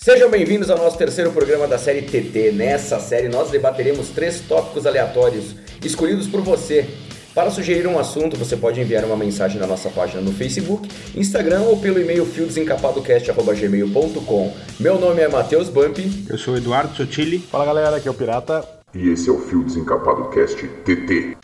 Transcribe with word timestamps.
Sejam 0.00 0.30
bem-vindos 0.30 0.70
ao 0.70 0.78
nosso 0.78 0.96
terceiro 0.96 1.32
programa 1.32 1.66
da 1.66 1.76
série 1.76 2.02
TT. 2.02 2.52
Nessa 2.52 3.00
série, 3.00 3.28
nós 3.28 3.50
debateremos 3.50 4.10
três 4.10 4.40
tópicos 4.40 4.86
aleatórios 4.86 5.56
escolhidos 5.84 6.28
por 6.28 6.40
você. 6.40 6.88
Para 7.34 7.50
sugerir 7.50 7.84
um 7.88 7.98
assunto, 7.98 8.36
você 8.36 8.56
pode 8.56 8.80
enviar 8.80 9.04
uma 9.04 9.16
mensagem 9.16 9.60
na 9.60 9.66
nossa 9.66 9.90
página 9.90 10.22
no 10.22 10.32
Facebook, 10.32 10.88
Instagram 11.16 11.62
ou 11.62 11.78
pelo 11.78 12.00
e-mail 12.00 12.24
fiodesencapadocast.gmail.com. 12.24 14.54
Meu 14.78 15.00
nome 15.00 15.20
é 15.20 15.26
Matheus 15.26 15.68
Bump. 15.68 15.98
Eu 16.30 16.38
sou 16.38 16.54
o 16.54 16.56
Eduardo 16.56 16.94
Sotili. 16.94 17.40
Fala 17.40 17.66
galera, 17.66 17.96
aqui 17.96 18.06
é 18.06 18.10
o 18.10 18.14
Pirata. 18.14 18.64
E 18.94 19.08
esse 19.08 19.28
é 19.28 19.32
o 19.32 19.40
Fio 19.40 19.64
Desencapado 19.64 20.30
Cast 20.30 20.64
TT. 20.84 21.36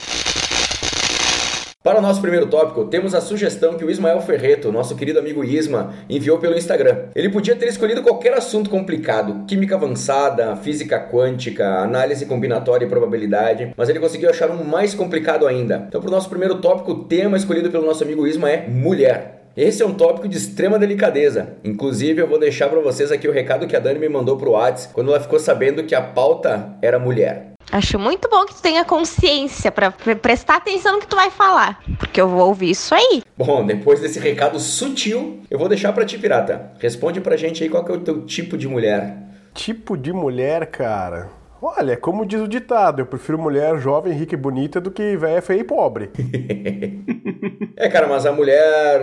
Para 1.85 1.99
o 1.99 2.01
nosso 2.01 2.23
primeiro 2.23 2.47
tópico, 2.47 2.87
temos 2.87 3.15
a 3.15 3.21
sugestão 3.21 3.75
que 3.75 3.85
o 3.85 3.91
Ismael 3.91 4.19
Ferreto, 4.23 4.73
nosso 4.73 4.97
querido 4.97 5.19
amigo 5.19 5.45
Isma, 5.45 5.93
enviou 6.09 6.39
pelo 6.39 6.57
Instagram. 6.57 7.09
Ele 7.15 7.29
podia 7.29 7.55
ter 7.55 7.67
escolhido 7.67 8.01
qualquer 8.01 8.33
assunto 8.33 8.71
complicado, 8.71 9.45
química 9.47 9.75
avançada, 9.75 10.57
física 10.57 10.99
quântica, 10.99 11.81
análise 11.81 12.25
combinatória 12.25 12.87
e 12.87 12.89
probabilidade, 12.89 13.75
mas 13.77 13.91
ele 13.91 14.01
conseguiu 14.01 14.31
achar 14.31 14.51
um 14.51 14.65
mais 14.65 14.95
complicado 14.95 15.47
ainda. 15.47 15.85
Então, 15.87 16.01
para 16.01 16.09
o 16.09 16.11
nosso 16.11 16.31
primeiro 16.31 16.55
tópico, 16.55 16.91
o 16.91 17.05
tema 17.05 17.37
escolhido 17.37 17.71
pelo 17.71 17.85
nosso 17.85 18.03
amigo 18.03 18.27
Isma 18.27 18.51
é 18.51 18.67
mulher. 18.67 19.43
Esse 19.55 19.83
é 19.83 19.87
um 19.87 19.93
tópico 19.93 20.27
de 20.27 20.39
extrema 20.39 20.79
delicadeza. 20.79 21.49
Inclusive, 21.63 22.23
eu 22.23 22.27
vou 22.27 22.39
deixar 22.39 22.71
para 22.71 22.81
vocês 22.81 23.13
aqui 23.13 23.29
o 23.29 23.33
recado 23.33 23.67
que 23.67 23.77
a 23.77 23.79
Dani 23.79 23.99
me 23.99 24.09
mandou 24.09 24.39
pro 24.39 24.53
WhatsApp 24.53 24.95
quando 24.95 25.11
ela 25.11 25.21
ficou 25.21 25.39
sabendo 25.39 25.85
que 25.85 25.95
a 25.95 26.01
pauta 26.01 26.79
era 26.81 26.99
mulher. 26.99 27.54
Acho 27.73 27.99
muito 27.99 28.29
bom 28.29 28.45
que 28.45 28.55
tu 28.55 28.63
tenha 28.63 28.85
consciência 28.85 29.73
para 29.73 29.91
prestar 29.91 30.57
atenção 30.57 30.93
no 30.93 31.01
que 31.01 31.07
tu 31.07 31.17
vai 31.17 31.31
falar, 31.31 31.83
porque 31.99 32.21
eu 32.21 32.29
vou 32.29 32.49
ouvir 32.49 32.71
isso 32.71 32.95
aí. 32.95 33.23
Bom, 33.37 33.67
depois 33.67 34.01
desse 34.01 34.19
recado 34.19 34.61
sutil, 34.61 35.43
eu 35.51 35.59
vou 35.59 35.69
deixar 35.69 35.93
para 35.93 36.05
ti, 36.05 36.17
pirata. 36.19 36.73
Responde 36.79 37.21
pra 37.21 37.37
gente 37.37 37.63
aí 37.63 37.69
qual 37.69 37.85
que 37.85 37.91
é 37.91 37.95
o 37.95 38.01
teu 38.01 38.25
tipo 38.25 38.57
de 38.57 38.69
mulher. 38.69 39.19
Tipo 39.53 39.97
de 39.97 40.13
mulher, 40.13 40.67
cara. 40.67 41.31
Olha, 41.67 41.97
como 41.97 42.27
diz 42.27 42.43
o 42.43 42.47
ditado, 42.47 43.01
eu 43.01 43.07
prefiro 43.07 43.39
mulher 43.39 43.79
jovem, 43.79 44.13
rica 44.13 44.35
e 44.35 44.37
bonita 44.37 44.79
do 44.83 44.91
que 44.91 45.17
velha, 45.17 45.41
feia 45.41 45.61
e 45.61 45.65
pobre. 45.65 46.11
é, 47.75 47.89
cara, 47.89 48.07
mas 48.07 48.27
a 48.27 48.33
mulher 48.33 49.03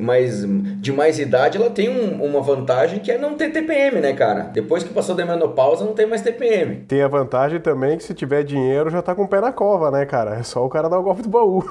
mais, 0.00 0.42
de 0.80 0.90
mais 0.90 1.18
idade, 1.18 1.58
ela 1.58 1.68
tem 1.68 1.90
um, 1.90 2.24
uma 2.24 2.40
vantagem 2.40 2.98
que 2.98 3.12
é 3.12 3.18
não 3.18 3.34
ter 3.34 3.52
TPM, 3.52 4.00
né, 4.00 4.14
cara? 4.14 4.44
Depois 4.44 4.82
que 4.82 4.94
passou 4.94 5.14
da 5.14 5.26
menopausa, 5.26 5.84
não 5.84 5.92
tem 5.92 6.06
mais 6.06 6.22
TPM. 6.22 6.76
Tem 6.88 7.02
a 7.02 7.08
vantagem 7.08 7.60
também 7.60 7.98
que 7.98 8.04
se 8.04 8.14
tiver 8.14 8.42
dinheiro, 8.42 8.88
já 8.88 9.02
tá 9.02 9.14
com 9.14 9.24
o 9.24 9.28
pé 9.28 9.42
na 9.42 9.52
cova, 9.52 9.90
né, 9.90 10.06
cara? 10.06 10.36
É 10.36 10.42
só 10.42 10.64
o 10.64 10.70
cara 10.70 10.88
dar 10.88 10.98
o 10.98 11.02
golpe 11.02 11.20
do 11.20 11.28
baú. 11.28 11.62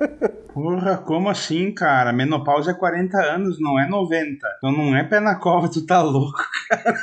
Porra, 0.54 0.96
como 0.96 1.28
assim, 1.28 1.70
cara? 1.70 2.10
Menopausa 2.10 2.70
é 2.70 2.74
40 2.74 3.18
anos, 3.18 3.60
não 3.60 3.78
é 3.78 3.86
90. 3.86 4.46
Então 4.56 4.72
não 4.72 4.96
é 4.96 5.04
pé 5.04 5.20
na 5.20 5.34
cova, 5.34 5.68
tu 5.68 5.84
tá 5.84 6.00
louco, 6.00 6.38
cara. 6.70 6.94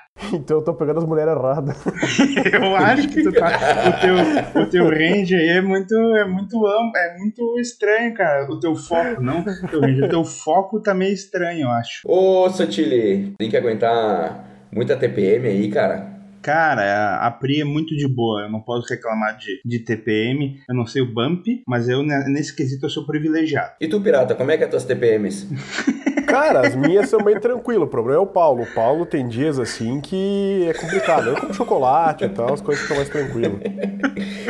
Então 0.32 0.58
eu 0.58 0.64
tô 0.64 0.74
pegando 0.74 0.98
as 0.98 1.04
mulheres 1.04 1.32
erradas. 1.32 1.76
eu 2.52 2.76
acho 2.76 3.08
que 3.08 3.22
tu 3.22 3.32
tá, 3.32 3.48
o, 3.88 4.00
teu, 4.00 4.62
o 4.62 4.66
teu 4.66 4.88
range 4.88 5.34
aí 5.34 5.48
é 5.48 5.60
muito, 5.60 5.94
é 5.94 6.24
muito 6.24 6.66
amplo, 6.66 6.96
é 6.96 7.18
muito 7.18 7.58
estranho, 7.58 8.14
cara. 8.14 8.50
O 8.50 8.58
teu 8.58 8.74
foco, 8.74 9.22
não 9.22 9.40
o 9.40 9.68
teu 9.68 9.80
range, 9.80 10.02
o 10.02 10.08
teu 10.08 10.24
foco 10.24 10.80
tá 10.80 10.94
meio 10.94 11.12
estranho, 11.12 11.62
eu 11.62 11.70
acho. 11.70 12.02
Ô, 12.04 12.48
Sotile, 12.50 13.34
tem 13.38 13.50
que 13.50 13.56
aguentar 13.56 14.44
muita 14.72 14.96
TPM 14.96 15.46
aí, 15.48 15.70
cara. 15.70 16.16
Cara, 16.42 17.16
a 17.16 17.30
Pri 17.32 17.62
é 17.62 17.64
muito 17.64 17.96
de 17.96 18.06
boa, 18.06 18.42
eu 18.42 18.50
não 18.50 18.60
posso 18.60 18.86
reclamar 18.88 19.36
de, 19.36 19.60
de 19.64 19.80
TPM, 19.80 20.60
eu 20.68 20.76
não 20.76 20.86
sei 20.86 21.02
o 21.02 21.12
bump, 21.12 21.44
mas 21.66 21.88
eu 21.88 22.04
nesse 22.04 22.54
quesito 22.54 22.86
eu 22.86 22.90
sou 22.90 23.04
privilegiado. 23.04 23.72
E 23.80 23.88
tu, 23.88 24.00
Pirata, 24.00 24.32
como 24.32 24.52
é 24.52 24.56
que 24.56 24.62
é 24.62 24.68
tuas 24.68 24.84
TPMs? 24.84 25.48
Cara, 26.26 26.66
as 26.66 26.74
minhas 26.74 27.08
são 27.08 27.22
bem 27.22 27.38
tranquilo. 27.38 27.84
O 27.84 27.88
problema 27.88 28.20
é 28.20 28.22
o 28.22 28.26
Paulo. 28.26 28.62
O 28.62 28.74
Paulo 28.74 29.06
tem 29.06 29.26
dias 29.26 29.58
assim 29.58 30.00
que 30.00 30.66
é 30.68 30.74
complicado. 30.74 31.28
Eu 31.28 31.36
como 31.36 31.54
chocolate 31.54 32.24
e 32.24 32.28
tal, 32.28 32.52
as 32.52 32.60
coisas 32.60 32.82
ficam 32.82 32.96
mais 32.96 33.08
tranquilas. 33.08 33.60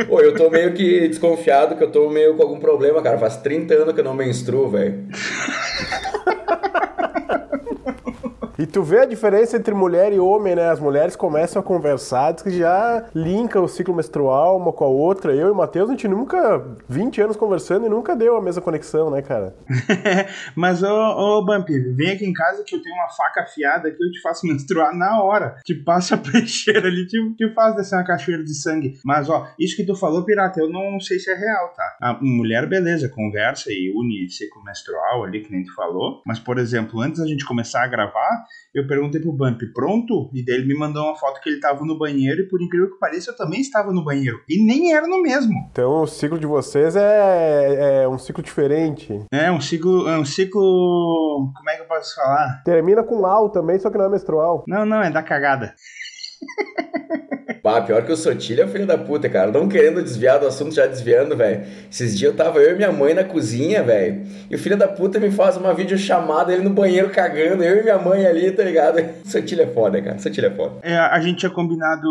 Pô, 0.07 0.19
eu 0.21 0.35
tô 0.35 0.49
meio 0.49 0.73
que 0.73 1.07
desconfiado 1.07 1.75
que 1.75 1.83
eu 1.83 1.91
tô 1.91 2.09
meio 2.09 2.35
com 2.35 2.43
algum 2.43 2.59
problema, 2.59 3.01
cara. 3.01 3.17
Faz 3.17 3.37
30 3.37 3.73
anos 3.73 3.93
que 3.93 3.99
eu 3.99 4.05
não 4.05 4.13
menstruo, 4.13 4.69
velho. 4.69 5.05
E 8.59 8.65
tu 8.65 8.81
vê 8.81 9.01
a 9.01 9.05
diferença 9.05 9.55
entre 9.55 9.73
mulher 9.73 10.11
e 10.11 10.19
homem, 10.19 10.55
né? 10.55 10.69
As 10.69 10.79
mulheres 10.79 11.15
começam 11.15 11.59
a 11.59 11.63
conversar, 11.63 12.31
diz 12.31 12.41
que 12.41 12.51
já 12.57 13.05
linkam 13.13 13.63
o 13.63 13.67
ciclo 13.67 13.93
menstrual 13.93 14.57
uma 14.57 14.73
com 14.73 14.83
a 14.83 14.87
outra. 14.87 15.35
Eu 15.35 15.49
e 15.49 15.51
o 15.51 15.55
Matheus, 15.55 15.89
a 15.89 15.91
gente 15.91 16.07
nunca, 16.07 16.65
20 16.89 17.21
anos 17.21 17.37
conversando 17.37 17.85
e 17.85 17.89
nunca 17.89 18.15
deu 18.15 18.35
a 18.35 18.41
mesma 18.41 18.61
conexão, 18.61 19.11
né, 19.11 19.21
cara? 19.21 19.55
Mas, 20.55 20.81
ô, 20.81 20.87
ô 20.87 21.45
vem 21.95 22.11
aqui 22.11 22.25
em 22.25 22.33
casa 22.33 22.63
que 22.65 22.75
eu 22.75 22.81
tenho 22.81 22.95
uma 22.95 23.09
faca 23.09 23.41
afiada 23.41 23.91
que 23.91 24.03
eu 24.03 24.11
te 24.11 24.21
faço 24.21 24.45
menstruar 24.47 24.95
na 24.95 25.21
hora. 25.21 25.57
Te 25.63 25.75
passa 25.75 26.15
a 26.15 26.17
peixeira 26.31 26.87
ali, 26.87 27.05
te, 27.05 27.17
te 27.35 27.53
faz 27.53 27.75
descer 27.75 27.95
uma 27.95 28.05
cachoeira 28.05 28.43
de 28.43 28.55
sangue. 28.55 28.93
Mas, 29.05 29.29
ó, 29.29 29.47
isso 29.59 29.75
que 29.75 29.85
tu 29.85 29.95
falou, 29.95 30.25
pirata, 30.25 30.59
eu 30.59 30.69
não 30.69 30.99
sei 30.99 31.19
se 31.19 31.29
é 31.29 31.35
real, 31.35 31.73
tá? 31.75 31.97
A 32.01 32.13
mulher, 32.21 32.67
beleza, 32.67 33.07
conversa 33.09 33.69
e 33.69 33.93
une 33.95 34.27
ciclo 34.29 34.63
menstrual 34.63 35.23
ali, 35.23 35.41
que 35.41 35.51
nem 35.51 35.63
tu 35.63 35.73
falou. 35.75 36.21
Mas, 36.25 36.39
por 36.39 36.57
exemplo, 36.57 37.01
antes 37.01 37.21
da 37.21 37.27
gente 37.27 37.45
começar 37.45 37.83
a 37.83 37.87
gravar, 37.87 38.46
eu 38.73 38.87
perguntei 38.87 39.21
pro 39.21 39.33
Bump, 39.33 39.61
pronto? 39.73 40.29
E 40.33 40.43
daí 40.45 40.55
ele 40.55 40.67
me 40.67 40.77
mandou 40.77 41.03
uma 41.03 41.15
foto 41.15 41.41
que 41.41 41.49
ele 41.49 41.59
tava 41.59 41.83
no 41.85 41.97
banheiro 41.97 42.41
e 42.41 42.47
por 42.47 42.61
incrível 42.61 42.91
que 42.91 42.99
pareça 42.99 43.31
eu 43.31 43.35
também 43.35 43.61
estava 43.61 43.91
no 43.91 44.03
banheiro. 44.03 44.39
E 44.47 44.63
nem 44.63 44.93
era 44.93 45.07
no 45.07 45.21
mesmo. 45.21 45.53
Então 45.71 46.03
o 46.03 46.07
ciclo 46.07 46.39
de 46.39 46.45
vocês 46.45 46.95
é, 46.95 48.03
é 48.03 48.07
um 48.07 48.17
ciclo 48.17 48.43
diferente. 48.43 49.25
É, 49.31 49.51
um 49.51 49.61
ciclo. 49.61 50.07
É 50.07 50.17
um 50.17 50.25
ciclo. 50.25 51.51
Como 51.55 51.69
é 51.69 51.75
que 51.75 51.81
eu 51.81 51.87
posso 51.87 52.15
falar? 52.15 52.61
Termina 52.63 53.03
com 53.03 53.25
AU 53.25 53.49
também, 53.49 53.79
só 53.79 53.89
que 53.89 53.97
não 53.97 54.05
é 54.05 54.09
menstrual. 54.09 54.63
Não, 54.67 54.85
não, 54.85 55.01
é 55.01 55.09
da 55.09 55.23
cagada. 55.23 55.73
Pá, 57.63 57.81
pior 57.81 58.05
que 58.05 58.11
o 58.11 58.17
Sotilha 58.17 58.61
é 58.61 58.65
o 58.65 58.69
filho 58.69 58.85
da 58.85 58.97
puta, 58.97 59.29
cara. 59.29 59.51
Não 59.51 59.67
querendo 59.67 60.01
desviar 60.01 60.39
do 60.39 60.47
assunto, 60.47 60.73
já 60.73 60.85
desviando, 60.85 61.35
velho. 61.35 61.65
Esses 61.91 62.17
dias 62.17 62.31
eu 62.31 62.37
tava 62.37 62.59
eu 62.59 62.73
e 62.73 62.75
minha 62.75 62.91
mãe 62.91 63.13
na 63.13 63.23
cozinha, 63.23 63.83
velho. 63.83 64.25
E 64.49 64.55
o 64.55 64.59
filho 64.59 64.77
da 64.77 64.87
puta 64.87 65.19
me 65.19 65.31
faz 65.31 65.57
uma 65.57 65.73
videochamada, 65.73 66.53
ele 66.53 66.63
no 66.63 66.69
banheiro 66.69 67.09
cagando, 67.09 67.63
eu 67.63 67.79
e 67.79 67.83
minha 67.83 67.97
mãe 67.97 68.25
ali, 68.25 68.51
tá 68.51 68.63
ligado? 68.63 68.99
Sotilha 69.25 69.63
é 69.63 69.67
foda, 69.67 70.01
cara. 70.01 70.17
Sotilha 70.17 70.47
é 70.47 70.51
foda. 70.51 70.79
É, 70.81 70.97
a 70.97 71.19
gente 71.19 71.39
tinha 71.39 71.49
combinado 71.49 72.07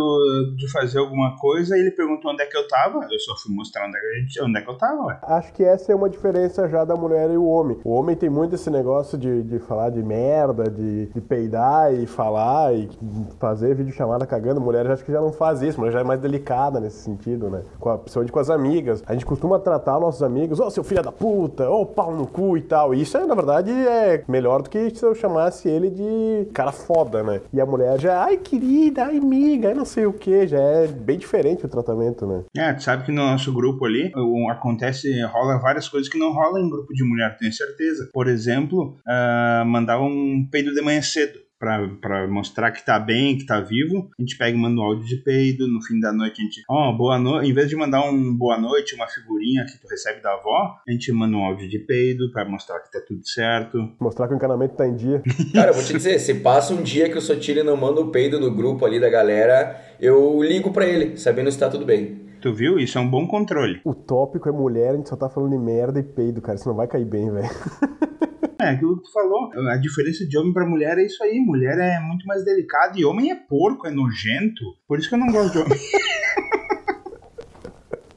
de 0.57 0.71
fazer 0.71 0.99
alguma 0.99 1.37
coisa 1.39 1.77
e 1.77 1.81
ele 1.81 1.91
perguntou 1.91 2.33
onde 2.33 2.43
é 2.43 2.47
que 2.47 2.57
eu 2.57 2.67
tava. 2.69 3.07
Eu 3.11 3.19
só 3.21 3.37
fui 3.37 3.55
mostrar 3.55 3.87
onde 3.87 3.97
é 3.97 4.01
que, 4.01 4.21
gente, 4.21 4.43
onde 4.43 4.59
é 4.59 4.63
que 4.63 4.71
eu 4.71 4.77
tava, 4.77 5.07
ué. 5.07 5.19
Acho 5.23 5.53
que 5.53 5.65
essa 5.65 5.93
é 5.93 5.95
uma 5.95 6.09
diferença 6.09 6.69
já 6.69 6.85
da 6.85 6.97
mulher 6.97 7.31
e 7.31 7.37
o 7.37 7.47
homem. 7.47 7.79
O 7.85 7.93
homem 7.93 8.17
tem 8.17 8.29
muito 8.29 8.55
esse 8.55 8.71
negócio 8.71 9.17
de, 9.17 9.43
de 9.43 9.59
falar 9.59 9.91
de 9.91 10.03
merda, 10.03 10.65
de, 10.65 11.07
de 11.07 11.21
peidar 11.21 11.95
e 11.95 12.07
falar 12.07 12.75
e 12.75 12.89
fazer 13.39 13.75
videochamada 13.75 14.16
cagando. 14.25 14.61
Mulher 14.61 14.87
acho 14.87 15.05
que 15.05 15.11
já 15.11 15.21
não 15.21 15.33
faz 15.33 15.61
isso, 15.63 15.81
mulher 15.81 15.93
já 15.93 16.01
é 16.01 16.05
mais 16.05 16.21
delicada 16.21 16.79
nesse 16.79 16.99
sentido, 16.99 17.51
né? 17.51 17.63
Com 17.81 17.91
a, 17.91 17.99
principalmente 17.99 18.33
com 18.33 18.39
as 18.39 18.49
amigas. 18.49 19.03
A 19.07 19.13
gente 19.13 19.27
costuma 19.27 19.59
tratar 19.59 19.99
nossos 19.99 20.23
amigos, 20.23 20.61
ô 20.61 20.67
oh, 20.67 20.71
seu 20.71 20.85
filho 20.85 21.03
da 21.03 21.11
puta, 21.11 21.69
ô 21.69 21.83
oh, 21.83 21.87
pau 21.87 22.15
no 22.15 22.27
cu 22.27 22.57
e 22.57 22.63
tal. 22.63 22.95
E 22.95 23.03
isso, 23.03 23.19
na 23.27 23.35
verdade, 23.35 23.71
é 23.73 24.23
melhor 24.29 24.63
do 24.63 24.71
que 24.71 24.91
se 24.91 25.05
eu 25.05 25.15
chamasse 25.15 25.69
ele 25.69 25.91
de 25.91 26.49
cara 26.53 26.71
foda, 26.71 27.23
né? 27.23 27.41
E 27.53 27.61
a 27.61 27.67
mulher 27.67 28.01
já, 28.01 28.25
ai 28.25 28.37
querida, 28.37 29.07
ai 29.07 29.19
amiga, 29.19 29.75
não 29.75 29.85
sei 29.85 30.07
o 30.07 30.13
que, 30.13 30.47
já 30.47 30.59
é 30.59 30.87
bem 30.87 31.19
diferente 31.19 31.67
o 31.67 31.69
tratamento, 31.69 32.27
né? 32.27 32.45
É, 32.57 32.73
tu 32.73 32.83
sabe 32.83 33.05
que 33.05 33.13
no 33.13 33.23
nosso 33.23 33.53
grupo 33.53 33.85
ali 33.85 34.13
acontece, 34.51 35.21
rola 35.25 35.59
várias 35.59 35.89
coisas 35.89 36.09
que 36.09 36.19
não 36.19 36.33
rolam 36.33 36.63
em 36.63 36.71
grupo 36.71 36.93
de 36.93 37.05
mulher, 37.05 37.37
tenho 37.37 37.53
certeza. 37.53 38.09
Por 38.13 38.29
exemplo, 38.29 38.97
uh, 39.07 39.65
mandar 39.67 40.01
um 40.01 40.47
peido 40.51 40.73
de 40.73 40.81
manhã 40.81 41.03
cedo 41.03 41.46
para 41.59 42.27
mostrar 42.29 42.71
que 42.71 42.85
tá 42.85 42.99
bem, 42.99 43.37
que 43.37 43.47
tá 43.47 43.61
vivo, 43.61 44.11
a 44.19 44.23
gente 44.23 44.37
pega 44.37 44.57
e 44.57 44.61
manda 44.61 44.81
um 44.81 44.85
áudio 44.85 45.07
de 45.07 45.17
peido, 45.17 45.67
no 45.67 45.83
fim 45.83 45.99
da 46.01 46.13
noite 46.13 46.41
a 46.41 46.45
gente, 46.45 46.63
ó, 46.69 46.91
oh, 46.91 46.97
boa 46.97 47.19
noite, 47.19 47.51
em 47.51 47.53
vez 47.53 47.69
de 47.69 47.77
mandar 47.77 48.03
um 48.05 48.37
boa 48.37 48.59
noite, 48.59 48.95
uma 48.95 49.07
figurinha 49.07 49.65
que 49.65 49.81
tu 49.81 49.89
recebe 49.89 50.21
da 50.21 50.33
avó, 50.35 50.77
a 50.87 50.93
gente 50.93 51.11
manda 51.13 51.37
um 51.37 51.45
áudio 51.45 51.69
de 51.69 51.79
peido 51.79 52.31
para 52.33 52.49
mostrar 52.49 52.81
que 52.81 52.93
tá 52.93 53.01
tudo 53.07 53.27
certo. 53.27 53.79
Mostrar 54.01 54.29
que 54.29 54.35
o 54.35 54.37
encanamento 54.37 54.75
tá 54.75 54.87
em 54.87 54.95
dia. 54.95 55.23
Cara, 55.55 55.71
eu 55.71 55.75
vou 55.75 55.83
te 55.83 55.93
dizer, 55.93 56.19
se 56.19 56.35
passa 56.35 56.75
um 56.75 56.83
dia 56.83 57.09
que 57.09 57.19
o 57.19 57.23
Sotile 57.23 57.63
não 57.63 57.77
manda 57.77 58.01
o 58.01 58.11
peido 58.11 58.39
no 58.39 58.55
grupo 58.55 58.85
ali 58.85 59.01
da 59.01 59.09
galera, 59.09 59.81
eu 60.01 60.43
ligo 60.43 60.71
para 60.71 60.87
ele, 60.87 61.17
sabendo 61.17 61.51
se 61.51 61.59
tá 61.59 61.69
tudo 61.69 61.85
bem. 61.85 62.27
Tu 62.41 62.53
viu? 62.53 62.79
Isso 62.79 62.99
é 62.99 63.01
um 63.01 63.09
bom 63.09 63.27
controle. 63.27 63.81
O 63.85 63.95
tópico 63.95 64.49
é 64.49 64.53
mulher, 64.53 64.91
a 64.91 64.97
gente 64.97 65.09
só 65.09 65.17
tá 65.17 65.29
falando 65.29 65.53
de 65.53 65.59
merda 65.59 65.99
e 65.99 66.03
peido, 66.03 66.41
cara. 66.43 66.57
Isso 66.57 66.69
não 66.69 66.77
vai 66.77 66.87
cair 66.87 67.05
bem, 67.07 67.31
velho. 67.31 67.49
É, 68.67 68.71
aquilo 68.71 68.97
que 68.97 69.05
tu 69.05 69.13
falou. 69.13 69.51
A 69.71 69.77
diferença 69.77 70.27
de 70.27 70.37
homem 70.37 70.53
para 70.53 70.67
mulher 70.67 70.99
é 70.99 71.05
isso 71.05 71.23
aí. 71.23 71.39
Mulher 71.39 71.79
é 71.79 72.01
muito 72.01 72.27
mais 72.27 72.45
delicada 72.45 72.99
e 72.99 73.05
homem 73.05 73.31
é 73.31 73.35
porco, 73.35 73.87
é 73.87 73.91
nojento. 73.91 74.65
Por 74.89 74.99
isso 74.99 75.09
que 75.09 75.15
eu 75.15 75.19
não 75.19 75.29
gosto 75.29 75.53
de 75.53 75.59
homem. 75.59 75.79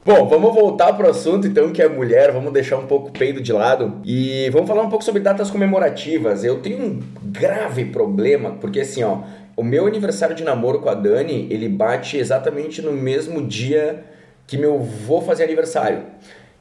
Bom, 0.06 0.28
vamos 0.28 0.56
voltar 0.56 0.94
pro 0.94 1.08
assunto 1.08 1.46
então, 1.46 1.72
que 1.72 1.84
é 1.84 1.88
mulher, 1.88 2.32
vamos 2.32 2.52
deixar 2.52 2.78
um 2.78 2.88
pouco 2.88 3.10
o 3.10 3.12
peido 3.12 3.40
de 3.42 3.54
lado 3.54 4.02
e 4.04 4.50
vamos 4.50 4.68
falar 4.68 4.82
um 4.82 4.90
pouco 4.90 5.04
sobre 5.04 5.22
datas 5.22 5.52
comemorativas. 5.52 6.44
Eu 6.44 6.62
tenho 6.62 6.84
um 6.84 7.00
grave 7.26 7.86
problema, 7.86 8.54
porque 8.54 8.80
assim, 8.80 9.04
ó, 9.04 9.22
o 9.56 9.64
meu 9.64 9.86
aniversário 9.86 10.36
de 10.36 10.44
namoro 10.44 10.80
com 10.80 10.90
a 10.90 10.96
Dani, 10.96 11.48
ele 11.52 11.70
bate 11.70 12.18
exatamente 12.18 12.82
no 12.82 12.92
mesmo 12.92 13.46
dia 13.46 14.04
que 14.48 14.58
meu 14.58 14.80
vou 14.80 15.22
fazer 15.22 15.44
aniversário. 15.44 16.04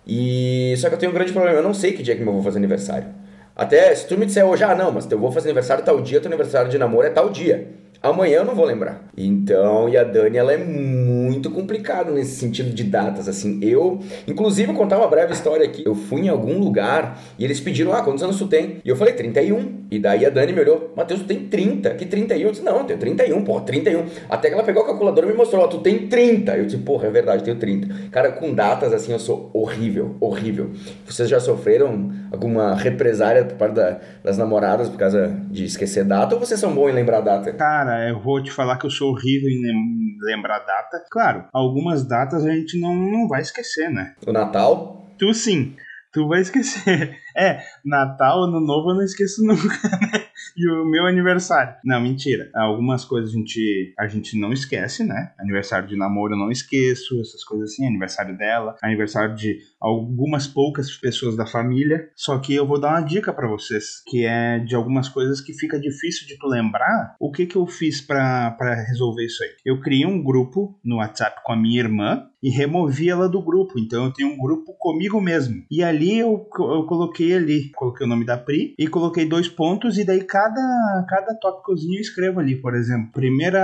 E 0.07 0.75
só 0.77 0.89
que 0.89 0.97
eu 0.97 0.99
tenho 0.99 1.13
um 1.13 1.15
grande 1.15 1.33
problema, 1.33 1.57
eu 1.57 1.63
não 1.63 1.73
sei 1.73 1.93
que 1.93 2.03
dia 2.03 2.17
que 2.17 2.23
meu 2.23 2.35
vou 2.35 2.43
fazer 2.43 2.59
aniversário. 2.59 3.18
Até 3.59 3.93
se 3.93 4.07
tu 4.07 4.17
me 4.17 4.25
disser 4.25 4.47
hoje, 4.47 4.63
ah, 4.63 4.73
não, 4.73 4.93
mas 4.93 5.11
eu 5.11 5.19
vou 5.19 5.33
fazer 5.33 5.49
aniversário 5.49 5.85
tal 5.85 6.01
dia, 6.01 6.21
teu 6.21 6.29
aniversário 6.29 6.71
de 6.71 6.79
namoro 6.79 7.05
é 7.05 7.11
tal 7.11 7.29
dia. 7.29 7.67
Amanhã 8.01 8.39
eu 8.39 8.45
não 8.45 8.55
vou 8.55 8.65
lembrar. 8.65 9.09
Então, 9.17 9.89
e 9.89 9.97
a 9.97 10.05
Dani, 10.05 10.37
ela 10.37 10.53
é 10.53 10.57
muito 10.57 11.51
complicada 11.51 12.13
nesse 12.13 12.37
sentido 12.37 12.71
de 12.73 12.85
datas, 12.85 13.29
assim. 13.29 13.59
Eu, 13.61 13.99
inclusive, 14.27 14.69
vou 14.69 14.77
contar 14.77 14.99
uma 14.99 15.09
breve 15.09 15.33
história 15.33 15.67
aqui. 15.67 15.83
Eu 15.85 15.97
fui 15.97 16.23
em 16.23 16.29
algum 16.29 16.59
lugar 16.59 17.21
e 17.37 17.45
eles 17.45 17.59
pediram, 17.59 17.93
ah, 17.93 18.03
quantos 18.03 18.23
anos 18.23 18.39
tu 18.39 18.47
tem? 18.47 18.77
E 18.85 18.89
eu 18.89 18.95
falei, 18.95 19.15
31. 19.15 19.79
E 19.91 19.99
daí 19.99 20.25
a 20.25 20.31
Dani 20.31 20.53
me 20.53 20.61
olhou, 20.61 20.93
Matheus, 20.95 21.21
tu 21.21 21.27
tem 21.27 21.49
30. 21.49 21.91
Que 21.95 22.07
31? 22.07 22.39
Eu 22.39 22.51
disse, 22.53 22.63
não, 22.63 22.79
eu 22.79 22.85
tenho 22.85 23.01
31, 23.01 23.43
porra, 23.43 23.63
31. 23.63 24.05
Até 24.29 24.49
que 24.49 24.55
ela 24.55 24.63
pegou 24.63 24.83
a 24.85 24.87
calculadora 24.87 25.27
e 25.27 25.31
me 25.31 25.37
mostrou, 25.37 25.65
ó, 25.65 25.67
tu 25.67 25.79
tem 25.79 26.07
30. 26.07 26.57
Eu 26.57 26.67
disse, 26.67 26.79
porra, 26.79 27.09
é 27.09 27.11
verdade, 27.11 27.43
tenho 27.43 27.57
30. 27.57 28.11
Cara, 28.13 28.31
com 28.31 28.55
datas, 28.55 28.93
assim, 28.93 29.13
eu 29.13 29.19
sou 29.19 29.51
horrível, 29.53 30.15
horrível. 30.21 30.71
Vocês 31.05 31.29
já 31.29 31.41
sofreram 31.41 32.13
alguma 32.31 32.75
represária 32.75 33.45
por 33.45 33.57
parte 33.57 33.75
da, 33.75 33.99
das 34.23 34.39
namoradas 34.39 34.89
por 34.89 34.99
causa 34.99 35.35
de 35.51 35.65
esquecer 35.65 36.05
data 36.05 36.35
ou 36.35 36.41
vocês 36.41 36.61
são 36.61 36.73
bons 36.73 36.91
em 36.91 36.93
lembrar 36.93 37.21
data? 37.21 37.51
Cara, 37.53 37.88
eu 38.11 38.21
vou 38.21 38.43
te 38.43 38.51
falar 38.51 38.79
que 38.79 38.87
eu 38.87 38.91
sou 38.91 39.11
horrível 39.11 39.49
em 39.49 40.17
lembrar 40.21 40.61
data. 40.61 41.05
Claro, 41.11 41.45
algumas 41.53 42.07
datas 42.07 42.45
a 42.45 42.51
gente 42.51 42.79
não, 42.81 42.95
não 42.95 43.29
vai 43.29 43.41
esquecer, 43.41 43.91
né? 43.91 44.15
O 44.27 44.33
Natal? 44.33 45.13
Tu 45.19 45.33
sim, 45.35 45.75
tu 46.13 46.29
vai 46.29 46.41
esquecer. 46.41 47.17
É, 47.39 47.63
Natal, 47.85 48.43
Ano 48.43 48.59
Novo 48.59 48.91
eu 48.91 48.97
não 48.97 49.05
esqueço 49.05 49.47
nunca, 49.47 49.63
né? 50.13 50.25
E 50.59 50.69
o 50.69 50.85
meu 50.85 51.07
aniversário. 51.07 51.77
Não, 51.85 52.01
mentira. 52.01 52.51
Algumas 52.53 53.05
coisas 53.05 53.31
a 53.31 53.37
gente, 53.37 53.95
a 53.97 54.09
gente 54.09 54.37
não 54.37 54.53
esquece, 54.53 55.05
né? 55.05 55.33
Aniversário 55.39 55.87
de 55.87 55.97
namoro 55.97 56.35
eu 56.35 56.39
não 56.39 56.51
esqueço, 56.51 57.21
essas 57.21 57.45
coisas 57.45 57.71
assim. 57.71 57.87
Aniversário 57.87 58.37
dela, 58.37 58.75
aniversário 58.83 59.37
de 59.37 59.59
algumas 59.81 60.49
poucas 60.49 60.91
pessoas 60.97 61.37
da 61.37 61.47
família. 61.47 62.11
Só 62.17 62.39
que 62.41 62.53
eu 62.53 62.67
vou 62.67 62.81
dar 62.81 62.91
uma 62.91 63.03
dica 63.03 63.33
para 63.33 63.47
vocês, 63.47 64.03
que 64.09 64.27
é 64.27 64.59
de 64.59 64.75
algumas 64.75 65.09
coisas 65.09 65.41
que 65.41 65.53
fica 65.53 65.79
difícil 65.79 66.27
de 66.27 66.37
tu 66.37 66.49
lembrar. 66.49 67.15
O 67.21 67.31
que 67.31 67.47
que 67.47 67.55
eu 67.55 67.67
fiz 67.67 68.01
para 68.01 68.57
resolver 68.89 69.25
isso 69.25 69.45
aí? 69.45 69.51
Eu 69.65 69.81
criei 69.81 70.05
um 70.05 70.21
grupo 70.21 70.77
no 70.85 70.97
WhatsApp 70.97 71.41
com 71.45 71.53
a 71.53 71.57
minha 71.57 71.79
irmã 71.79 72.28
e 72.43 72.51
removi 72.51 73.09
ela 73.09 73.29
do 73.29 73.43
grupo. 73.43 73.79
Então 73.79 74.05
eu 74.05 74.13
tenho 74.13 74.31
um 74.31 74.39
grupo 74.39 74.75
comigo 74.79 75.21
mesmo. 75.21 75.65
E 75.71 75.83
ali 75.83 76.19
eu, 76.19 76.49
eu 76.59 76.87
coloquei 76.87 77.35
ali, 77.35 77.71
coloquei 77.73 78.07
o 78.07 78.09
nome 78.09 78.25
da 78.25 78.37
Pri 78.37 78.75
e 78.79 78.87
coloquei 78.87 79.29
dois 79.29 79.49
pontos 79.49 79.99
e 79.99 80.05
daí 80.05 80.23
cada 80.23 80.61
cada 81.09 81.35
tópicozinho 81.35 81.97
eu 81.97 82.01
escrevo 82.01 82.41
ali, 82.41 82.57
por 82.61 82.75
exemplo, 82.75 83.13
primeira 83.13 83.59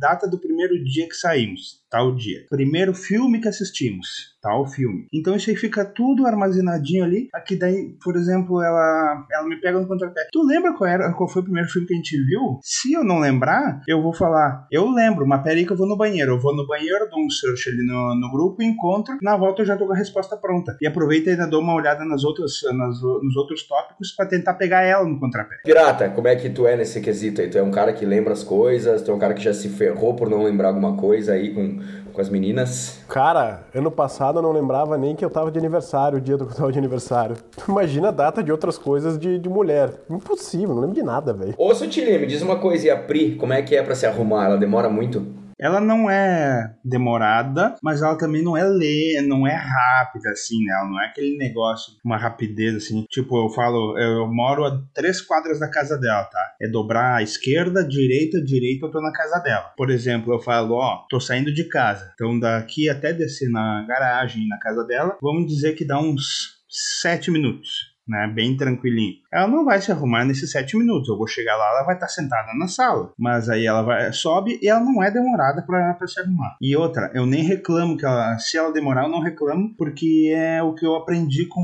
data 0.00 0.28
do 0.28 0.38
primeiro 0.38 0.82
dia 0.84 1.08
que 1.08 1.14
saímos, 1.14 1.79
tal 1.90 2.14
dia. 2.14 2.44
Primeiro 2.48 2.94
filme 2.94 3.40
que 3.40 3.48
assistimos, 3.48 4.36
tal 4.40 4.66
filme. 4.66 5.06
Então 5.12 5.34
isso 5.34 5.50
aí 5.50 5.56
fica 5.56 5.84
tudo 5.84 6.26
armazenadinho 6.26 7.04
ali. 7.04 7.28
Aqui 7.34 7.56
daí, 7.56 7.96
por 8.02 8.16
exemplo, 8.16 8.62
ela 8.62 9.26
ela 9.30 9.48
me 9.48 9.60
pega 9.60 9.80
no 9.80 9.88
contrapé. 9.88 10.28
Tu 10.32 10.42
lembra 10.42 10.72
qual 10.74 10.88
era 10.88 11.12
qual 11.12 11.28
foi 11.28 11.42
o 11.42 11.44
primeiro 11.44 11.68
filme 11.68 11.86
que 11.86 11.94
a 11.94 11.96
gente 11.96 12.16
viu? 12.24 12.58
Se 12.62 12.92
eu 12.92 13.04
não 13.04 13.18
lembrar, 13.18 13.82
eu 13.88 14.00
vou 14.00 14.12
falar, 14.12 14.66
eu 14.70 14.88
lembro, 14.90 15.26
mas 15.26 15.42
peraí 15.42 15.66
que 15.66 15.72
eu 15.72 15.76
vou 15.76 15.88
no 15.88 15.96
banheiro. 15.96 16.32
Eu 16.32 16.40
vou 16.40 16.54
no 16.54 16.66
banheiro, 16.66 17.08
dou 17.10 17.20
um 17.20 17.30
search 17.30 17.68
ali 17.68 17.84
no, 17.84 18.14
no 18.14 18.30
grupo, 18.30 18.62
encontro, 18.62 19.18
na 19.22 19.36
volta 19.36 19.62
eu 19.62 19.66
já 19.66 19.76
tô 19.76 19.86
com 19.86 19.92
a 19.92 19.96
resposta 19.96 20.36
pronta. 20.36 20.76
E 20.80 20.86
aproveita 20.86 21.30
e 21.30 21.32
ainda 21.32 21.46
dou 21.46 21.60
uma 21.60 21.74
olhada 21.74 22.04
nas 22.04 22.24
outras, 22.24 22.52
nas, 22.72 23.00
nos 23.02 23.36
outros 23.36 23.66
tópicos 23.66 24.12
para 24.12 24.26
tentar 24.26 24.54
pegar 24.54 24.82
ela 24.82 25.04
no 25.04 25.18
contrapé. 25.18 25.56
Pirata, 25.64 26.08
como 26.10 26.28
é 26.28 26.36
que 26.36 26.48
tu 26.48 26.66
é 26.66 26.76
nesse 26.76 27.00
quesito 27.00 27.40
aí? 27.40 27.48
Tu 27.48 27.58
é 27.58 27.62
um 27.62 27.70
cara 27.70 27.92
que 27.92 28.06
lembra 28.06 28.32
as 28.32 28.44
coisas, 28.44 29.02
tu 29.02 29.10
é 29.10 29.14
um 29.14 29.18
cara 29.18 29.34
que 29.34 29.42
já 29.42 29.52
se 29.52 29.68
ferrou 29.68 30.14
por 30.14 30.28
não 30.28 30.44
lembrar 30.44 30.68
alguma 30.68 30.96
coisa 30.96 31.32
aí 31.32 31.52
com, 31.52 31.79
com 32.12 32.20
as 32.20 32.28
meninas? 32.28 33.00
Cara, 33.08 33.64
ano 33.74 33.90
passado 33.90 34.38
eu 34.38 34.42
não 34.42 34.52
lembrava 34.52 34.96
nem 34.98 35.14
que 35.14 35.24
eu 35.24 35.30
tava 35.30 35.50
de 35.50 35.58
aniversário, 35.58 36.18
o 36.18 36.20
dia 36.20 36.36
do 36.36 36.46
que 36.46 36.52
eu 36.52 36.56
tava 36.56 36.72
de 36.72 36.78
aniversário. 36.78 37.36
Imagina 37.68 38.08
a 38.08 38.12
data 38.12 38.42
de 38.42 38.50
outras 38.50 38.78
coisas 38.78 39.18
de, 39.18 39.38
de 39.38 39.48
mulher. 39.48 39.92
Impossível, 40.08 40.74
não 40.74 40.80
lembro 40.80 40.94
de 40.94 41.02
nada, 41.02 41.32
velho. 41.32 41.54
Ô, 41.56 41.74
Sutilia, 41.74 42.18
me 42.18 42.26
diz 42.26 42.42
uma 42.42 42.56
coisa, 42.56 42.86
e 42.86 42.90
a 42.90 42.96
Pri, 42.96 43.36
como 43.36 43.52
é 43.52 43.62
que 43.62 43.74
é 43.74 43.82
para 43.82 43.94
se 43.94 44.06
arrumar? 44.06 44.46
Ela 44.46 44.56
demora 44.56 44.88
muito? 44.88 45.26
Ela 45.60 45.80
não 45.80 46.10
é 46.10 46.74
demorada, 46.84 47.76
mas 47.82 48.02
ela 48.02 48.16
também 48.16 48.42
não 48.42 48.56
é 48.56 48.64
lê, 48.64 49.20
não 49.22 49.46
é 49.46 49.54
rápida, 49.54 50.30
assim, 50.30 50.64
né? 50.64 50.72
Ela 50.72 50.88
não 50.88 51.00
é 51.00 51.06
aquele 51.06 51.36
negócio, 51.36 51.92
uma 52.04 52.16
rapidez, 52.16 52.74
assim. 52.74 53.04
Tipo, 53.10 53.44
eu 53.44 53.50
falo, 53.50 53.98
eu 53.98 54.26
moro 54.26 54.64
a 54.64 54.82
três 54.94 55.20
quadras 55.20 55.60
da 55.60 55.70
casa 55.70 55.98
dela, 55.98 56.24
tá? 56.24 56.54
É 56.60 56.68
dobrar 56.68 57.16
à 57.16 57.22
esquerda, 57.22 57.86
direita, 57.86 58.42
direita, 58.42 58.86
eu 58.86 58.90
tô 58.90 59.00
na 59.00 59.12
casa 59.12 59.38
dela. 59.40 59.72
Por 59.76 59.90
exemplo, 59.90 60.32
eu 60.32 60.40
falo, 60.40 60.74
ó, 60.74 61.04
tô 61.10 61.20
saindo 61.20 61.52
de 61.52 61.64
casa. 61.64 62.10
Então 62.14 62.38
daqui 62.38 62.88
até 62.88 63.12
descer 63.12 63.50
na 63.50 63.84
garagem, 63.86 64.48
na 64.48 64.58
casa 64.58 64.84
dela, 64.84 65.18
vamos 65.20 65.46
dizer 65.46 65.74
que 65.74 65.84
dá 65.84 66.00
uns 66.00 66.60
sete 66.68 67.30
minutos 67.30 67.89
né? 68.10 68.30
Bem 68.34 68.56
tranquilinho. 68.56 69.14
Ela 69.32 69.46
não 69.46 69.64
vai 69.64 69.80
se 69.80 69.92
arrumar 69.92 70.24
nesses 70.24 70.50
sete 70.50 70.76
minutos. 70.76 71.08
Eu 71.08 71.16
vou 71.16 71.26
chegar 71.26 71.56
lá, 71.56 71.70
ela 71.70 71.84
vai 71.84 71.94
estar 71.94 72.08
sentada 72.08 72.52
na 72.58 72.66
sala. 72.66 73.12
Mas 73.16 73.48
aí 73.48 73.66
ela 73.66 73.82
vai, 73.82 74.12
sobe 74.12 74.58
e 74.60 74.68
ela 74.68 74.80
não 74.80 75.02
é 75.02 75.10
demorada 75.10 75.62
para 75.62 76.06
se 76.06 76.20
arrumar. 76.20 76.56
E 76.60 76.76
outra, 76.76 77.10
eu 77.14 77.24
nem 77.24 77.42
reclamo 77.42 77.96
que 77.96 78.04
ela, 78.04 78.36
se 78.38 78.58
ela 78.58 78.72
demorar, 78.72 79.04
eu 79.04 79.08
não 79.08 79.20
reclamo, 79.20 79.74
porque 79.76 80.32
é 80.34 80.62
o 80.62 80.74
que 80.74 80.84
eu 80.84 80.96
aprendi 80.96 81.46
com, 81.46 81.62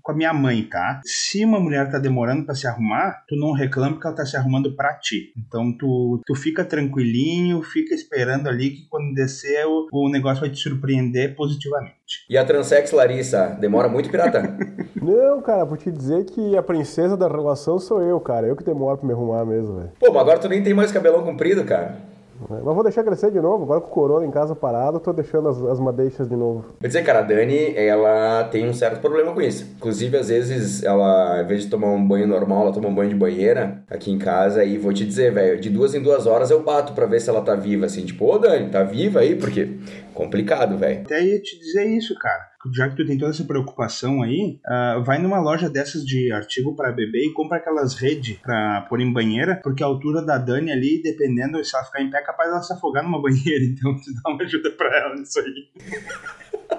com 0.00 0.12
a 0.12 0.14
minha 0.14 0.32
mãe, 0.32 0.62
tá? 0.62 1.00
Se 1.04 1.44
uma 1.44 1.58
mulher 1.58 1.90
tá 1.90 1.98
demorando 1.98 2.44
para 2.44 2.54
se 2.54 2.66
arrumar, 2.66 3.24
tu 3.26 3.34
não 3.34 3.52
reclama 3.52 3.98
que 3.98 4.06
ela 4.06 4.16
tá 4.16 4.24
se 4.24 4.36
arrumando 4.36 4.76
para 4.76 4.94
ti. 4.94 5.32
Então 5.36 5.76
tu, 5.76 6.20
tu 6.24 6.34
fica 6.34 6.64
tranquilinho, 6.64 7.62
fica 7.62 7.94
esperando 7.94 8.48
ali 8.48 8.70
que 8.70 8.86
quando 8.88 9.14
descer 9.14 9.66
o, 9.66 9.88
o 9.92 10.08
negócio 10.08 10.42
vai 10.42 10.50
te 10.50 10.58
surpreender 10.58 11.34
positivamente. 11.34 12.03
E 12.28 12.36
a 12.36 12.44
transex 12.44 12.92
Larissa, 12.92 13.56
demora 13.60 13.88
muito, 13.88 14.10
pirata? 14.10 14.56
não, 15.00 15.40
cara, 15.40 15.64
vou 15.64 15.76
te 15.76 15.90
dizer 15.90 16.24
que 16.24 16.56
a 16.56 16.62
princesa 16.62 17.16
da 17.16 17.28
relação 17.28 17.78
sou 17.78 18.02
eu, 18.02 18.20
cara. 18.20 18.46
Eu 18.46 18.56
que 18.56 18.64
demoro 18.64 18.98
pra 18.98 19.06
me 19.06 19.12
arrumar 19.12 19.44
mesmo, 19.44 19.76
velho. 19.76 19.92
Pô, 19.98 20.12
mas 20.12 20.20
agora 20.22 20.38
tu 20.38 20.48
nem 20.48 20.62
tem 20.62 20.74
mais 20.74 20.92
cabelão 20.92 21.22
comprido, 21.22 21.64
cara. 21.64 21.96
Mas 22.48 22.62
vou 22.62 22.82
deixar 22.82 23.04
crescer 23.04 23.30
de 23.30 23.40
novo. 23.40 23.64
Agora 23.64 23.80
com 23.80 23.88
o 23.88 23.90
corona 23.90 24.26
em 24.26 24.30
casa 24.30 24.54
parado, 24.54 25.00
tô 25.00 25.12
deixando 25.12 25.48
as, 25.48 25.62
as 25.62 25.80
madeixas 25.80 26.28
de 26.28 26.36
novo. 26.36 26.64
Quer 26.80 26.88
dizer, 26.88 27.02
cara, 27.02 27.20
a 27.20 27.22
Dani, 27.22 27.74
ela 27.76 28.44
tem 28.44 28.68
um 28.68 28.74
certo 28.74 29.00
problema 29.00 29.32
com 29.32 29.40
isso. 29.40 29.72
Inclusive, 29.76 30.16
às 30.16 30.28
vezes, 30.28 30.82
ela, 30.82 31.36
ao 31.38 31.42
invés 31.44 31.62
de 31.62 31.70
tomar 31.70 31.88
um 31.88 32.06
banho 32.06 32.26
normal, 32.26 32.62
ela 32.62 32.72
toma 32.72 32.88
um 32.88 32.94
banho 32.94 33.10
de 33.10 33.16
banheira 33.16 33.82
aqui 33.88 34.10
em 34.10 34.18
casa. 34.18 34.64
E 34.64 34.76
vou 34.76 34.92
te 34.92 35.04
dizer, 35.04 35.32
velho, 35.32 35.60
de 35.60 35.70
duas 35.70 35.94
em 35.94 36.02
duas 36.02 36.26
horas 36.26 36.50
eu 36.50 36.62
bato 36.62 36.92
pra 36.92 37.06
ver 37.06 37.20
se 37.20 37.30
ela 37.30 37.40
tá 37.40 37.54
viva, 37.54 37.86
assim. 37.86 38.04
Tipo, 38.04 38.26
ô 38.26 38.38
Dani, 38.38 38.68
tá 38.68 38.82
viva 38.82 39.20
aí? 39.20 39.36
Porque 39.36 39.78
complicado, 40.14 40.78
velho. 40.78 41.02
Até 41.02 41.22
ia 41.24 41.40
te 41.40 41.58
dizer 41.58 41.86
isso, 41.86 42.14
cara 42.14 42.54
já 42.72 42.88
que 42.88 42.96
tu 42.96 43.06
tem 43.06 43.18
toda 43.18 43.30
essa 43.30 43.44
preocupação 43.44 44.22
aí, 44.22 44.58
uh, 44.66 45.02
vai 45.02 45.18
numa 45.18 45.40
loja 45.40 45.68
dessas 45.68 46.04
de 46.04 46.32
artigo 46.32 46.74
para 46.74 46.92
bebê 46.92 47.26
e 47.26 47.32
compra 47.32 47.58
aquelas 47.58 47.94
redes 47.94 48.38
para 48.38 48.82
pôr 48.82 49.00
em 49.00 49.12
banheira, 49.12 49.60
porque 49.62 49.82
a 49.82 49.86
altura 49.86 50.22
da 50.22 50.38
Dani 50.38 50.72
ali, 50.72 51.02
dependendo 51.02 51.62
se 51.64 51.74
ela 51.74 51.84
ficar 51.84 52.02
em 52.02 52.10
pé, 52.10 52.18
é 52.18 52.22
capaz 52.22 52.50
dela 52.50 52.62
se 52.62 52.72
afogar 52.72 53.02
numa 53.02 53.20
banheira, 53.22 53.64
então 53.64 53.94
tu 53.94 54.12
dá 54.22 54.30
uma 54.30 54.42
ajuda 54.42 54.70
para 54.70 54.98
ela 54.98 55.14
nisso 55.16 55.40
aí. 55.40 55.68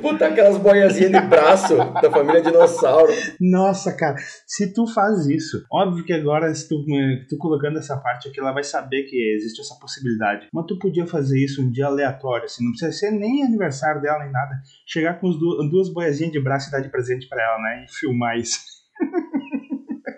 Botar 0.00 0.28
aquelas 0.28 0.56
boiazinhas 0.58 1.10
de 1.10 1.20
braço 1.20 1.76
da 1.76 2.10
família 2.10 2.42
dinossauro. 2.42 3.12
Nossa, 3.40 3.96
cara, 3.96 4.16
se 4.46 4.72
tu 4.72 4.86
faz 4.86 5.26
isso, 5.26 5.64
óbvio 5.70 6.04
que 6.04 6.12
agora, 6.12 6.54
se 6.54 6.68
tu, 6.68 6.84
tu 7.28 7.36
colocando 7.38 7.78
essa 7.78 7.96
parte 7.96 8.28
aqui, 8.28 8.40
ela 8.40 8.52
vai 8.52 8.64
saber 8.64 9.04
que 9.04 9.16
existe 9.34 9.60
essa 9.60 9.78
possibilidade. 9.80 10.48
Mas 10.52 10.66
tu 10.66 10.78
podia 10.78 11.06
fazer 11.06 11.38
isso 11.42 11.62
um 11.62 11.70
dia 11.70 11.86
aleatório, 11.86 12.44
assim, 12.44 12.64
não 12.64 12.70
precisa 12.70 12.92
ser 12.92 13.10
nem 13.10 13.44
aniversário 13.44 14.00
dela 14.00 14.22
nem 14.22 14.32
nada. 14.32 14.54
Chegar 14.86 15.20
com 15.20 15.30
duas, 15.30 15.70
duas 15.70 15.92
boiazinhas 15.92 16.32
de 16.32 16.40
braço 16.40 16.68
e 16.68 16.72
dar 16.72 16.80
de 16.80 16.88
presente 16.88 17.28
para 17.28 17.42
ela, 17.42 17.58
né? 17.58 17.84
E 17.84 17.98
filmar 17.98 18.36
isso. 18.36 18.58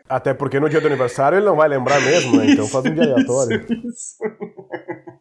Até 0.08 0.32
porque 0.32 0.58
no 0.58 0.68
dia 0.70 0.80
do 0.80 0.87
aniversário 0.87 1.38
ele 1.38 1.47
não 1.47 1.56
vai 1.56 1.68
lembrar 1.68 2.00
mesmo, 2.00 2.37
né? 2.37 2.50
Então 2.50 2.66
faz 2.66 2.85
um 2.87 2.94
dia 2.94 3.04
aleatório. 3.12 3.64
Isso, 3.64 3.87
isso. 3.88 4.16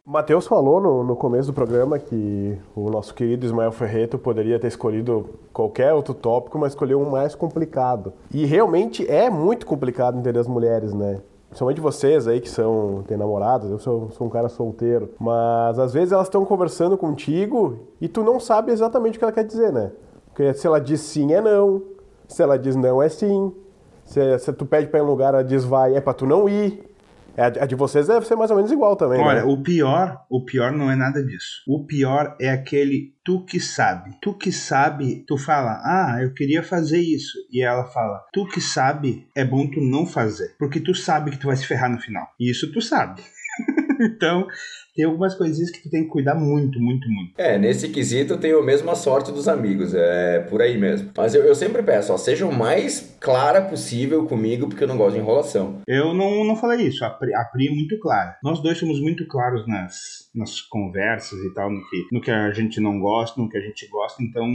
Matheus 0.08 0.46
falou 0.46 0.80
no, 0.80 1.04
no 1.04 1.14
começo 1.14 1.48
do 1.48 1.52
programa 1.52 1.98
que 1.98 2.56
o 2.74 2.88
nosso 2.88 3.12
querido 3.12 3.44
Ismael 3.44 3.70
Ferreto 3.70 4.16
poderia 4.16 4.58
ter 4.58 4.68
escolhido 4.68 5.28
qualquer 5.52 5.92
outro 5.92 6.14
tópico, 6.14 6.58
mas 6.58 6.72
escolheu 6.72 6.98
um 6.98 7.10
mais 7.10 7.34
complicado. 7.34 8.14
E 8.32 8.46
realmente 8.46 9.06
é 9.06 9.28
muito 9.28 9.66
complicado 9.66 10.18
entender 10.18 10.38
as 10.38 10.48
mulheres, 10.48 10.94
né? 10.94 11.20
Principalmente 11.50 11.82
vocês 11.82 12.26
aí 12.26 12.40
que 12.40 12.48
são 12.48 13.04
têm 13.06 13.18
namorados, 13.18 13.70
eu 13.70 13.78
sou, 13.78 14.10
sou 14.12 14.26
um 14.26 14.30
cara 14.30 14.48
solteiro. 14.48 15.10
Mas 15.20 15.78
às 15.78 15.92
vezes 15.92 16.10
elas 16.10 16.28
estão 16.28 16.42
conversando 16.42 16.96
contigo 16.96 17.80
e 18.00 18.08
tu 18.08 18.24
não 18.24 18.40
sabe 18.40 18.72
exatamente 18.72 19.16
o 19.16 19.18
que 19.18 19.24
ela 19.26 19.32
quer 19.32 19.44
dizer, 19.44 19.70
né? 19.70 19.92
Porque 20.28 20.54
se 20.54 20.66
ela 20.66 20.80
diz 20.80 21.02
sim 21.02 21.34
é 21.34 21.42
não, 21.42 21.82
se 22.26 22.42
ela 22.42 22.58
diz 22.58 22.76
não 22.76 23.02
é 23.02 23.10
sim. 23.10 23.52
Se, 24.06 24.38
se 24.38 24.54
tu 24.54 24.64
pede 24.64 24.86
pra 24.86 25.00
ir 25.00 25.02
em 25.02 25.04
um 25.04 25.10
lugar, 25.10 25.34
ela 25.34 25.44
diz 25.44 25.66
vai, 25.66 25.94
é 25.94 26.00
pra 26.00 26.14
tu 26.14 26.24
não 26.24 26.48
ir. 26.48 26.87
É, 27.38 27.62
a 27.62 27.66
de 27.66 27.76
vocês 27.76 28.08
deve 28.08 28.26
ser 28.26 28.34
mais 28.34 28.50
ou 28.50 28.56
menos 28.56 28.72
igual 28.72 28.96
também. 28.96 29.20
Olha, 29.20 29.44
né? 29.44 29.44
o 29.44 29.62
pior, 29.62 30.24
o 30.28 30.44
pior 30.44 30.72
não 30.72 30.90
é 30.90 30.96
nada 30.96 31.24
disso. 31.24 31.62
O 31.68 31.86
pior 31.86 32.36
é 32.40 32.50
aquele 32.50 33.14
tu 33.24 33.44
que 33.44 33.60
sabe. 33.60 34.10
Tu 34.20 34.36
que 34.36 34.50
sabe, 34.50 35.24
tu 35.24 35.38
fala, 35.38 35.80
ah, 35.84 36.18
eu 36.20 36.34
queria 36.34 36.64
fazer 36.64 36.98
isso. 36.98 37.38
E 37.52 37.62
ela 37.62 37.84
fala, 37.84 38.24
tu 38.32 38.44
que 38.48 38.60
sabe, 38.60 39.28
é 39.36 39.44
bom 39.44 39.70
tu 39.70 39.80
não 39.80 40.04
fazer. 40.04 40.56
Porque 40.58 40.80
tu 40.80 40.92
sabe 40.92 41.30
que 41.30 41.38
tu 41.38 41.46
vai 41.46 41.54
se 41.54 41.64
ferrar 41.64 41.88
no 41.88 42.00
final. 42.00 42.26
E 42.40 42.50
isso 42.50 42.72
tu 42.72 42.80
sabe. 42.80 43.22
então, 44.00 44.48
tem 44.98 45.06
algumas 45.06 45.36
coisinhas 45.36 45.70
que 45.70 45.80
tu 45.80 45.88
tem 45.88 46.02
que 46.02 46.10
cuidar 46.10 46.34
muito, 46.34 46.80
muito, 46.80 47.08
muito. 47.08 47.30
É, 47.38 47.56
nesse 47.56 47.88
quesito 47.88 48.32
eu 48.32 48.40
tenho 48.40 48.58
a 48.58 48.64
mesma 48.64 48.96
sorte 48.96 49.30
dos 49.30 49.46
amigos, 49.46 49.94
é 49.94 50.40
por 50.40 50.60
aí 50.60 50.76
mesmo. 50.76 51.12
Mas 51.16 51.36
eu, 51.36 51.44
eu 51.44 51.54
sempre 51.54 51.84
peço, 51.84 52.12
ó, 52.12 52.18
seja 52.18 52.44
o 52.44 52.52
mais 52.52 53.16
clara 53.20 53.62
possível 53.62 54.26
comigo, 54.26 54.68
porque 54.68 54.82
eu 54.82 54.88
não 54.88 54.96
gosto 54.96 55.14
de 55.14 55.20
enrolação. 55.20 55.82
Eu 55.86 56.12
não, 56.12 56.44
não 56.44 56.56
falei 56.56 56.88
isso, 56.88 57.04
a 57.04 57.10
Pri, 57.10 57.32
a 57.32 57.44
Pri 57.44 57.68
é 57.68 57.70
muito 57.70 57.96
clara. 58.00 58.36
Nós 58.42 58.60
dois 58.60 58.76
somos 58.76 59.00
muito 59.00 59.24
claros 59.28 59.68
nas, 59.68 60.27
nas 60.34 60.60
conversas 60.60 61.38
e 61.40 61.52
tal, 61.54 61.70
no 61.70 61.80
que, 61.88 62.06
no 62.12 62.20
que 62.20 62.30
a 62.30 62.52
gente 62.52 62.80
não 62.80 63.00
gosta, 63.00 63.40
no 63.40 63.48
que 63.48 63.56
a 63.56 63.60
gente 63.60 63.88
gosta, 63.88 64.22
então 64.22 64.46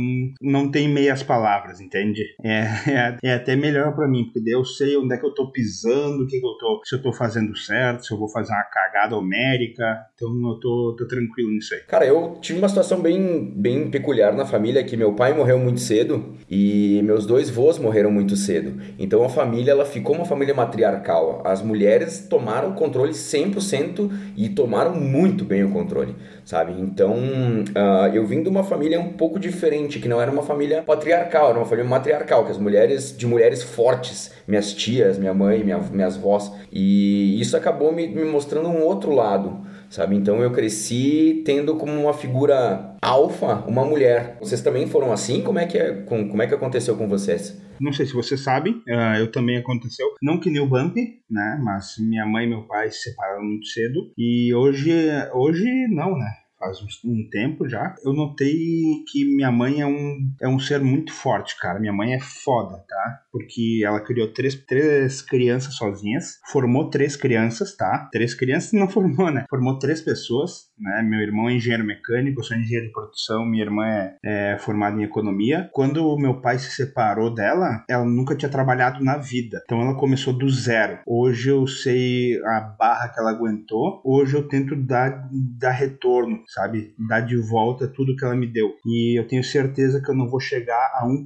não 0.42 0.70
tem 0.70 0.88
meias 0.88 1.24
palavras, 1.24 1.82
entende? 1.82 2.22
É, 2.44 2.68
é, 2.88 3.18
é 3.24 3.34
até 3.34 3.56
melhor 3.56 3.96
para 3.96 4.08
mim, 4.08 4.26
porque 4.26 4.42
daí 4.42 4.54
eu 4.54 4.64
sei 4.64 4.96
onde 4.98 5.14
é 5.14 5.18
que 5.18 5.26
eu 5.26 5.34
tô 5.34 5.52
pisando, 5.52 6.24
o 6.24 6.28
que, 6.28 6.40
que 6.40 6.46
eu 6.46 6.58
tô, 6.58 6.82
se 6.86 6.96
eu 6.96 7.02
tô 7.02 7.12
fazendo 7.12 7.56
certo, 7.58 8.06
se 8.06 8.14
eu 8.14 8.18
vou 8.18 8.30
fazer 8.30 8.54
uma 8.54 8.64
cagada 8.64 9.18
homérica, 9.18 9.84
então 10.16 10.30
eu 10.30 10.60
tô, 10.60 10.96
tô 10.98 11.08
tranquilo 11.08 11.50
nisso 11.50 11.74
aí. 11.74 11.82
Cara, 11.82 12.06
eu 12.06 12.38
tive 12.40 12.60
uma 12.60 12.70
situação 12.70 13.02
bem, 13.02 13.52
bem 13.56 13.90
peculiar 13.90 14.34
na 14.34 14.46
família, 14.46 14.84
que 14.84 14.96
meu 14.96 15.14
pai 15.14 15.34
morreu 15.34 15.60
muito 15.60 15.80
cedo 15.80 16.36
e 16.50 17.02
meus 17.04 17.26
dois 17.26 17.50
vô 17.50 17.64
morreram 17.82 18.12
muito 18.12 18.36
cedo. 18.36 18.82
Então 19.00 19.24
a 19.24 19.30
família, 19.30 19.72
ela 19.72 19.86
ficou 19.86 20.16
uma 20.16 20.26
família 20.26 20.54
matriarcal. 20.54 21.42
As 21.46 21.62
mulheres 21.62 22.28
tomaram 22.28 22.74
controle 22.74 23.14
100% 23.14 24.12
e 24.36 24.50
tomaram 24.50 24.96
muito 24.96 25.46
bem 25.46 25.64
o 25.64 25.70
controle, 25.74 26.16
sabe? 26.46 26.74
Então 26.80 27.14
uh, 27.14 28.08
eu 28.14 28.26
vim 28.26 28.44
de 28.44 28.50
uma 28.50 28.64
família 28.64 29.00
um 29.00 29.14
pouco 29.14 29.40
diferente, 29.40 30.00
que 30.00 30.08
não 30.08 30.22
era 30.22 30.32
uma 30.32 30.44
família 30.44 30.84
patriarcal, 30.84 31.50
era 31.50 31.58
uma 31.58 31.66
família 31.66 31.90
matriarcal, 31.90 32.46
que 32.46 32.52
as 32.52 32.58
mulheres, 32.58 33.16
de 33.18 33.26
mulheres 33.26 33.64
fortes, 33.64 34.32
minhas 34.48 34.74
tias, 34.74 35.18
minha 35.18 35.34
mãe, 35.34 35.64
minha, 35.64 35.80
minhas 35.80 36.16
vós, 36.16 36.52
e 36.72 37.40
isso 37.42 37.58
acabou 37.58 37.92
me, 37.92 38.08
me 38.08 38.24
mostrando 38.24 38.70
um 38.70 38.84
outro 38.84 39.12
lado 39.12 39.74
sabe? 39.94 40.16
Então 40.16 40.42
eu 40.42 40.50
cresci 40.50 41.44
tendo 41.46 41.76
como 41.76 41.94
uma 41.94 42.14
figura 42.14 42.96
alfa 43.00 43.64
uma 43.68 43.86
mulher. 43.86 44.38
Vocês 44.40 44.60
também 44.60 44.88
foram 44.88 45.12
assim? 45.12 45.42
Como 45.42 45.60
é 45.60 45.68
que, 45.68 45.78
é, 45.78 45.92
como 46.02 46.42
é 46.42 46.48
que 46.48 46.56
aconteceu 46.56 46.96
com 46.96 47.08
vocês? 47.08 47.62
Não 47.80 47.92
sei 47.92 48.06
se 48.06 48.14
você 48.14 48.38
sabe, 48.38 48.72
uh, 48.72 49.18
eu 49.20 49.32
também 49.32 49.58
aconteceu. 49.58 50.08
Não 50.22 50.40
que 50.40 50.50
nem 50.50 50.62
o 50.62 50.68
Bump, 50.68 50.96
né? 51.30 51.60
Mas 51.64 51.96
minha 52.00 52.26
mãe 52.26 52.46
e 52.46 52.50
meu 52.50 52.64
pai 52.64 52.90
se 52.92 53.10
separaram 53.10 53.44
muito 53.44 53.68
cedo. 53.68 54.12
E 54.18 54.54
hoje, 54.54 54.92
hoje 55.34 55.88
não, 55.90 56.18
né? 56.18 56.32
faz 56.64 56.80
um 57.04 57.30
tempo 57.30 57.68
já, 57.68 57.94
eu 58.06 58.14
notei 58.14 59.04
que 59.12 59.26
minha 59.36 59.52
mãe 59.52 59.82
é 59.82 59.86
um, 59.86 60.34
é 60.42 60.48
um 60.48 60.58
ser 60.58 60.80
muito 60.80 61.12
forte, 61.12 61.58
cara. 61.60 61.80
Minha 61.80 61.92
mãe 61.92 62.14
é 62.14 62.20
foda, 62.20 62.78
tá? 62.88 63.23
Porque 63.34 63.82
ela 63.84 64.00
criou 64.00 64.32
três, 64.32 64.54
três 64.54 65.24
crianças 65.24 65.74
sozinhas, 65.74 66.40
formou 66.52 66.92
três 66.92 67.16
crianças, 67.16 67.76
tá? 67.76 68.08
Três 68.12 68.36
crianças 68.36 68.74
não 68.74 68.88
formou, 68.88 69.32
né? 69.32 69.46
Formou 69.50 69.80
três 69.80 70.02
pessoas, 70.02 70.68
né? 70.80 71.02
Meu 71.02 71.20
irmão 71.20 71.50
é 71.50 71.54
engenheiro 71.54 71.84
mecânico, 71.84 72.40
eu 72.40 72.44
sou 72.44 72.56
engenheiro 72.56 72.86
de 72.86 72.94
produção, 72.94 73.44
minha 73.44 73.64
irmã 73.64 73.86
é, 73.88 74.18
é 74.24 74.58
formada 74.60 75.02
em 75.02 75.04
economia. 75.04 75.68
Quando 75.74 76.16
meu 76.18 76.42
pai 76.42 76.60
se 76.60 76.70
separou 76.72 77.34
dela, 77.34 77.84
ela 77.90 78.06
nunca 78.06 78.36
tinha 78.36 78.52
trabalhado 78.52 79.04
na 79.04 79.18
vida. 79.18 79.62
Então 79.66 79.82
ela 79.82 79.96
começou 79.96 80.32
do 80.32 80.48
zero. 80.48 81.00
Hoje 81.08 81.50
eu 81.50 81.66
sei 81.66 82.40
a 82.46 82.60
barra 82.60 83.10
que 83.10 83.20
ela 83.20 83.32
aguentou, 83.32 84.00
hoje 84.06 84.36
eu 84.36 84.48
tento 84.48 84.76
dar, 84.76 85.28
dar 85.60 85.72
retorno, 85.72 86.44
sabe? 86.48 86.94
Dar 87.10 87.22
de 87.22 87.38
volta 87.38 87.88
tudo 87.88 88.16
que 88.16 88.24
ela 88.24 88.36
me 88.36 88.46
deu. 88.46 88.76
E 88.86 89.20
eu 89.20 89.28
tenho 89.28 89.44
certeza 89.44 90.02
que 90.02 90.12
eu 90.12 90.16
não 90.16 90.30
vou 90.30 90.40
chegar 90.40 90.92
a 90.94 91.08
1%. 91.08 91.26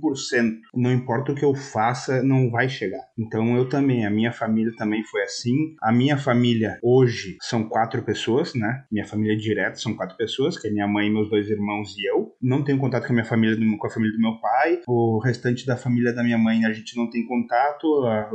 Não 0.73 0.91
importa 0.91 1.31
o 1.31 1.35
que 1.35 1.43
eu 1.43 1.53
faça, 1.97 2.21
não 2.21 2.49
vai 2.49 2.69
chegar. 2.69 3.01
Então 3.17 3.55
eu 3.57 3.67
também, 3.67 4.05
a 4.05 4.09
minha 4.09 4.31
família 4.31 4.71
também 4.77 5.03
foi 5.03 5.23
assim. 5.23 5.75
A 5.81 5.91
minha 5.91 6.17
família 6.17 6.77
hoje 6.83 7.37
são 7.41 7.67
quatro 7.67 8.03
pessoas, 8.03 8.53
né? 8.53 8.83
Minha 8.91 9.05
família 9.05 9.35
direta 9.35 9.75
são 9.75 9.95
quatro 9.95 10.15
pessoas, 10.15 10.57
que 10.57 10.67
é 10.67 10.71
minha 10.71 10.87
mãe, 10.87 11.11
meus 11.11 11.29
dois 11.29 11.49
irmãos 11.49 11.95
e 11.97 12.07
eu. 12.09 12.33
Não 12.41 12.63
tenho 12.63 12.77
contato 12.77 13.05
com 13.07 13.13
a 13.13 13.15
minha 13.15 13.25
família, 13.25 13.57
com 13.77 13.87
a 13.87 13.89
família 13.89 14.15
do 14.15 14.21
meu 14.21 14.39
pai. 14.39 14.81
O 14.87 15.19
restante 15.19 15.65
da 15.65 15.75
família 15.75 16.13
da 16.13 16.23
minha 16.23 16.37
mãe 16.37 16.63
a 16.65 16.71
gente 16.71 16.95
não 16.95 17.09
tem 17.09 17.25
contato. 17.25 17.87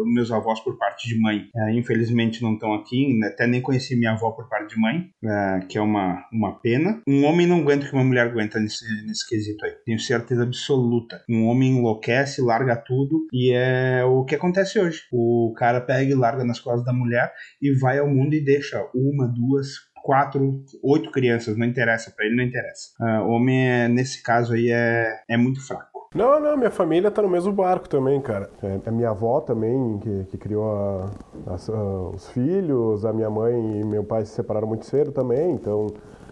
Meus 0.06 0.30
avós 0.32 0.60
por 0.60 0.76
parte 0.76 1.08
de 1.08 1.20
mãe, 1.20 1.48
é, 1.54 1.72
infelizmente 1.72 2.42
não 2.42 2.54
estão 2.54 2.74
aqui. 2.74 3.18
Até 3.24 3.46
nem 3.46 3.60
conheci 3.60 3.96
minha 3.96 4.12
avó 4.12 4.32
por 4.32 4.48
parte 4.48 4.74
de 4.74 4.80
mãe, 4.80 5.10
é, 5.24 5.60
que 5.68 5.78
é 5.78 5.80
uma, 5.80 6.24
uma 6.32 6.58
pena. 6.60 7.00
Um 7.06 7.24
homem 7.24 7.46
não 7.46 7.60
aguenta 7.60 7.86
o 7.86 7.88
que 7.88 7.94
uma 7.94 8.04
mulher 8.04 8.26
aguenta 8.26 8.58
nesse, 8.58 8.84
nesse 9.06 9.28
quesito 9.28 9.64
aí. 9.64 9.72
Tenho 9.84 9.98
certeza 9.98 10.42
absoluta. 10.42 11.22
Um 11.28 11.46
homem 11.46 11.78
enlouquece, 11.78 12.40
larga 12.40 12.76
tudo 12.76 13.26
e 13.32 13.51
é 13.52 14.04
o 14.04 14.24
que 14.24 14.34
acontece 14.34 14.78
hoje. 14.78 15.02
O 15.12 15.52
cara 15.56 15.80
pega 15.80 16.10
e 16.10 16.14
larga 16.14 16.44
nas 16.44 16.60
costas 16.60 16.84
da 16.84 16.92
mulher 16.92 17.32
e 17.60 17.72
vai 17.78 17.98
ao 17.98 18.08
mundo 18.08 18.34
e 18.34 18.44
deixa 18.44 18.84
uma, 18.94 19.26
duas, 19.26 19.68
quatro, 20.02 20.62
oito 20.82 21.10
crianças, 21.10 21.56
não 21.56 21.66
interessa, 21.66 22.12
para 22.14 22.26
ele 22.26 22.36
não 22.36 22.44
interessa. 22.44 22.90
Uh, 23.00 23.28
homem, 23.28 23.68
é, 23.68 23.88
nesse 23.88 24.22
caso 24.22 24.54
aí, 24.54 24.70
é, 24.70 25.20
é 25.28 25.36
muito 25.36 25.64
fraco. 25.66 25.92
Não, 26.14 26.38
não, 26.38 26.58
minha 26.58 26.70
família 26.70 27.10
tá 27.10 27.22
no 27.22 27.28
mesmo 27.28 27.52
barco 27.52 27.88
também, 27.88 28.20
cara. 28.20 28.50
É, 28.62 28.80
a 28.86 28.92
minha 28.92 29.10
avó 29.10 29.40
também, 29.40 29.98
que, 29.98 30.24
que 30.30 30.36
criou 30.36 30.70
a, 30.70 31.10
a, 31.46 31.54
a, 31.54 32.10
os 32.10 32.28
filhos, 32.28 33.04
a 33.06 33.12
minha 33.14 33.30
mãe 33.30 33.80
e 33.80 33.84
meu 33.84 34.04
pai 34.04 34.26
se 34.26 34.34
separaram 34.34 34.68
muito 34.68 34.84
cedo 34.84 35.10
também, 35.10 35.52
então 35.52 35.86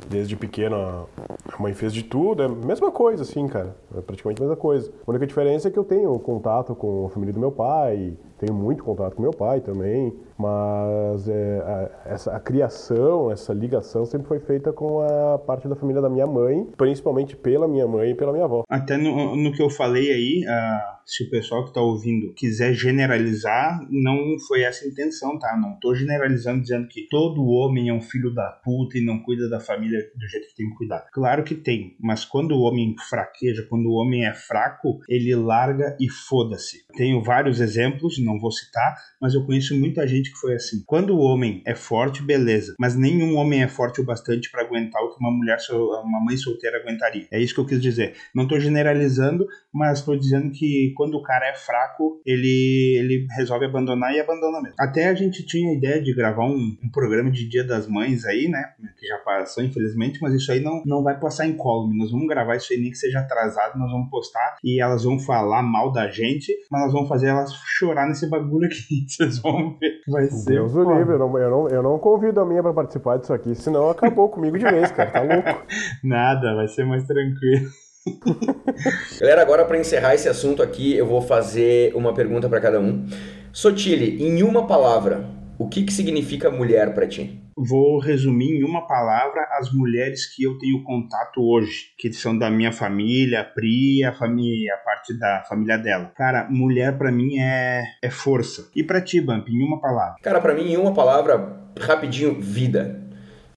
desde 0.09 0.37
pequeno 0.37 1.07
a 1.53 1.63
mãe 1.63 1.75
fez 1.75 1.93
de 1.93 2.03
tudo, 2.03 2.43
é 2.43 2.47
a 2.47 2.49
mesma 2.49 2.91
coisa, 2.91 3.23
assim, 3.23 3.47
cara. 3.47 3.77
É 3.97 4.01
praticamente 4.01 4.41
a 4.41 4.45
mesma 4.45 4.57
coisa. 4.57 4.91
A 5.07 5.11
única 5.11 5.27
diferença 5.27 5.69
é 5.69 5.71
que 5.71 5.79
eu 5.79 5.85
tenho 5.85 6.19
contato 6.19 6.75
com 6.75 7.07
a 7.07 7.11
família 7.11 7.33
do 7.33 7.41
meu 7.41 7.53
pai, 7.53 8.17
tenho 8.41 8.55
muito 8.55 8.83
contato 8.83 9.15
com 9.15 9.23
meu 9.23 9.33
pai 9.33 9.61
também, 9.61 10.13
mas 10.39 11.29
é, 11.29 11.59
a, 11.59 12.11
essa, 12.13 12.35
a 12.35 12.41
criação, 12.41 13.31
essa 13.31 13.53
ligação 13.53 14.07
sempre 14.07 14.27
foi 14.27 14.41
feita 14.41 14.73
com 14.73 15.01
a 15.01 15.39
parte 15.39 15.69
da 15.69 15.77
família 15.77 16.01
da 16.01 16.09
minha 16.09 16.27
mãe, 16.27 16.67
principalmente 16.77 17.37
pela 17.37 17.69
minha 17.69 17.87
mãe 17.87 18.11
e 18.11 18.15
pela 18.15 18.33
minha 18.33 18.47
avó. 18.47 18.65
Até 18.69 18.97
no, 18.97 19.37
no 19.37 19.53
que 19.53 19.63
eu 19.63 19.69
falei 19.69 20.11
aí, 20.11 20.45
uh, 20.47 21.01
se 21.05 21.25
o 21.25 21.31
pessoal 21.31 21.65
que 21.65 21.71
está 21.71 21.83
ouvindo 21.83 22.33
quiser 22.35 22.73
generalizar, 22.73 23.81
não 23.91 24.39
foi 24.49 24.63
essa 24.63 24.85
a 24.85 24.89
intenção, 24.89 25.39
tá? 25.39 25.57
Não 25.61 25.75
estou 25.75 25.95
generalizando 25.95 26.63
dizendo 26.63 26.89
que 26.89 27.09
todo 27.11 27.45
homem 27.45 27.89
é 27.89 27.93
um 27.93 28.01
filho 28.01 28.33
da 28.33 28.49
puta 28.65 28.97
e 28.97 29.05
não 29.05 29.19
cuida 29.19 29.49
da 29.49 29.59
família 29.59 29.99
do 30.17 30.29
jeito 30.29 30.49
que 30.49 30.55
tem 30.55 30.71
que 30.71 30.77
cuidar. 30.77 31.07
Claro 31.13 31.43
que 31.43 31.55
tem, 31.55 31.97
mas 32.01 32.25
quando 32.25 32.53
o 32.53 32.61
homem 32.61 32.95
fraqueja, 33.09 33.67
quando 33.69 33.87
o 33.87 33.95
homem 33.95 34.25
é 34.25 34.33
fraco, 34.33 35.01
ele 35.09 35.35
larga 35.35 35.97
e 36.01 36.09
foda-se. 36.09 36.87
Tenho 36.97 37.23
vários 37.23 37.61
exemplos, 37.61 38.23
não 38.23 38.30
vou 38.39 38.51
citar, 38.51 38.95
mas 39.21 39.35
eu 39.35 39.45
conheço 39.45 39.79
muita 39.79 40.07
gente 40.07 40.31
que 40.31 40.39
foi 40.39 40.55
assim. 40.55 40.83
Quando 40.87 41.17
o 41.17 41.21
homem 41.21 41.63
é 41.67 41.75
forte, 41.75 42.23
beleza, 42.23 42.75
mas 42.79 42.97
nenhum 42.97 43.37
homem 43.37 43.63
é 43.63 43.69
forte 43.69 44.01
o 44.01 44.05
bastante 44.05 44.51
para 44.51 44.63
aguentar 44.63 45.03
o 45.03 45.11
que 45.11 45.21
uma 45.21 45.31
mulher, 45.31 45.59
uma 46.05 46.21
mãe 46.25 46.37
solteira 46.37 46.79
aguentaria. 46.79 47.27
É 47.31 47.41
isso 47.41 47.55
que 47.55 47.61
eu 47.61 47.67
quis 47.67 47.81
dizer. 47.81 48.15
Não 48.35 48.45
estou 48.45 48.61
generalizando, 48.61 49.47
mas 49.73 49.99
estou 49.99 50.19
dizendo 50.19 50.51
que 50.51 50.93
quando 50.97 51.15
o 51.15 51.23
cara 51.23 51.49
é 51.49 51.55
fraco, 51.55 52.21
ele, 52.25 52.97
ele 52.99 53.27
resolve 53.37 53.65
abandonar 53.65 54.15
e 54.15 54.21
abandona 54.21 54.61
mesmo. 54.61 54.77
Até 54.79 55.09
a 55.09 55.15
gente 55.15 55.45
tinha 55.45 55.71
a 55.71 55.75
ideia 55.75 56.03
de 56.03 56.15
gravar 56.15 56.45
um, 56.45 56.77
um 56.83 56.91
programa 56.91 57.31
de 57.31 57.49
Dia 57.49 57.65
das 57.65 57.87
Mães 57.87 58.25
aí, 58.25 58.49
né? 58.49 58.73
Que 58.99 59.07
já 59.07 59.19
passou, 59.19 59.65
infelizmente, 59.65 60.19
mas 60.21 60.35
isso 60.35 60.51
aí 60.53 60.61
não, 60.61 60.83
não 60.85 61.03
vai 61.03 61.19
passar 61.19 61.47
em 61.47 61.57
column. 61.57 61.97
Nós 61.97 62.11
vamos 62.11 62.27
gravar 62.27 62.57
isso 62.57 62.73
aí, 62.73 62.81
nem 62.81 62.91
que 62.91 62.99
seja 62.99 63.21
atrasado, 63.21 63.79
nós 63.79 63.91
vamos 63.91 64.11
postar 64.11 64.57
e 64.63 64.81
elas 64.81 65.05
vão 65.05 65.19
falar 65.19 65.63
mal 65.63 65.93
da 65.93 66.09
gente, 66.09 66.53
mas 66.71 66.83
nós 66.83 66.93
vamos 66.93 67.09
fazer 67.09 67.29
elas 67.29 67.53
chorar 67.79 68.07
nesse 68.07 68.20
bagulho 68.29 68.67
aqui. 68.67 69.05
Vocês 69.09 69.39
vão 69.39 69.77
ver. 69.79 70.01
Vai 70.09 70.29
ser. 70.29 70.51
Deus 70.51 70.75
o 70.75 70.83
livre, 70.83 71.15
eu 71.15 71.19
não, 71.19 71.39
eu, 71.39 71.51
não, 71.51 71.69
eu 71.69 71.83
não 71.83 71.99
convido 71.99 72.41
a 72.41 72.47
minha 72.47 72.63
pra 72.63 72.73
participar 72.73 73.19
disso 73.19 73.33
aqui, 73.33 73.55
senão 73.55 73.89
acabou 73.89 74.29
comigo 74.29 74.59
de 74.59 74.65
vez, 74.65 74.91
cara. 74.91 75.11
Tá 75.11 75.23
louco. 75.23 75.63
Nada, 76.05 76.55
vai 76.55 76.69
ser 76.69 76.85
mais 76.85 77.05
tranquilo. 77.05 77.69
Galera, 79.21 79.43
agora 79.43 79.65
para 79.65 79.79
encerrar 79.79 80.15
esse 80.15 80.29
assunto 80.29 80.63
aqui, 80.63 80.97
eu 80.97 81.07
vou 81.07 81.21
fazer 81.21 81.95
uma 81.95 82.15
pergunta 82.15 82.49
para 82.49 82.61
cada 82.61 82.81
um. 82.81 83.07
Sotile, 83.53 84.23
em 84.23 84.43
uma 84.43 84.67
palavra, 84.67 85.29
o 85.61 85.69
que, 85.69 85.83
que 85.83 85.93
significa 85.93 86.51
mulher 86.51 86.95
para 86.95 87.07
ti? 87.07 87.39
Vou 87.55 87.99
resumir 87.99 88.59
em 88.59 88.65
uma 88.65 88.87
palavra 88.87 89.47
as 89.59 89.71
mulheres 89.71 90.25
que 90.35 90.43
eu 90.43 90.57
tenho 90.57 90.83
contato 90.83 91.43
hoje, 91.43 91.93
que 91.99 92.11
são 92.15 92.37
da 92.37 92.51
minha 92.51 92.73
família, 92.73 93.43
a 93.43 93.45
Pri, 93.45 94.03
a 94.03 94.11
família, 94.11 94.73
a 94.73 94.79
parte 94.79 95.13
da 95.19 95.45
família 95.47 95.77
dela. 95.77 96.13
Cara, 96.17 96.49
mulher 96.49 96.97
para 96.97 97.13
mim 97.13 97.39
é, 97.39 97.83
é 98.03 98.09
força. 98.09 98.71
E 98.75 98.83
para 98.83 99.03
ti, 99.03 99.21
Bump, 99.21 99.51
em 99.51 99.63
uma 99.63 99.79
palavra? 99.79 100.17
Cara, 100.23 100.41
para 100.41 100.55
mim 100.55 100.73
em 100.73 100.79
uma 100.79 100.95
palavra, 100.95 101.61
rapidinho, 101.79 102.41
vida. 102.41 102.99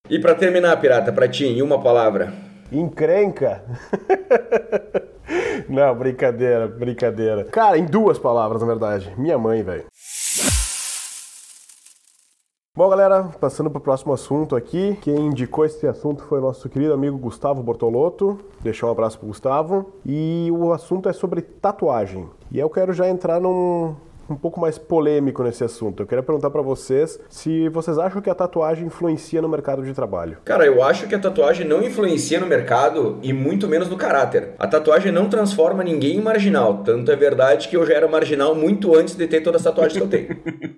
E 0.09 0.19
para 0.19 0.35
terminar, 0.35 0.75
pirata, 0.81 1.13
para 1.13 1.29
ti 1.29 1.45
em 1.45 1.61
uma 1.61 1.81
palavra? 1.81 2.33
Encrenca. 2.69 3.63
Não, 5.69 5.95
brincadeira, 5.95 6.67
brincadeira. 6.67 7.45
Cara, 7.45 7.77
em 7.77 7.85
duas 7.85 8.19
palavras, 8.19 8.61
na 8.61 8.67
verdade. 8.67 9.09
Minha 9.17 9.37
mãe, 9.37 9.63
velho. 9.63 9.85
Bom, 12.75 12.89
galera, 12.89 13.25
passando 13.39 13.69
para 13.69 13.77
o 13.77 13.81
próximo 13.81 14.13
assunto 14.13 14.55
aqui. 14.55 14.97
Quem 14.99 15.27
indicou 15.27 15.63
esse 15.63 15.85
assunto 15.85 16.23
foi 16.23 16.41
nosso 16.41 16.67
querido 16.67 16.91
amigo 16.91 17.19
Gustavo 17.19 17.61
Bortolotto. 17.61 18.39
Deixar 18.61 18.87
um 18.87 18.91
abraço 18.91 19.19
pro 19.19 19.27
Gustavo. 19.27 19.93
E 20.03 20.49
o 20.51 20.73
assunto 20.73 21.07
é 21.07 21.13
sobre 21.13 21.43
tatuagem. 21.43 22.27
E 22.51 22.57
eu 22.57 22.67
quero 22.71 22.91
já 22.91 23.07
entrar 23.07 23.39
num, 23.39 23.95
um 24.29 24.35
pouco 24.35 24.59
mais 24.59 24.77
polêmico 24.77 25.43
nesse 25.43 25.63
assunto. 25.63 26.03
Eu 26.03 26.07
queria 26.07 26.23
perguntar 26.23 26.49
para 26.49 26.61
vocês 26.61 27.19
se 27.29 27.69
vocês 27.69 27.97
acham 27.97 28.21
que 28.21 28.29
a 28.29 28.35
tatuagem 28.35 28.85
influencia 28.85 29.41
no 29.41 29.49
mercado 29.49 29.83
de 29.83 29.93
trabalho. 29.93 30.37
Cara, 30.45 30.65
eu 30.65 30.83
acho 30.83 31.07
que 31.07 31.15
a 31.15 31.19
tatuagem 31.19 31.67
não 31.67 31.83
influencia 31.83 32.39
no 32.39 32.47
mercado 32.47 33.19
e 33.21 33.33
muito 33.33 33.67
menos 33.67 33.89
no 33.89 33.97
caráter. 33.97 34.53
A 34.57 34.67
tatuagem 34.67 35.11
não 35.11 35.29
transforma 35.29 35.83
ninguém 35.83 36.17
em 36.17 36.21
marginal. 36.21 36.83
Tanto 36.83 37.11
é 37.11 37.15
verdade 37.15 37.67
que 37.67 37.77
eu 37.77 37.85
já 37.85 37.93
era 37.93 38.07
marginal 38.07 38.55
muito 38.55 38.95
antes 38.95 39.15
de 39.15 39.27
ter 39.27 39.41
todas 39.41 39.61
as 39.61 39.65
tatuagens 39.65 39.97
que 39.97 40.03
eu 40.03 40.09
tenho. 40.09 40.41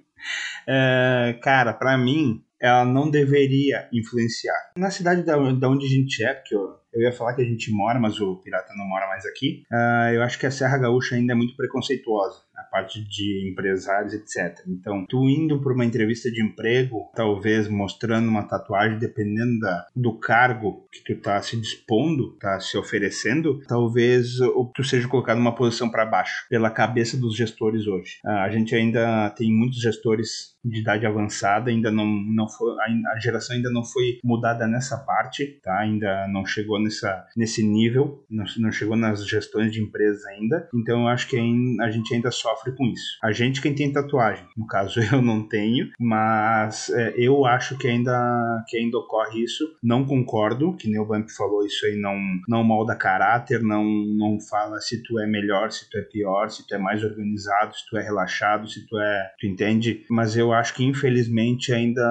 é, 0.68 1.38
cara, 1.42 1.74
para 1.74 1.98
mim, 1.98 2.42
ela 2.60 2.86
não 2.86 3.10
deveria 3.10 3.88
influenciar. 3.94 4.56
Na 4.78 4.90
cidade 4.90 5.24
da, 5.24 5.36
da 5.36 5.70
onde 5.70 5.86
a 5.86 5.90
gente 5.90 6.24
é, 6.24 6.34
porque 6.34 6.56
eu, 6.56 6.76
eu 6.94 7.02
ia 7.02 7.12
falar 7.12 7.34
que 7.34 7.42
a 7.42 7.46
gente 7.46 7.72
mora, 7.72 8.00
mas 8.00 8.20
o 8.20 8.38
Pirata 8.38 8.74
não 8.76 8.86
mora 8.86 9.08
mais 9.08 9.26
aqui, 9.26 9.64
uh, 9.72 10.14
eu 10.14 10.24
acho 10.24 10.40
que 10.40 10.46
a 10.46 10.52
Serra 10.52 10.78
Gaúcha 10.78 11.16
ainda 11.16 11.34
é 11.34 11.36
muito 11.36 11.56
preconceituosa 11.56 12.46
parte 12.76 13.02
de 13.02 13.50
empresários, 13.50 14.14
etc. 14.14 14.62
Então, 14.68 15.06
tu 15.08 15.30
indo 15.30 15.62
para 15.62 15.74
uma 15.74 15.86
entrevista 15.86 16.30
de 16.30 16.44
emprego, 16.44 17.10
talvez 17.16 17.70
mostrando 17.70 18.28
uma 18.28 18.44
tatuagem, 18.44 19.00
dependendo 19.00 19.60
da, 19.60 19.88
do 19.96 20.20
cargo 20.20 20.86
que 20.92 21.02
tu 21.02 21.22
tá 21.22 21.42
se 21.42 21.56
dispondo, 21.56 22.36
tá 22.38 22.60
se 22.60 22.78
oferecendo, 22.78 23.62
talvez 23.66 24.40
tu 24.74 24.84
seja 24.84 25.08
colocado 25.08 25.38
numa 25.38 25.56
posição 25.56 25.90
para 25.90 26.06
baixo 26.06 26.46
pela 26.50 26.70
cabeça 26.70 27.16
dos 27.16 27.34
gestores 27.34 27.88
hoje. 27.88 28.20
A 28.26 28.50
gente 28.50 28.76
ainda 28.76 29.30
tem 29.30 29.54
muitos 29.54 29.80
gestores 29.80 30.56
de 30.66 30.82
idade 30.82 31.06
avançada, 31.06 31.70
ainda 31.70 31.92
não, 31.92 32.06
não 32.06 32.50
foi, 32.50 32.76
a 33.14 33.20
geração 33.20 33.56
ainda 33.56 33.70
não 33.70 33.84
foi 33.84 34.20
mudada 34.24 34.68
nessa 34.68 34.98
parte, 34.98 35.60
tá? 35.64 35.80
Ainda 35.80 36.28
não 36.28 36.46
chegou 36.46 36.82
nessa, 36.82 37.26
nesse 37.38 37.64
nível, 37.64 38.26
não, 38.30 38.44
não 38.58 38.72
chegou 38.72 38.98
nas 38.98 39.26
gestões 39.26 39.72
de 39.72 39.82
empresas 39.82 40.26
ainda. 40.26 40.68
Então, 40.74 41.02
eu 41.02 41.08
acho 41.08 41.28
que 41.28 41.38
a 41.38 41.92
gente 41.92 42.14
ainda 42.14 42.32
sofre 42.32 42.65
com 42.72 42.86
isso. 42.86 43.18
A 43.24 43.32
gente 43.32 43.62
quem 43.62 43.74
tem 43.74 43.92
tatuagem, 43.92 44.46
no 44.58 44.66
caso 44.66 45.00
eu 45.12 45.22
não 45.22 45.48
tenho, 45.48 45.90
mas 46.00 46.90
é, 46.90 47.14
eu 47.18 47.46
acho 47.46 47.78
que 47.78 47.88
ainda 47.88 48.64
que 48.68 48.78
ainda 48.78 48.98
ocorre 48.98 49.44
isso. 49.44 49.64
Não 49.84 50.06
concordo, 50.06 50.76
que 50.76 50.90
nem 50.90 51.00
o 51.00 51.06
Vamp 51.06 51.28
falou, 51.30 51.66
isso 51.66 51.86
aí 51.86 51.96
não 51.96 52.16
não 52.48 52.64
molda 52.64 52.96
caráter, 52.96 53.62
não 53.62 53.84
não 53.84 54.40
fala 54.40 54.80
se 54.80 55.04
tu 55.04 55.20
é 55.20 55.28
melhor, 55.28 55.72
se 55.72 55.90
tu 55.90 55.98
é 55.98 56.02
pior, 56.02 56.50
se 56.50 56.66
tu 56.68 56.76
é 56.76 56.78
mais 56.78 57.04
organizado, 57.04 57.76
se 57.76 57.86
tu 57.90 57.98
é 57.98 58.04
relaxado, 58.04 58.68
se 58.68 58.86
tu 58.88 58.98
é, 58.98 59.32
tu 59.40 59.48
entende? 59.48 60.06
Mas 60.10 60.36
eu 60.38 60.54
acho 60.54 60.74
que 60.74 60.84
infelizmente 60.84 61.74
ainda 61.74 62.04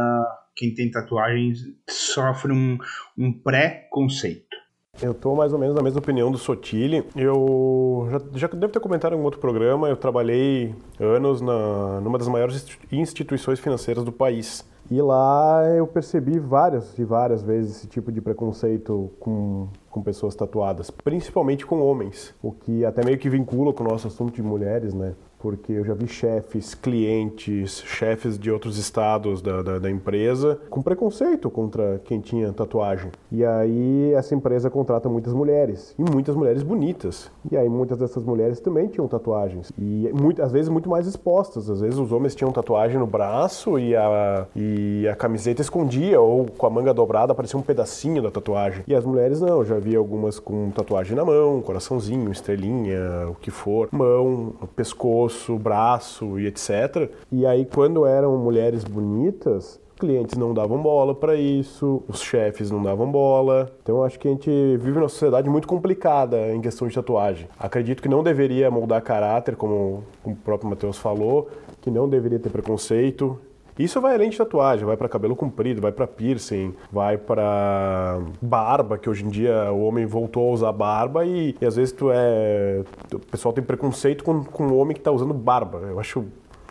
quem 0.54 0.72
tem 0.72 0.90
tatuagens 0.90 1.58
sofre 1.88 2.52
um, 2.52 2.78
um 3.18 3.32
pré-conceito. 3.32 4.63
Eu 5.02 5.12
estou 5.12 5.34
mais 5.34 5.52
ou 5.52 5.58
menos 5.58 5.74
na 5.74 5.82
mesma 5.82 5.98
opinião 5.98 6.30
do 6.30 6.38
Sotile. 6.38 7.04
Eu 7.16 8.08
já, 8.10 8.20
já 8.34 8.48
devo 8.48 8.72
ter 8.72 8.80
comentado 8.80 9.14
em 9.14 9.18
um 9.18 9.22
outro 9.22 9.40
programa, 9.40 9.88
eu 9.88 9.96
trabalhei 9.96 10.74
anos 11.00 11.40
na, 11.40 12.00
numa 12.00 12.18
das 12.18 12.28
maiores 12.28 12.66
instituições 12.92 13.58
financeiras 13.58 14.04
do 14.04 14.12
país. 14.12 14.64
E 14.90 15.00
lá 15.00 15.64
eu 15.76 15.86
percebi 15.86 16.38
várias 16.38 16.98
e 16.98 17.04
várias 17.04 17.42
vezes 17.42 17.76
esse 17.76 17.86
tipo 17.86 18.12
de 18.12 18.20
preconceito 18.20 19.10
com, 19.18 19.68
com 19.90 20.02
pessoas 20.02 20.34
tatuadas, 20.34 20.90
principalmente 20.90 21.64
com 21.64 21.80
homens, 21.80 22.34
o 22.42 22.52
que 22.52 22.84
até 22.84 23.02
meio 23.02 23.16
que 23.16 23.30
vincula 23.30 23.72
com 23.72 23.82
o 23.82 23.88
nosso 23.88 24.08
assunto 24.08 24.34
de 24.34 24.42
mulheres, 24.42 24.92
né? 24.92 25.14
porque 25.44 25.72
eu 25.72 25.84
já 25.84 25.92
vi 25.92 26.08
chefes, 26.08 26.74
clientes, 26.74 27.82
chefes 27.84 28.38
de 28.38 28.50
outros 28.50 28.78
estados 28.78 29.42
da, 29.42 29.60
da, 29.60 29.78
da, 29.78 29.90
empresa 29.90 30.58
com 30.70 30.80
preconceito 30.80 31.50
contra 31.50 32.00
quem 32.02 32.18
tinha 32.18 32.50
tatuagem. 32.50 33.12
E 33.34 33.44
aí 33.44 34.12
essa 34.14 34.32
empresa 34.32 34.70
contrata 34.70 35.08
muitas 35.08 35.32
mulheres, 35.32 35.92
e 35.98 36.02
muitas 36.04 36.36
mulheres 36.36 36.62
bonitas. 36.62 37.30
E 37.50 37.56
aí 37.56 37.68
muitas 37.68 37.98
dessas 37.98 38.22
mulheres 38.22 38.60
também 38.60 38.86
tinham 38.86 39.08
tatuagens, 39.08 39.72
e 39.76 40.08
muito, 40.14 40.40
às 40.40 40.52
vezes 40.52 40.68
muito 40.68 40.88
mais 40.88 41.06
expostas. 41.08 41.68
Às 41.68 41.80
vezes 41.80 41.98
os 41.98 42.12
homens 42.12 42.34
tinham 42.36 42.52
tatuagem 42.52 42.96
no 42.96 43.06
braço 43.08 43.76
e 43.76 43.96
a, 43.96 44.46
e 44.54 45.08
a 45.08 45.16
camiseta 45.16 45.60
escondia, 45.60 46.20
ou 46.20 46.46
com 46.46 46.64
a 46.64 46.70
manga 46.70 46.94
dobrada 46.94 47.32
aparecia 47.32 47.58
um 47.58 47.62
pedacinho 47.62 48.22
da 48.22 48.30
tatuagem. 48.30 48.84
E 48.86 48.94
as 48.94 49.04
mulheres 49.04 49.40
não, 49.40 49.64
já 49.64 49.80
vi 49.80 49.96
algumas 49.96 50.38
com 50.38 50.70
tatuagem 50.70 51.16
na 51.16 51.24
mão, 51.24 51.60
coraçãozinho, 51.60 52.30
estrelinha, 52.30 53.28
o 53.28 53.34
que 53.34 53.50
for, 53.50 53.88
mão, 53.90 54.52
pescoço, 54.76 55.58
braço 55.58 56.38
e 56.38 56.46
etc. 56.46 57.10
E 57.32 57.44
aí, 57.44 57.64
quando 57.64 58.06
eram 58.06 58.36
mulheres 58.38 58.84
bonitas, 58.84 59.80
clientes 60.04 60.36
não 60.36 60.52
davam 60.52 60.82
bola 60.82 61.14
para 61.14 61.34
isso, 61.34 62.02
os 62.06 62.20
chefes 62.20 62.70
não 62.70 62.82
davam 62.82 63.10
bola. 63.10 63.72
Então 63.82 64.04
acho 64.04 64.18
que 64.18 64.28
a 64.28 64.30
gente 64.30 64.50
vive 64.50 64.98
numa 64.98 65.08
sociedade 65.08 65.48
muito 65.48 65.66
complicada 65.66 66.52
em 66.52 66.60
questão 66.60 66.86
de 66.86 66.94
tatuagem. 66.94 67.48
Acredito 67.58 68.02
que 68.02 68.08
não 68.08 68.22
deveria 68.22 68.70
moldar 68.70 69.00
caráter, 69.02 69.56
como, 69.56 70.04
como 70.22 70.36
o 70.36 70.38
próprio 70.38 70.68
Matheus 70.68 70.98
falou, 70.98 71.48
que 71.80 71.90
não 71.90 72.06
deveria 72.06 72.38
ter 72.38 72.50
preconceito. 72.50 73.38
Isso 73.78 74.00
vai 74.00 74.14
além 74.14 74.30
de 74.30 74.36
tatuagem, 74.36 74.84
vai 74.84 74.96
para 74.96 75.08
cabelo 75.08 75.34
comprido, 75.34 75.80
vai 75.80 75.90
para 75.90 76.06
piercing, 76.06 76.74
vai 76.92 77.16
para 77.16 78.20
barba, 78.40 78.98
que 78.98 79.10
hoje 79.10 79.24
em 79.24 79.28
dia 79.28 79.72
o 79.72 79.82
homem 79.84 80.06
voltou 80.06 80.50
a 80.50 80.52
usar 80.52 80.72
barba 80.72 81.24
e, 81.24 81.56
e 81.60 81.66
às 81.66 81.74
vezes 81.74 81.92
tu 81.92 82.10
é. 82.12 82.84
O 83.12 83.18
pessoal 83.18 83.52
tem 83.52 83.64
preconceito 83.64 84.22
com, 84.22 84.44
com 84.44 84.66
o 84.68 84.76
homem 84.76 84.94
que 84.94 85.00
tá 85.00 85.10
usando 85.10 85.34
barba. 85.34 85.78
Eu 85.78 85.98
acho 85.98 86.24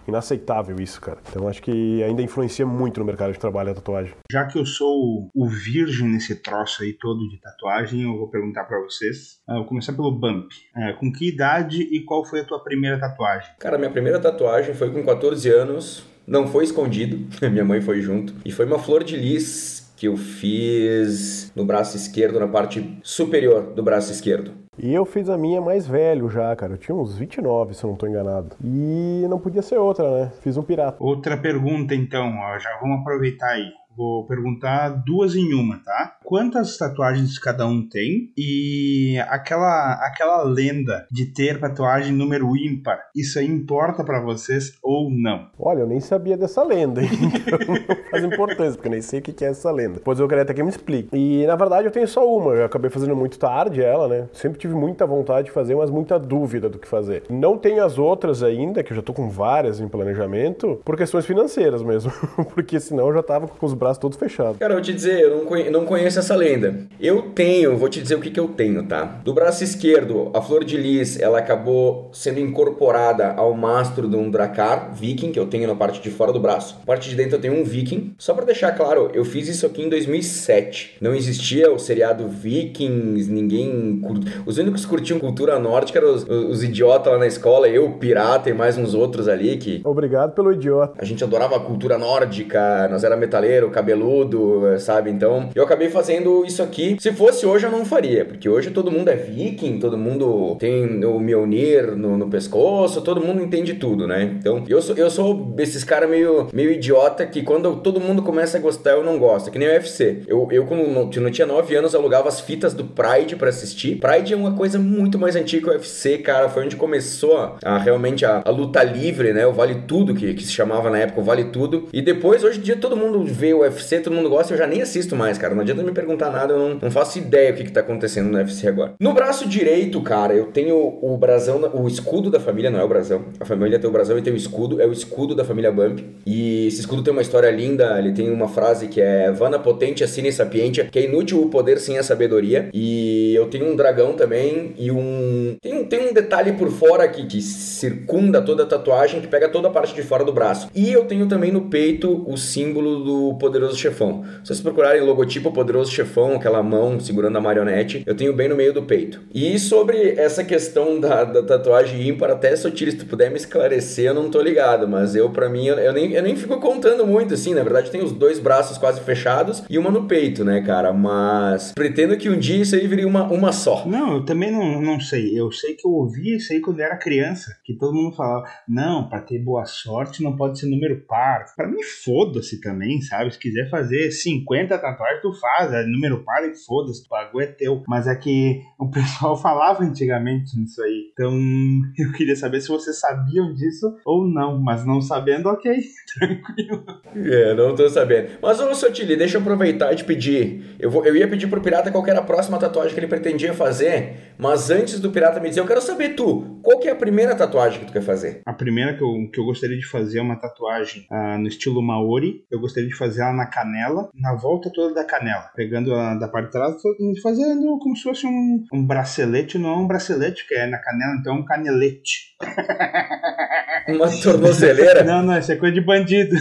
inaceitável 0.07 0.79
isso, 0.79 0.99
cara. 1.01 1.19
Então 1.29 1.47
acho 1.47 1.61
que 1.61 2.03
ainda 2.03 2.21
influencia 2.21 2.65
muito 2.65 2.99
no 2.99 3.05
mercado 3.05 3.31
de 3.31 3.39
trabalho 3.39 3.71
a 3.71 3.75
tatuagem. 3.75 4.13
Já 4.31 4.45
que 4.45 4.57
eu 4.57 4.65
sou 4.65 5.29
o 5.33 5.47
virgem 5.47 6.07
nesse 6.07 6.35
troço 6.35 6.83
aí 6.83 6.93
todo 6.93 7.27
de 7.29 7.39
tatuagem, 7.39 8.03
eu 8.03 8.17
vou 8.17 8.29
perguntar 8.29 8.65
para 8.65 8.79
vocês. 8.81 9.39
Eu 9.47 9.55
vou 9.55 9.65
começar 9.65 9.93
pelo 9.93 10.11
Bump. 10.11 10.51
É, 10.75 10.93
com 10.93 11.11
que 11.11 11.27
idade 11.27 11.81
e 11.81 12.03
qual 12.03 12.25
foi 12.25 12.41
a 12.41 12.45
tua 12.45 12.63
primeira 12.63 12.99
tatuagem? 12.99 13.51
Cara, 13.59 13.77
minha 13.77 13.91
primeira 13.91 14.19
tatuagem 14.19 14.73
foi 14.73 14.91
com 14.91 15.03
14 15.03 15.49
anos 15.49 16.13
não 16.25 16.47
foi 16.47 16.63
escondido, 16.63 17.27
minha 17.49 17.65
mãe 17.65 17.81
foi 17.81 18.01
junto. 18.01 18.33
E 18.45 18.51
foi 18.51 18.65
uma 18.65 18.79
flor 18.79 19.03
de 19.03 19.15
lis 19.15 19.82
que 19.95 20.07
eu 20.07 20.17
fiz 20.17 21.51
no 21.55 21.65
braço 21.65 21.95
esquerdo, 21.95 22.39
na 22.39 22.47
parte 22.47 22.99
superior 23.03 23.73
do 23.73 23.83
braço 23.83 24.11
esquerdo. 24.11 24.63
E 24.77 24.91
eu 24.91 25.05
fiz 25.05 25.29
a 25.29 25.37
minha 25.37 25.61
mais 25.61 25.85
velho 25.85 26.27
já, 26.29 26.55
cara. 26.55 26.73
Eu 26.73 26.77
tinha 26.77 26.95
uns 26.95 27.15
29, 27.15 27.75
se 27.75 27.83
eu 27.83 27.89
não 27.89 27.93
estou 27.93 28.09
enganado. 28.09 28.55
E 28.63 29.23
não 29.29 29.39
podia 29.39 29.61
ser 29.61 29.77
outra, 29.77 30.09
né? 30.09 30.31
Fiz 30.41 30.57
um 30.57 30.63
pirata. 30.63 30.97
Outra 30.99 31.37
pergunta, 31.37 31.93
então. 31.93 32.35
Ó, 32.39 32.57
já 32.57 32.75
vamos 32.81 33.01
aproveitar 33.01 33.49
aí. 33.49 33.71
Vou 33.95 34.25
perguntar 34.25 34.89
duas 34.89 35.35
em 35.35 35.53
uma, 35.53 35.77
tá? 35.77 36.17
Quantas 36.23 36.77
tatuagens 36.77 37.37
cada 37.37 37.65
um 37.65 37.87
tem? 37.87 38.31
E 38.37 39.17
aquela 39.29 39.93
aquela 40.05 40.43
lenda 40.43 41.05
de 41.11 41.25
ter 41.27 41.59
tatuagem 41.59 42.11
número 42.13 42.55
ímpar, 42.57 42.99
isso 43.15 43.39
aí 43.39 43.45
importa 43.45 44.03
para 44.03 44.21
vocês 44.21 44.77
ou 44.81 45.09
não? 45.11 45.49
Olha, 45.59 45.81
eu 45.81 45.87
nem 45.87 45.99
sabia 45.99 46.37
dessa 46.37 46.63
lenda, 46.63 47.01
então 47.03 47.59
não 47.67 48.09
faz 48.09 48.23
importância, 48.23 48.73
porque 48.73 48.87
eu 48.87 48.91
nem 48.91 49.01
sei 49.01 49.19
o 49.19 49.21
que 49.21 49.45
é 49.45 49.49
essa 49.49 49.71
lenda. 49.71 50.01
Pois 50.03 50.19
eu 50.19 50.27
queria 50.27 50.43
até 50.43 50.53
que 50.53 50.63
me 50.63 50.69
explique. 50.69 51.09
E 51.13 51.45
na 51.45 51.55
verdade 51.55 51.87
eu 51.87 51.91
tenho 51.91 52.07
só 52.07 52.27
uma, 52.27 52.53
eu 52.53 52.65
acabei 52.65 52.89
fazendo 52.89 53.15
muito 53.15 53.37
tarde 53.37 53.81
ela, 53.81 54.07
né? 54.07 54.27
Sempre 54.33 54.59
tive 54.59 54.73
muita 54.73 55.05
vontade 55.05 55.45
de 55.45 55.51
fazer, 55.51 55.75
mas 55.75 55.89
muita 55.89 56.17
dúvida 56.17 56.69
do 56.69 56.79
que 56.79 56.87
fazer. 56.87 57.23
Não 57.29 57.57
tenho 57.57 57.83
as 57.83 57.97
outras 57.97 58.43
ainda, 58.43 58.83
que 58.83 58.91
eu 58.91 58.95
já 58.95 59.01
tô 59.01 59.13
com 59.13 59.29
várias 59.29 59.79
em 59.79 59.87
planejamento, 59.87 60.81
por 60.83 60.97
questões 60.97 61.25
financeiras 61.25 61.83
mesmo, 61.83 62.11
porque 62.53 62.79
senão 62.79 63.07
eu 63.07 63.13
já 63.13 63.23
tava 63.23 63.47
com 63.47 63.65
os 63.65 63.73
braços 63.83 63.97
todos 63.99 64.17
fechados. 64.17 64.57
Cara, 64.57 64.73
eu 64.73 64.77
vou 64.77 64.83
te 64.83 64.93
dizer, 64.93 65.19
eu 65.19 65.37
não, 65.37 65.45
conhe 65.45 65.69
não 65.69 65.85
conheço 65.85 66.19
essa 66.19 66.35
lenda. 66.35 66.75
Eu 66.99 67.23
tenho, 67.33 67.77
vou 67.77 67.89
te 67.89 68.01
dizer 68.01 68.15
o 68.15 68.19
que, 68.19 68.31
que 68.31 68.39
eu 68.39 68.47
tenho, 68.47 68.83
tá? 68.83 69.03
Do 69.23 69.33
braço 69.33 69.63
esquerdo, 69.63 70.31
a 70.33 70.41
flor 70.41 70.63
de 70.63 70.77
lis, 70.77 71.19
ela 71.19 71.39
acabou 71.39 72.09
sendo 72.13 72.39
incorporada 72.39 73.33
ao 73.33 73.53
mastro 73.53 74.07
de 74.07 74.15
um 74.15 74.29
dracar 74.29 74.93
viking, 74.93 75.31
que 75.31 75.39
eu 75.39 75.47
tenho 75.47 75.67
na 75.67 75.75
parte 75.75 76.01
de 76.01 76.09
fora 76.09 76.31
do 76.31 76.39
braço. 76.39 76.77
Na 76.79 76.85
parte 76.85 77.09
de 77.09 77.15
dentro 77.15 77.35
eu 77.35 77.41
tenho 77.41 77.59
um 77.59 77.63
viking. 77.63 78.13
Só 78.17 78.33
para 78.33 78.45
deixar 78.45 78.71
claro, 78.71 79.09
eu 79.13 79.25
fiz 79.25 79.47
isso 79.47 79.65
aqui 79.65 79.83
em 79.83 79.89
2007. 79.89 80.97
Não 81.01 81.13
existia 81.13 81.71
o 81.71 81.77
seriado 81.77 82.27
Vikings, 82.27 83.31
ninguém... 83.31 84.01
Os 84.45 84.57
únicos 84.57 84.83
que 84.83 84.89
curtiam 84.89 85.19
cultura 85.19 85.59
nórdica 85.59 85.99
eram 85.99 86.13
os, 86.13 86.23
os 86.23 86.63
idiotas 86.63 87.11
lá 87.11 87.19
na 87.19 87.27
escola, 87.27 87.67
eu, 87.67 87.91
pirata 87.93 88.49
e 88.49 88.53
mais 88.53 88.77
uns 88.77 88.93
outros 88.93 89.27
ali 89.27 89.57
que... 89.57 89.81
Obrigado 89.83 90.33
pelo 90.33 90.51
idiota. 90.51 90.93
A 90.97 91.05
gente 91.05 91.23
adorava 91.23 91.57
a 91.57 91.59
cultura 91.59 91.97
nórdica, 91.97 92.87
nós 92.89 93.03
era 93.03 93.17
metaleiro, 93.17 93.69
cabeludo, 93.73 94.63
sabe? 94.79 95.09
Então, 95.09 95.49
eu 95.53 95.63
acabei 95.63 95.89
fazendo 95.89 96.45
isso 96.45 96.61
aqui. 96.63 96.97
Se 96.99 97.11
fosse 97.11 97.45
hoje, 97.45 97.65
eu 97.65 97.71
não 97.71 97.85
faria, 97.85 98.23
porque 98.25 98.47
hoje 98.47 98.71
todo 98.71 98.91
mundo 98.91 99.09
é 99.09 99.15
viking, 99.15 99.79
todo 99.79 99.97
mundo 99.97 100.55
tem 100.59 101.03
o 101.03 101.19
Mjolnir 101.19 101.95
no, 101.95 102.17
no 102.17 102.29
pescoço, 102.29 103.01
todo 103.01 103.21
mundo 103.21 103.41
entende 103.41 103.73
tudo, 103.75 104.07
né? 104.07 104.35
Então, 104.39 104.63
eu 104.67 104.81
sou, 104.81 104.95
eu 104.95 105.09
sou 105.09 105.55
esses 105.57 105.83
caras 105.83 106.09
meio, 106.09 106.47
meio 106.53 106.71
idiota 106.71 107.25
que 107.25 107.41
quando 107.41 107.75
todo 107.77 107.99
mundo 107.99 108.21
começa 108.21 108.57
a 108.57 108.61
gostar, 108.61 108.91
eu 108.91 109.03
não 109.03 109.17
gosto. 109.17 109.51
Que 109.51 109.59
nem 109.59 109.67
o 109.67 109.71
UFC. 109.71 110.21
Eu, 110.27 110.47
eu 110.51 110.65
quando 110.65 110.87
não, 110.87 111.09
não 111.09 111.31
tinha 111.31 111.47
9 111.47 111.75
anos, 111.75 111.95
alugava 111.95 112.27
as 112.29 112.39
fitas 112.39 112.73
do 112.73 112.83
Pride 112.83 113.35
para 113.35 113.49
assistir. 113.49 113.95
Pride 113.95 114.33
é 114.33 114.37
uma 114.37 114.53
coisa 114.53 114.79
muito 114.79 115.17
mais 115.17 115.35
antiga 115.35 115.63
que 115.63 115.69
o 115.69 115.73
UFC, 115.73 116.17
cara. 116.19 116.49
Foi 116.49 116.65
onde 116.65 116.75
começou 116.75 117.37
a, 117.37 117.57
a 117.63 117.77
realmente 117.77 118.25
a, 118.25 118.41
a, 118.43 118.49
luta 118.49 118.83
livre, 118.83 119.33
né? 119.33 119.45
O 119.47 119.53
Vale 119.53 119.83
Tudo, 119.87 120.13
que, 120.13 120.33
que 120.33 120.43
se 120.43 120.51
chamava 120.51 120.89
na 120.89 120.99
época 120.99 121.21
o 121.21 121.23
Vale 121.23 121.45
Tudo. 121.45 121.87
E 121.93 122.01
depois, 122.01 122.43
hoje 122.43 122.59
em 122.59 122.61
dia, 122.61 122.75
todo 122.75 122.97
mundo 122.97 123.23
vê 123.23 123.53
o 123.53 123.62
UFC, 123.63 123.99
todo 123.99 124.13
mundo 124.13 124.29
gosta, 124.29 124.53
eu 124.53 124.57
já 124.57 124.67
nem 124.67 124.81
assisto 124.81 125.15
mais, 125.15 125.37
cara. 125.37 125.53
Não 125.53 125.61
adianta 125.61 125.83
me 125.83 125.91
perguntar 125.91 126.29
nada, 126.29 126.53
eu 126.53 126.59
não, 126.59 126.79
não 126.81 126.91
faço 126.91 127.17
ideia 127.17 127.51
o 127.51 127.55
que, 127.55 127.63
que 127.65 127.71
tá 127.71 127.81
acontecendo 127.81 128.29
no 128.29 128.37
UFC 128.37 128.67
agora. 128.67 128.93
No 128.99 129.13
braço 129.13 129.47
direito, 129.47 130.01
cara, 130.01 130.33
eu 130.33 130.45
tenho 130.45 130.75
o 131.01 131.17
brasão, 131.17 131.71
o 131.73 131.87
escudo 131.87 132.29
da 132.29 132.39
família, 132.39 132.69
não 132.69 132.79
é 132.79 132.83
o 132.83 132.87
brasão. 132.87 133.25
A 133.39 133.45
família 133.45 133.79
tem 133.79 133.89
o 133.89 133.93
brasão 133.93 134.17
e 134.17 134.21
tem 134.21 134.33
o 134.33 134.35
escudo, 134.35 134.81
é 134.81 134.85
o 134.85 134.91
escudo 134.91 135.35
da 135.35 135.43
família 135.43 135.71
Bump. 135.71 135.99
E 136.25 136.67
esse 136.67 136.81
escudo 136.81 137.03
tem 137.03 137.11
uma 137.11 137.21
história 137.21 137.49
linda, 137.49 137.97
ele 137.99 138.11
tem 138.13 138.31
uma 138.31 138.47
frase 138.47 138.87
que 138.87 139.01
é 139.01 139.31
Vana 139.31 139.59
potente, 139.59 140.03
assine 140.03 140.31
sapientia, 140.31 140.85
que 140.85 140.99
é 140.99 141.05
inútil 141.05 141.41
o 141.41 141.49
poder 141.49 141.79
sem 141.79 141.97
a 141.97 142.03
sabedoria. 142.03 142.69
E 142.73 143.33
eu 143.35 143.47
tenho 143.47 143.71
um 143.71 143.75
dragão 143.75 144.13
também 144.13 144.73
e 144.77 144.91
um. 144.91 145.55
Tem 145.61 145.73
um, 145.73 145.85
tem 145.85 146.09
um 146.09 146.13
detalhe 146.13 146.53
por 146.53 146.71
fora 146.71 147.03
aqui 147.03 147.25
que 147.25 147.41
circunda 147.41 148.41
toda 148.41 148.63
a 148.63 148.65
tatuagem, 148.65 149.21
que 149.21 149.27
pega 149.27 149.49
toda 149.49 149.67
a 149.67 149.71
parte 149.71 149.93
de 149.93 150.03
fora 150.03 150.23
do 150.23 150.33
braço. 150.33 150.69
E 150.73 150.91
eu 150.91 151.05
tenho 151.05 151.27
também 151.27 151.51
no 151.51 151.61
peito 151.61 152.23
o 152.27 152.37
símbolo 152.37 153.03
do 153.03 153.35
poderoso 153.53 153.77
chefão. 153.77 154.23
Se 154.43 154.47
vocês 154.47 154.61
procurarem 154.61 155.01
logotipo 155.01 155.51
poderoso 155.51 155.91
chefão, 155.91 156.35
aquela 156.35 156.63
mão 156.63 156.99
segurando 156.99 157.37
a 157.37 157.41
marionete, 157.41 158.01
eu 158.03 158.15
tenho 158.15 158.33
bem 158.33 158.49
no 158.49 158.55
meio 158.55 158.73
do 158.73 158.81
peito. 158.81 159.21
E 159.31 159.59
sobre 159.59 160.15
essa 160.17 160.43
questão 160.43 160.99
da, 160.99 161.23
da 161.23 161.43
tatuagem 161.43 162.07
ímpar, 162.07 162.31
até 162.31 162.55
Sotiri, 162.55 162.91
se 162.91 162.97
tu 162.97 163.05
puder 163.05 163.29
me 163.29 163.37
esclarecer, 163.37 164.05
eu 164.05 164.13
não 164.15 164.31
tô 164.31 164.41
ligado, 164.41 164.87
mas 164.87 165.15
eu, 165.15 165.29
para 165.29 165.47
mim, 165.47 165.67
eu, 165.67 165.93
nem, 165.93 166.13
eu 166.13 166.23
nem 166.23 166.35
fico 166.35 166.59
contando 166.59 167.05
muito, 167.05 167.35
assim, 167.35 167.53
na 167.53 167.61
verdade, 167.61 167.91
tem 167.91 168.03
os 168.03 168.11
dois 168.11 168.39
braços 168.39 168.79
quase 168.79 169.01
fechados 169.01 169.63
e 169.69 169.77
uma 169.77 169.91
no 169.91 170.07
peito, 170.07 170.43
né, 170.43 170.61
cara? 170.61 170.91
Mas 170.91 171.73
pretendo 171.73 172.17
que 172.17 172.29
um 172.29 172.39
dia 172.39 172.63
isso 172.63 172.75
aí 172.75 172.87
viria 172.87 173.07
uma, 173.07 173.25
uma 173.31 173.51
só. 173.51 173.85
Não, 173.85 174.15
eu 174.15 174.25
também 174.25 174.51
não, 174.51 174.81
não 174.81 174.99
sei. 174.99 175.39
Eu 175.39 175.51
sei 175.51 175.75
que 175.75 175.87
eu 175.87 175.91
ouvi 175.91 176.37
isso 176.37 176.51
aí 176.53 176.59
quando 176.59 176.79
eu 176.79 176.85
era 176.85 176.97
criança, 176.97 177.55
que 177.63 177.77
todo 177.77 177.93
mundo 177.93 178.15
falava, 178.15 178.47
não, 178.67 179.07
pra 179.07 179.21
ter 179.21 179.37
boa 179.37 179.65
sorte 179.65 180.23
não 180.23 180.35
pode 180.35 180.59
ser 180.59 180.65
número 180.65 181.05
par. 181.07 181.45
Pra 181.55 181.67
mim, 181.67 181.83
foda-se 182.03 182.59
também, 182.59 182.99
sabe? 183.01 183.29
Se 183.43 183.49
quiser 183.49 183.69
fazer 183.69 184.09
50 184.09 184.77
tatuagens, 184.77 185.21
tu 185.21 185.33
faz, 185.33 185.73
é 185.73 185.83
número 185.85 186.23
par 186.23 186.45
e 186.45 186.55
foda-se, 186.65 187.05
o 187.05 187.09
bagulho 187.09 187.43
é 187.43 187.47
teu. 187.47 187.83
Mas 187.89 188.07
é 188.07 188.15
que 188.15 188.61
o 188.79 188.89
pessoal 188.89 189.35
falava 189.41 189.83
antigamente 189.83 190.57
nisso 190.57 190.81
aí. 190.81 191.09
Então, 191.11 191.33
eu 191.99 192.13
queria 192.13 192.37
saber 192.37 192.61
se 192.61 192.69
vocês 192.69 192.97
sabiam 192.97 193.53
disso 193.53 193.93
ou 194.05 194.25
não. 194.25 194.61
Mas 194.61 194.85
não 194.85 195.01
sabendo, 195.01 195.49
ok, 195.49 195.75
tranquilo. 196.17 196.85
É, 197.15 197.53
não 197.53 197.75
tô 197.75 197.89
sabendo. 197.89 198.29
Mas, 198.41 198.61
ô, 198.61 198.73
Sotili, 198.73 199.17
deixa 199.17 199.35
eu 199.35 199.41
aproveitar 199.41 199.91
e 199.91 199.97
te 199.97 200.05
pedir. 200.05 200.77
Eu, 200.79 200.89
vou, 200.89 201.05
eu 201.05 201.13
ia 201.13 201.27
pedir 201.27 201.47
pro 201.47 201.59
Pirata 201.59 201.91
qual 201.91 202.07
era 202.07 202.19
a 202.19 202.23
próxima 202.23 202.57
tatuagem 202.57 202.93
que 202.93 202.99
ele 202.99 203.07
pretendia 203.07 203.53
fazer, 203.53 204.33
mas 204.37 204.69
antes 204.69 205.01
do 205.01 205.11
Pirata 205.11 205.41
me 205.41 205.49
dizer, 205.49 205.59
eu 205.59 205.67
quero 205.67 205.81
saber 205.81 206.15
tu, 206.15 206.59
qual 206.61 206.79
que 206.79 206.87
é 206.87 206.91
a 206.91 206.95
primeira 206.95 207.35
tatuagem 207.35 207.81
que 207.81 207.87
tu 207.87 207.93
quer 207.93 208.01
fazer? 208.01 208.41
A 208.45 208.53
primeira 208.53 208.95
que 208.95 209.03
eu, 209.03 209.29
que 209.31 209.39
eu 209.39 209.45
gostaria 209.45 209.77
de 209.77 209.85
fazer 209.85 210.19
é 210.19 210.21
uma 210.21 210.37
tatuagem 210.37 211.05
uh, 211.11 211.37
no 211.37 211.47
estilo 211.47 211.81
Maori. 211.81 212.45
Eu 212.49 212.59
gostaria 212.59 212.87
de 212.87 212.95
fazer 212.95 213.21
ela 213.21 213.32
na 213.33 213.45
canela, 213.45 214.09
na 214.13 214.35
volta 214.35 214.71
toda 214.73 214.93
da 214.93 215.05
canela. 215.05 215.49
Pegando 215.55 215.93
a 215.93 216.15
da 216.15 216.27
parte 216.27 216.45
de 216.45 216.51
trás, 216.51 216.75
fazendo 217.21 217.77
como 217.79 217.95
se 217.95 218.03
fosse 218.03 218.25
um, 218.25 218.63
um 218.73 218.85
bracelete, 218.85 219.57
não 219.57 219.69
é 219.71 219.77
um 219.77 219.87
bracelete, 219.87 220.47
que 220.47 220.55
é 220.55 220.67
na 220.67 220.77
canela, 220.77 221.15
então 221.19 221.35
é 221.35 221.39
um 221.39 221.45
canelete. 221.45 222.35
Uma 223.87 224.09
tornozeleira? 224.21 225.03
não, 225.03 225.21
não, 225.23 225.37
isso 225.37 225.51
é 225.51 225.57
coisa 225.57 225.73
de 225.73 225.81
bandido. 225.81 226.35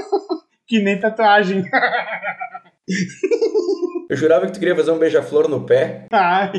que 0.66 0.80
nem 0.80 0.98
tatuagem. 0.98 1.64
Eu 4.08 4.16
jurava 4.16 4.46
que 4.46 4.52
tu 4.52 4.58
queria 4.58 4.74
fazer 4.74 4.90
um 4.90 4.98
beija-flor 4.98 5.48
no 5.48 5.66
pé. 5.66 6.06
Ai, 6.10 6.50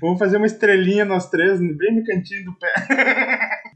vamos 0.00 0.18
fazer 0.18 0.36
uma 0.36 0.46
estrelinha 0.46 1.04
nós 1.04 1.28
três, 1.28 1.58
bem 1.58 1.96
no 1.96 2.04
cantinho 2.04 2.44
do 2.44 2.56
pé. 2.56 2.72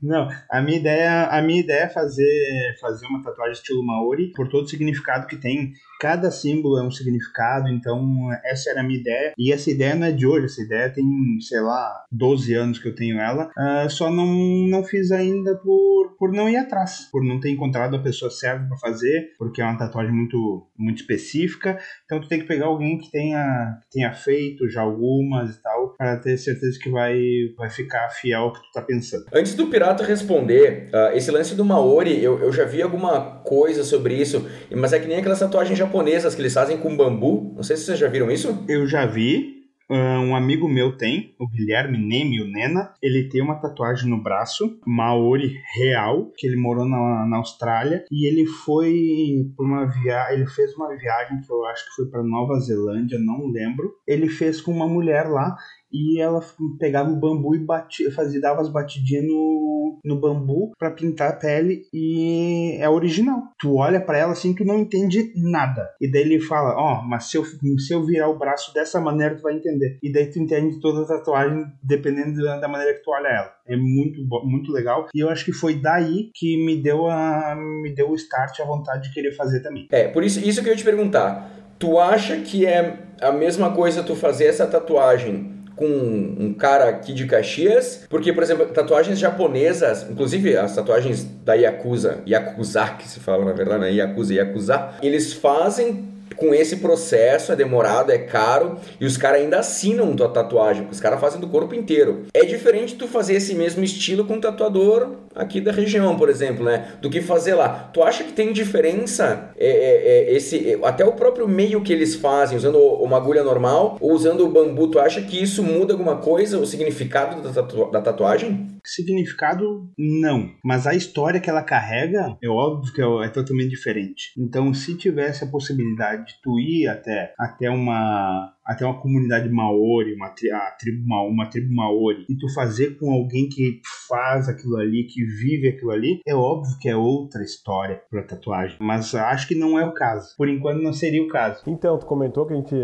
Não, 0.05 0.29
a 0.51 0.61
minha 0.61 0.77
ideia, 0.77 1.29
a 1.29 1.40
minha 1.40 1.61
ideia 1.61 1.85
é 1.85 1.88
fazer, 1.88 2.77
fazer 2.79 3.07
uma 3.07 3.23
tatuagem 3.23 3.55
estilo 3.55 3.83
Maori, 3.83 4.33
por 4.33 4.47
todo 4.51 4.64
o 4.64 4.69
significado 4.69 5.27
que 5.27 5.35
tem. 5.35 5.73
Cada 6.05 6.31
símbolo 6.31 6.79
é 6.79 6.83
um 6.83 6.90
significado, 6.90 7.67
então 7.71 8.29
essa 8.45 8.69
era 8.69 8.81
a 8.81 8.83
minha 8.83 9.01
ideia. 9.01 9.33
E 9.38 9.51
essa 9.51 9.71
ideia 9.71 9.95
não 9.95 10.07
é 10.07 10.12
de 10.12 10.27
hoje, 10.27 10.45
essa 10.45 10.61
ideia 10.61 10.93
tem, 10.93 11.03
sei 11.40 11.62
lá, 11.62 12.05
12 12.12 12.53
anos 12.53 12.79
que 12.79 12.88
eu 12.88 12.95
tenho 12.95 13.19
ela. 13.19 13.51
Uh, 13.57 13.88
só 13.88 14.11
não, 14.11 14.27
não 14.69 14.85
fiz 14.85 15.11
ainda 15.11 15.57
por, 15.57 16.14
por 16.19 16.31
não 16.31 16.47
ir 16.47 16.57
atrás, 16.57 17.09
por 17.11 17.25
não 17.25 17.40
ter 17.40 17.49
encontrado 17.49 17.97
a 17.97 18.03
pessoa 18.03 18.31
certa 18.31 18.67
para 18.67 18.77
fazer, 18.77 19.31
porque 19.38 19.62
é 19.62 19.64
uma 19.64 19.79
tatuagem 19.79 20.12
muito, 20.12 20.69
muito 20.77 21.01
específica. 21.01 21.79
Então 22.05 22.21
tu 22.21 22.29
tem 22.29 22.38
que 22.38 22.47
pegar 22.47 22.67
alguém 22.67 22.99
que 22.99 23.11
tenha, 23.11 23.79
que 23.85 23.99
tenha 23.99 24.12
feito 24.12 24.69
já 24.69 24.83
algumas 24.83 25.57
e 25.57 25.62
tal, 25.62 25.95
para 25.97 26.19
ter 26.19 26.37
certeza 26.37 26.79
que 26.79 26.90
vai, 26.90 27.19
vai 27.57 27.71
ficar 27.71 28.11
fiel 28.11 28.43
ao 28.43 28.53
que 28.53 28.61
tu 28.61 28.73
tá 28.75 28.83
pensando. 28.83 29.25
Antes 29.33 29.55
do 29.55 29.69
Pirata 29.69 30.05
responder, 30.05 30.90
uh, 30.93 31.17
esse 31.17 31.31
lance 31.31 31.55
do 31.55 31.64
Maori, 31.64 32.23
eu, 32.23 32.40
eu 32.40 32.53
já 32.53 32.67
vi 32.67 32.83
alguma 32.83 33.40
coisa 33.43 33.83
sobre 33.83 34.21
isso, 34.21 34.47
mas 34.71 34.93
é 34.93 34.99
que 34.99 35.09
nem 35.09 35.17
aquelas 35.17 35.38
tatuagens 35.38 35.79
japonesas 35.95 36.35
que 36.35 36.43
eles 36.43 36.53
fazem 36.53 36.77
com 36.77 36.97
bambu. 36.97 37.53
Não 37.55 37.63
sei 37.63 37.77
se 37.77 37.85
vocês 37.85 37.99
já 37.99 38.09
viram 38.09 38.29
isso. 38.29 38.65
Eu 38.69 38.85
já 38.87 39.07
vi. 39.07 39.55
Uh, 39.89 40.19
um 40.19 40.35
amigo 40.35 40.67
meu 40.67 40.97
tem, 40.97 41.35
o 41.39 41.47
Guilherme 41.47 41.99
Neme, 41.99 42.41
o 42.41 42.51
Nena, 42.51 42.95
ele 43.03 43.29
tem 43.29 43.43
uma 43.43 43.57
tatuagem 43.57 44.09
no 44.09 44.17
braço, 44.17 44.81
Maori 44.87 45.61
real, 45.77 46.33
que 46.39 46.47
ele 46.47 46.57
morou 46.57 46.87
na, 46.87 47.27
na 47.27 47.37
Austrália, 47.37 48.03
e 48.11 48.27
ele 48.27 48.47
foi 48.47 49.53
por 49.55 49.67
uma 49.67 49.85
viagem, 49.85 50.37
ele 50.37 50.47
fez 50.47 50.75
uma 50.75 50.89
viagem 50.97 51.39
que 51.43 51.53
eu 51.53 51.67
acho 51.67 51.85
que 51.85 51.97
foi 51.97 52.07
para 52.07 52.23
Nova 52.23 52.59
Zelândia, 52.61 53.19
não 53.19 53.47
lembro. 53.49 53.93
Ele 54.07 54.27
fez 54.27 54.59
com 54.59 54.73
uma 54.73 54.89
mulher 54.89 55.29
lá 55.29 55.55
e 55.95 56.21
ela 56.21 56.41
pegava 56.81 57.09
o 57.09 57.17
bambu 57.17 57.55
e 57.55 57.61
batia, 57.61 58.11
fazia, 58.11 58.41
dava 58.41 58.61
as 58.61 58.69
batidinhas 58.69 59.25
no, 59.25 60.01
no 60.05 60.21
bambu 60.21 60.73
para 60.77 60.91
pintar 60.91 61.31
a 61.31 61.37
pele 61.37 61.83
e 61.93 62.77
é 62.81 62.89
original. 62.89 63.45
Tu 63.61 63.77
olha 63.77 64.01
para 64.01 64.19
ela 64.19 64.33
assim, 64.33 64.53
tu 64.53 64.65
não 64.65 64.81
entende 64.81 65.33
nada. 65.37 65.89
E 66.01 66.11
daí 66.11 66.23
ele 66.23 66.41
fala, 66.41 66.75
ó, 66.77 66.99
oh, 66.99 67.03
mas 67.09 67.31
se 67.31 67.37
eu, 67.37 67.45
se 67.45 67.95
eu 67.95 68.05
virar 68.05 68.29
o 68.29 68.37
braço 68.37 68.75
dessa 68.75 69.01
maneira, 69.01 69.37
tu 69.37 69.43
vai 69.43 69.55
entender. 69.55 69.99
E 70.03 70.13
daí 70.13 70.27
tu 70.27 70.41
entende 70.41 70.81
toda 70.81 71.03
a 71.03 71.07
tatuagem 71.07 71.65
dependendo 71.81 72.43
da, 72.43 72.67
maneira 72.67 72.95
que 72.95 73.05
tu 73.05 73.13
olha 73.13 73.29
ela. 73.29 73.53
É 73.65 73.77
muito, 73.77 74.21
muito 74.45 74.73
legal. 74.73 75.07
E 75.15 75.21
eu 75.21 75.31
acho 75.31 75.45
que 75.45 75.53
foi 75.53 75.75
daí 75.77 76.31
que 76.35 76.57
me 76.65 76.77
deu 76.77 77.07
a 77.07 77.55
me 77.55 77.95
deu 77.95 78.11
o 78.11 78.17
start, 78.17 78.59
a 78.59 78.65
vontade 78.65 79.09
de 79.09 79.15
querer 79.15 79.33
fazer 79.33 79.61
também. 79.61 79.87
É, 79.93 80.09
por 80.09 80.25
isso, 80.25 80.41
isso 80.41 80.61
que 80.61 80.69
eu 80.69 80.73
ia 80.73 80.77
te 80.77 80.85
perguntar. 80.85 81.51
Tu 81.79 81.99
acha 81.99 82.37
que 82.41 82.67
é 82.67 82.99
a 83.21 83.31
mesma 83.31 83.73
coisa 83.73 84.03
tu 84.03 84.17
fazer 84.17 84.47
essa 84.47 84.67
tatuagem 84.67 85.54
com 85.77 85.87
um 85.87 86.55
cara 86.55 86.89
aqui 86.89 87.13
de 87.13 87.27
Caxias, 87.27 88.07
porque, 88.09 88.33
por 88.33 88.43
exemplo, 88.43 88.67
tatuagens 88.67 89.19
japonesas, 89.19 90.07
inclusive 90.09 90.57
as 90.57 90.75
tatuagens 90.75 91.25
da 91.45 91.55
Yakuza, 91.55 92.21
Yakuza 92.27 92.87
que 92.99 93.09
se 93.09 93.21
fala 93.21 93.45
na 93.45 93.53
verdade, 93.53 93.81
né? 93.81 93.93
Yakuza, 93.93 94.35
Yakuza, 94.35 94.91
eles 95.03 95.33
fazem 95.33 96.13
com 96.37 96.55
esse 96.55 96.77
processo, 96.77 97.53
é 97.53 97.57
demorado, 97.57 98.11
é 98.11 98.18
caro, 98.18 98.77
e 99.01 99.05
os 99.05 99.16
caras 99.16 99.40
ainda 99.40 99.59
assinam 99.59 100.14
tua 100.14 100.29
tatuagem, 100.29 100.88
os 100.90 101.01
caras 101.01 101.20
fazem 101.20 101.40
do 101.40 101.49
corpo 101.49 101.75
inteiro. 101.75 102.27
É 102.33 102.44
diferente 102.44 102.94
tu 102.94 103.07
fazer 103.07 103.35
esse 103.35 103.55
mesmo 103.55 103.83
estilo 103.85 104.25
com 104.25 104.35
um 104.35 104.40
tatuador 104.40 105.16
aqui 105.35 105.61
da 105.61 105.73
região, 105.73 106.16
por 106.16 106.29
exemplo, 106.29 106.64
né? 106.64 106.92
Do 107.01 107.11
que 107.11 107.20
fazer 107.20 107.55
lá. 107.55 107.90
Tu 107.92 108.03
acha 108.03 108.25
que 108.25 108.33
tem 108.33 108.53
diferença 108.53 109.51
é, 109.57 109.66
é, 109.66 110.09
é, 110.31 110.33
esse 110.35 110.79
até 110.83 111.05
o 111.05 111.12
próprio 111.12 111.49
meio 111.49 111.83
que 111.83 111.92
eles 111.92 112.14
fazem, 112.14 112.57
usando 112.57 112.79
uma 112.79 113.16
agulha 113.16 113.42
normal 113.42 113.97
ou 114.01 114.12
usando 114.12 114.44
o 114.44 114.51
bambu, 114.51 114.88
tu 114.88 114.99
acha 114.99 115.20
que 115.23 115.42
isso 115.42 115.62
muda 115.62 115.92
alguma 115.92 116.16
coisa, 116.16 116.59
o 116.59 116.66
significado 116.66 117.42
da, 117.42 117.51
tatu 117.51 117.90
da 117.90 118.01
tatuagem? 118.01 118.79
Significado, 118.85 119.88
não. 119.99 120.51
Mas 120.62 120.87
a 120.87 120.94
história 120.94 121.40
que 121.40 121.49
ela 121.49 121.62
carrega, 121.62 122.37
é 122.42 122.49
óbvio 122.49 122.92
que 122.92 123.01
é, 123.01 123.27
é 123.27 123.29
totalmente 123.29 123.70
diferente. 123.70 124.33
Então, 124.37 124.73
se 124.75 124.97
tivesse 124.97 125.44
a 125.44 125.47
possibilidade 125.47 126.24
de 126.25 126.41
até, 126.89 127.35
até 127.39 127.71
uma 127.71 128.54
até 128.64 128.85
uma 128.85 129.00
comunidade 129.00 129.48
maori, 129.48 130.14
uma, 130.14 130.31
tri, 130.31 130.50
a 130.50 130.70
tribo, 130.79 131.05
uma 131.29 131.46
tribo 131.46 131.74
maori, 131.74 132.24
e 132.29 132.37
tu 132.37 132.53
fazer 132.55 132.98
com 132.98 133.12
alguém 133.12 133.48
que 133.48 133.81
faz 134.09 134.48
aquilo 134.48 134.77
ali, 134.77 135.05
que 135.05 135.24
vive 135.24 135.68
aquilo 135.68 135.90
ali, 135.90 136.20
é 136.27 136.35
óbvio 136.35 136.77
que 136.81 136.88
é 136.88 136.96
outra 136.96 137.42
história 137.42 138.00
pra 138.11 138.22
tatuagem. 138.22 138.77
Mas 138.81 139.14
acho 139.14 139.48
que 139.48 139.55
não 139.55 139.79
é 139.79 139.85
o 139.85 139.92
caso. 139.92 140.35
Por 140.37 140.48
enquanto 140.48 140.83
não 140.83 140.92
seria 140.92 141.22
o 141.22 141.29
caso. 141.29 141.62
Então, 141.66 141.98
tu 141.98 142.07
comentou 142.07 142.46
que 142.46 142.53
a 142.53 142.57
gente 142.57 142.77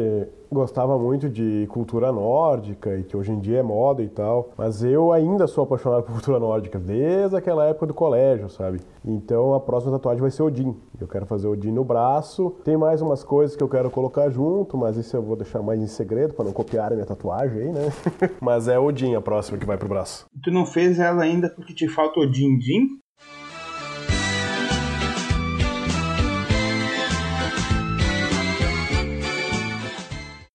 gostava 0.52 0.98
muito 0.98 1.28
de 1.28 1.66
cultura 1.68 2.10
nórdica 2.10 2.98
e 2.98 3.04
que 3.04 3.16
hoje 3.16 3.30
em 3.30 3.38
dia 3.38 3.58
é 3.58 3.62
moda 3.62 4.02
e 4.02 4.08
tal, 4.08 4.50
mas 4.58 4.82
eu 4.82 5.12
ainda 5.12 5.46
sou 5.46 5.62
apaixonado 5.62 6.02
por 6.02 6.12
cultura 6.12 6.40
nórdica 6.40 6.78
desde 6.78 7.36
aquela 7.36 7.64
época 7.66 7.86
do 7.86 7.94
colégio, 7.94 8.48
sabe? 8.50 8.80
Então 9.04 9.54
a 9.54 9.60
próxima 9.60 9.92
tatuagem 9.92 10.20
vai 10.20 10.30
ser 10.30 10.42
Odin. 10.42 10.74
Eu 11.00 11.06
quero 11.06 11.24
fazer 11.24 11.46
Odin 11.46 11.70
no 11.70 11.84
braço. 11.84 12.56
Tem 12.64 12.76
mais 12.76 13.00
umas 13.00 13.22
coisas 13.22 13.56
que 13.56 13.62
eu 13.62 13.68
quero 13.68 13.90
colocar 13.90 14.28
junto, 14.28 14.76
mas 14.76 14.96
isso 14.96 15.16
eu 15.16 15.22
vou 15.22 15.36
deixar 15.36 15.62
mais 15.62 15.69
em 15.76 15.86
segredo 15.86 16.34
para 16.34 16.44
não 16.44 16.52
copiar 16.52 16.92
a 16.92 16.94
minha 16.94 17.06
tatuagem 17.06 17.62
aí, 17.62 17.72
né? 17.72 17.92
mas 18.40 18.68
é 18.68 18.78
Odin 18.78 19.14
a 19.14 19.20
próxima 19.20 19.58
que 19.58 19.66
vai 19.66 19.76
pro 19.76 19.88
braço. 19.88 20.26
Tu 20.42 20.50
não 20.50 20.66
fez 20.66 20.98
ela 20.98 21.22
ainda 21.22 21.48
porque 21.50 21.74
te 21.74 21.88
falta 21.88 22.20
Odin 22.20 22.58
Din? 22.58 23.00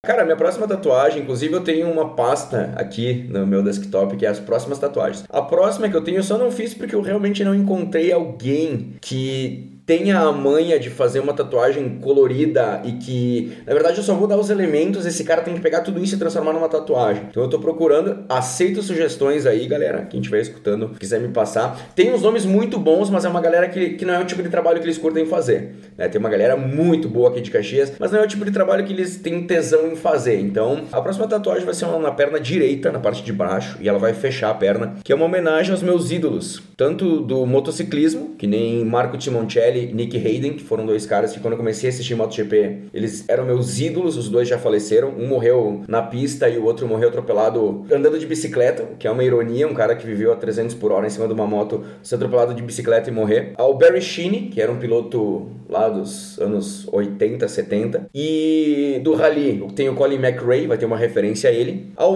Cara, 0.05 0.23
minha 0.23 0.37
próxima 0.37 0.67
tatuagem, 0.67 1.23
inclusive 1.23 1.55
eu 1.55 1.63
tenho 1.63 1.91
uma 1.91 2.09
pasta 2.09 2.71
aqui 2.75 3.25
no 3.27 3.47
meu 3.47 3.63
desktop 3.63 4.15
que 4.15 4.25
é 4.25 4.29
as 4.29 4.39
próximas 4.39 4.77
tatuagens. 4.77 5.25
A 5.27 5.41
próxima 5.41 5.89
que 5.89 5.95
eu 5.95 6.03
tenho 6.03 6.17
eu 6.17 6.23
só 6.23 6.37
não 6.37 6.51
fiz 6.51 6.75
porque 6.75 6.93
eu 6.93 7.01
realmente 7.01 7.43
não 7.43 7.55
encontrei 7.55 8.11
alguém 8.11 8.97
que 9.01 9.74
tenha 9.85 10.19
a 10.19 10.31
manha 10.31 10.79
de 10.79 10.89
fazer 10.89 11.19
uma 11.19 11.33
tatuagem 11.33 11.99
colorida 12.01 12.81
e 12.83 12.93
que, 12.93 13.57
na 13.65 13.73
verdade, 13.73 13.97
eu 13.97 14.03
só 14.03 14.15
vou 14.15 14.27
dar 14.27 14.37
os 14.37 14.49
elementos, 14.49 15.05
esse 15.05 15.23
cara 15.23 15.41
tem 15.41 15.53
que 15.53 15.59
pegar 15.59 15.81
tudo 15.81 16.03
isso 16.03 16.15
e 16.15 16.17
transformar 16.17 16.53
numa 16.53 16.67
tatuagem. 16.67 17.23
Então 17.29 17.43
eu 17.43 17.49
tô 17.49 17.59
procurando, 17.59 18.25
aceito 18.27 18.81
sugestões 18.81 19.45
aí, 19.45 19.67
galera, 19.67 20.05
quem 20.09 20.19
estiver 20.19 20.41
escutando, 20.41 20.89
quiser 20.99 21.19
me 21.19 21.27
passar. 21.27 21.79
Tem 21.95 22.11
uns 22.11 22.21
nomes 22.21 22.45
muito 22.45 22.79
bons, 22.79 23.09
mas 23.11 23.25
é 23.25 23.29
uma 23.29 23.41
galera 23.41 23.69
que, 23.69 23.91
que 23.91 24.05
não 24.05 24.15
é 24.15 24.19
o 24.19 24.25
tipo 24.25 24.41
de 24.41 24.49
trabalho 24.49 24.79
que 24.79 24.85
eles 24.85 24.97
curtem 24.97 25.25
fazer. 25.25 25.75
Né? 25.95 26.07
Tem 26.07 26.19
uma 26.19 26.29
galera 26.29 26.57
muito 26.57 27.07
boa 27.07 27.29
aqui 27.29 27.41
de 27.41 27.51
Caxias, 27.51 27.93
mas 27.99 28.11
não 28.11 28.19
é 28.19 28.23
o 28.23 28.27
tipo 28.27 28.43
de 28.43 28.51
trabalho 28.51 28.83
que 28.83 28.93
eles 28.93 29.17
têm 29.17 29.45
tesão 29.45 29.91
em 29.91 29.95
fazer. 29.95 30.39
Então, 30.39 30.85
a 30.91 30.99
próxima 30.99 31.27
tatuagem 31.27 31.63
vai 31.63 31.75
ser 31.75 31.85
uma 31.85 31.99
na 31.99 32.11
perna 32.11 32.39
direita, 32.39 32.91
na 32.91 32.99
parte 32.99 33.23
de 33.23 33.31
baixo, 33.31 33.77
e 33.79 33.87
ela 33.87 33.99
vai 33.99 34.13
fechar 34.13 34.49
a 34.49 34.53
perna, 34.53 34.95
que 35.03 35.11
é 35.11 35.15
uma 35.15 35.25
homenagem 35.25 35.71
aos 35.71 35.83
meus 35.83 36.11
ídolos, 36.11 36.61
tanto 36.75 37.21
do 37.21 37.45
motociclismo, 37.45 38.35
que 38.37 38.47
nem 38.47 38.83
Marco 38.83 39.17
Timoncelli 39.17 39.74
Nick 39.93 40.17
Hayden, 40.17 40.53
que 40.53 40.63
foram 40.63 40.85
dois 40.85 41.05
caras 41.05 41.31
que 41.31 41.39
quando 41.39 41.53
eu 41.53 41.57
comecei 41.57 41.89
a 41.89 41.93
assistir 41.93 42.15
MotoGP, 42.15 42.89
eles 42.93 43.25
eram 43.27 43.45
meus 43.45 43.79
ídolos, 43.79 44.17
os 44.17 44.29
dois 44.29 44.47
já 44.47 44.57
faleceram, 44.57 45.09
um 45.09 45.27
morreu 45.27 45.81
na 45.87 46.01
pista 46.01 46.49
e 46.49 46.57
o 46.57 46.65
outro 46.65 46.87
morreu 46.87 47.09
atropelado 47.09 47.85
andando 47.91 48.19
de 48.19 48.25
bicicleta, 48.25 48.89
que 48.97 49.07
é 49.07 49.11
uma 49.11 49.23
ironia, 49.23 49.67
um 49.67 49.73
cara 49.73 49.95
que 49.95 50.05
viveu 50.05 50.31
a 50.31 50.35
300 50.35 50.75
por 50.75 50.91
hora 50.91 51.07
em 51.07 51.09
cima 51.09 51.27
de 51.27 51.33
uma 51.33 51.47
moto, 51.47 51.83
ser 52.01 52.15
atropelado 52.15 52.53
de 52.53 52.61
bicicleta 52.61 53.09
e 53.09 53.13
morrer. 53.13 53.53
Ao 53.55 53.73
Barry 53.77 54.01
Sheene, 54.01 54.49
que 54.49 54.61
era 54.61 54.71
um 54.71 54.77
piloto 54.77 55.47
lá 55.69 55.89
dos 55.89 56.39
anos 56.39 56.87
80, 56.91 57.47
70, 57.47 58.07
e 58.13 58.99
do 59.03 59.13
Rally 59.13 59.65
tem 59.75 59.89
o 59.89 59.95
Colin 59.95 60.15
McRae, 60.15 60.67
vai 60.67 60.77
ter 60.77 60.85
uma 60.85 60.97
referência 60.97 61.49
a 61.49 61.53
ele. 61.53 61.91
Ao 61.95 62.15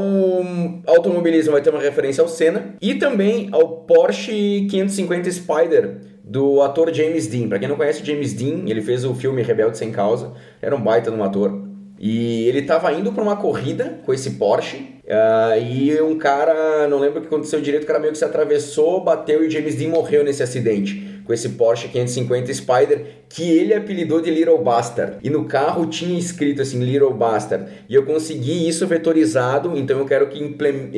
automobilismo 0.88 1.54
vai 1.54 1.62
ter 1.62 1.70
uma 1.70 1.82
referência 1.82 2.22
ao 2.22 2.28
Senna 2.28 2.76
e 2.82 2.96
também 2.96 3.50
ao 3.52 3.68
Porsche 3.82 4.68
550 4.70 5.32
Spider 5.32 5.98
do 6.30 6.62
ator 6.62 6.94
James 6.94 7.26
Dean. 7.26 7.50
Para 7.50 7.58
quem 7.58 7.68
não 7.68 7.76
conhece 7.76 8.06
James 8.06 8.34
Dean, 8.34 8.70
ele 8.70 8.82
fez 8.82 9.04
o 9.04 9.16
filme 9.16 9.42
Rebelde 9.42 9.80
Sem 9.80 9.92
Causa, 9.92 10.34
era 10.62 10.76
um 10.76 10.82
baita 10.82 11.10
de 11.10 11.18
um 11.18 11.24
ator. 11.24 11.68
E 11.98 12.48
ele 12.48 12.60
estava 12.60 12.94
indo 12.94 13.12
para 13.12 13.24
uma 13.24 13.36
corrida 13.36 14.00
com 14.06 14.14
esse 14.14 14.32
Porsche 14.32 15.02
uh, 15.06 15.60
e 15.60 16.00
um 16.02 16.18
cara, 16.18 16.88
não 16.88 17.00
lembro 17.00 17.18
o 17.18 17.22
que 17.22 17.28
aconteceu 17.28 17.60
direito, 17.60 17.84
o 17.84 17.88
cara 17.88 18.00
meio 18.00 18.12
que 18.12 18.18
se 18.18 18.24
atravessou, 18.24 19.04
bateu 19.04 19.44
e 19.44 19.50
James 19.50 19.76
Dean 19.76 19.90
morreu 19.90 20.24
nesse 20.24 20.44
acidente 20.44 21.09
com 21.30 21.34
esse 21.34 21.50
Porsche 21.50 21.88
550 21.90 22.52
Spider 22.56 23.06
que 23.30 23.44
ele 23.44 23.76
apelidou 23.76 24.20
de 24.20 24.32
Little 24.32 24.58
Bastard. 24.58 25.18
E 25.22 25.30
no 25.30 25.46
carro 25.46 25.86
tinha 25.86 26.18
escrito 26.18 26.64
assim 26.64 26.80
Little 26.80 27.14
Bastard. 27.14 27.70
E 27.88 27.94
eu 27.94 28.04
consegui 28.04 28.68
isso 28.68 28.88
vetorizado, 28.88 29.78
então 29.78 30.00
eu 30.00 30.06
quero 30.06 30.28
que, 30.28 30.50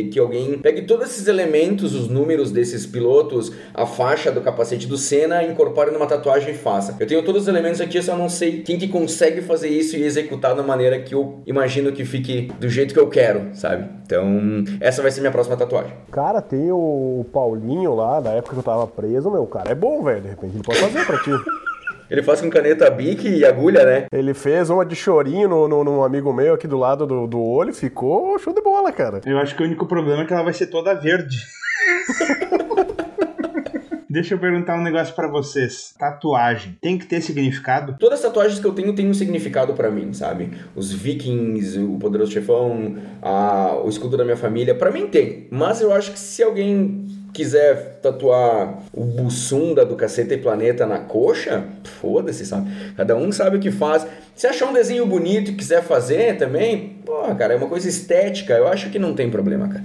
que 0.05 0.17
alguém 0.17 0.57
pegue 0.59 0.83
todos 0.83 1.09
esses 1.09 1.27
elementos, 1.27 1.93
os 1.93 2.07
números 2.07 2.49
desses 2.49 2.85
pilotos, 2.85 3.51
a 3.73 3.85
faixa 3.85 4.31
do 4.31 4.39
capacete 4.39 4.87
do 4.87 4.97
Senna, 4.97 5.43
incorpore 5.43 5.91
numa 5.91 6.07
tatuagem 6.07 6.51
e 6.51 6.57
faça. 6.57 6.95
Eu 6.97 7.05
tenho 7.05 7.21
todos 7.23 7.41
os 7.41 7.47
elementos 7.49 7.81
aqui, 7.81 7.97
eu 7.97 8.03
só 8.03 8.15
não 8.15 8.29
sei 8.29 8.61
quem 8.61 8.79
que 8.79 8.87
consegue 8.87 9.41
fazer 9.41 9.67
isso 9.67 9.97
e 9.97 10.03
executar 10.03 10.55
da 10.55 10.63
maneira 10.63 10.97
que 11.01 11.13
eu 11.13 11.41
imagino 11.45 11.91
que 11.91 12.05
fique 12.05 12.49
do 12.57 12.69
jeito 12.69 12.93
que 12.93 12.99
eu 13.01 13.09
quero, 13.09 13.49
sabe? 13.53 13.89
Então, 14.05 14.63
essa 14.79 15.01
vai 15.01 15.11
ser 15.11 15.19
minha 15.19 15.31
próxima 15.31 15.57
tatuagem. 15.57 15.91
Cara, 16.09 16.41
tem 16.41 16.71
o 16.71 17.25
Paulinho 17.33 17.93
lá, 17.93 18.21
da 18.21 18.31
época 18.31 18.53
que 18.53 18.59
eu 18.59 18.63
tava 18.63 18.87
preso, 18.87 19.29
meu, 19.29 19.45
cara 19.45 19.71
é 19.71 19.75
bom, 19.75 20.01
velho 20.01 20.20
de 20.21 20.29
repente 20.29 20.55
ele 20.55 20.63
pode 20.63 20.79
fazer 20.79 21.05
pra 21.05 21.17
ti. 21.19 21.31
Ele 22.09 22.21
faz 22.21 22.41
com 22.41 22.49
caneta 22.49 22.89
bic 22.89 23.25
e 23.25 23.45
agulha, 23.45 23.85
né? 23.85 24.05
Ele 24.11 24.33
fez 24.33 24.69
uma 24.69 24.85
de 24.85 24.95
chorinho 24.95 25.47
no, 25.47 25.67
no, 25.67 25.83
no 25.83 26.03
amigo 26.03 26.33
meu 26.33 26.53
aqui 26.53 26.67
do 26.67 26.77
lado 26.77 27.07
do, 27.07 27.25
do 27.25 27.41
olho, 27.41 27.73
ficou 27.73 28.37
show 28.37 28.53
de 28.53 28.61
bola, 28.61 28.91
cara. 28.91 29.21
Eu 29.25 29.37
acho 29.37 29.55
que 29.55 29.63
o 29.63 29.65
único 29.65 29.85
problema 29.85 30.23
é 30.23 30.25
que 30.25 30.33
ela 30.33 30.43
vai 30.43 30.51
ser 30.51 30.67
toda 30.67 30.93
verde. 30.93 31.37
Deixa 34.11 34.33
eu 34.33 34.39
perguntar 34.39 34.77
um 34.77 34.83
negócio 34.83 35.15
para 35.15 35.29
vocês. 35.29 35.95
Tatuagem 35.97 36.77
tem 36.81 36.97
que 36.97 37.05
ter 37.05 37.21
significado? 37.21 37.95
Todas 37.97 38.19
as 38.19 38.25
tatuagens 38.25 38.59
que 38.59 38.67
eu 38.67 38.73
tenho 38.73 38.93
têm 38.93 39.09
um 39.09 39.13
significado 39.13 39.73
para 39.73 39.89
mim, 39.89 40.11
sabe? 40.11 40.51
Os 40.75 40.91
vikings, 40.91 41.79
o 41.79 41.97
poderoso 41.97 42.29
chefão, 42.29 42.97
a, 43.21 43.79
o 43.81 43.87
escudo 43.87 44.17
da 44.17 44.25
minha 44.25 44.35
família, 44.35 44.75
para 44.75 44.91
mim 44.91 45.07
tem. 45.07 45.47
Mas 45.49 45.79
eu 45.79 45.93
acho 45.93 46.11
que 46.11 46.19
se 46.19 46.43
alguém 46.43 47.05
quiser 47.33 47.99
tatuar 48.01 48.79
o 48.93 49.03
Bussunda 49.03 49.85
do 49.85 49.95
Cacete 49.95 50.33
e 50.33 50.37
Planeta 50.37 50.85
na 50.85 50.99
coxa, 50.99 51.63
foda-se, 51.83 52.45
sabe? 52.45 52.69
Cada 52.95 53.15
um 53.15 53.31
sabe 53.31 53.57
o 53.57 53.59
que 53.59 53.71
faz. 53.71 54.05
Se 54.35 54.47
achar 54.47 54.67
um 54.67 54.73
desenho 54.73 55.05
bonito 55.05 55.51
e 55.51 55.55
quiser 55.55 55.83
fazer 55.83 56.37
também, 56.37 57.01
porra, 57.05 57.35
cara, 57.35 57.53
é 57.53 57.57
uma 57.57 57.67
coisa 57.67 57.87
estética, 57.87 58.53
eu 58.53 58.67
acho 58.67 58.89
que 58.89 58.97
não 58.97 59.13
tem 59.13 59.29
problema, 59.29 59.67
cara. 59.67 59.83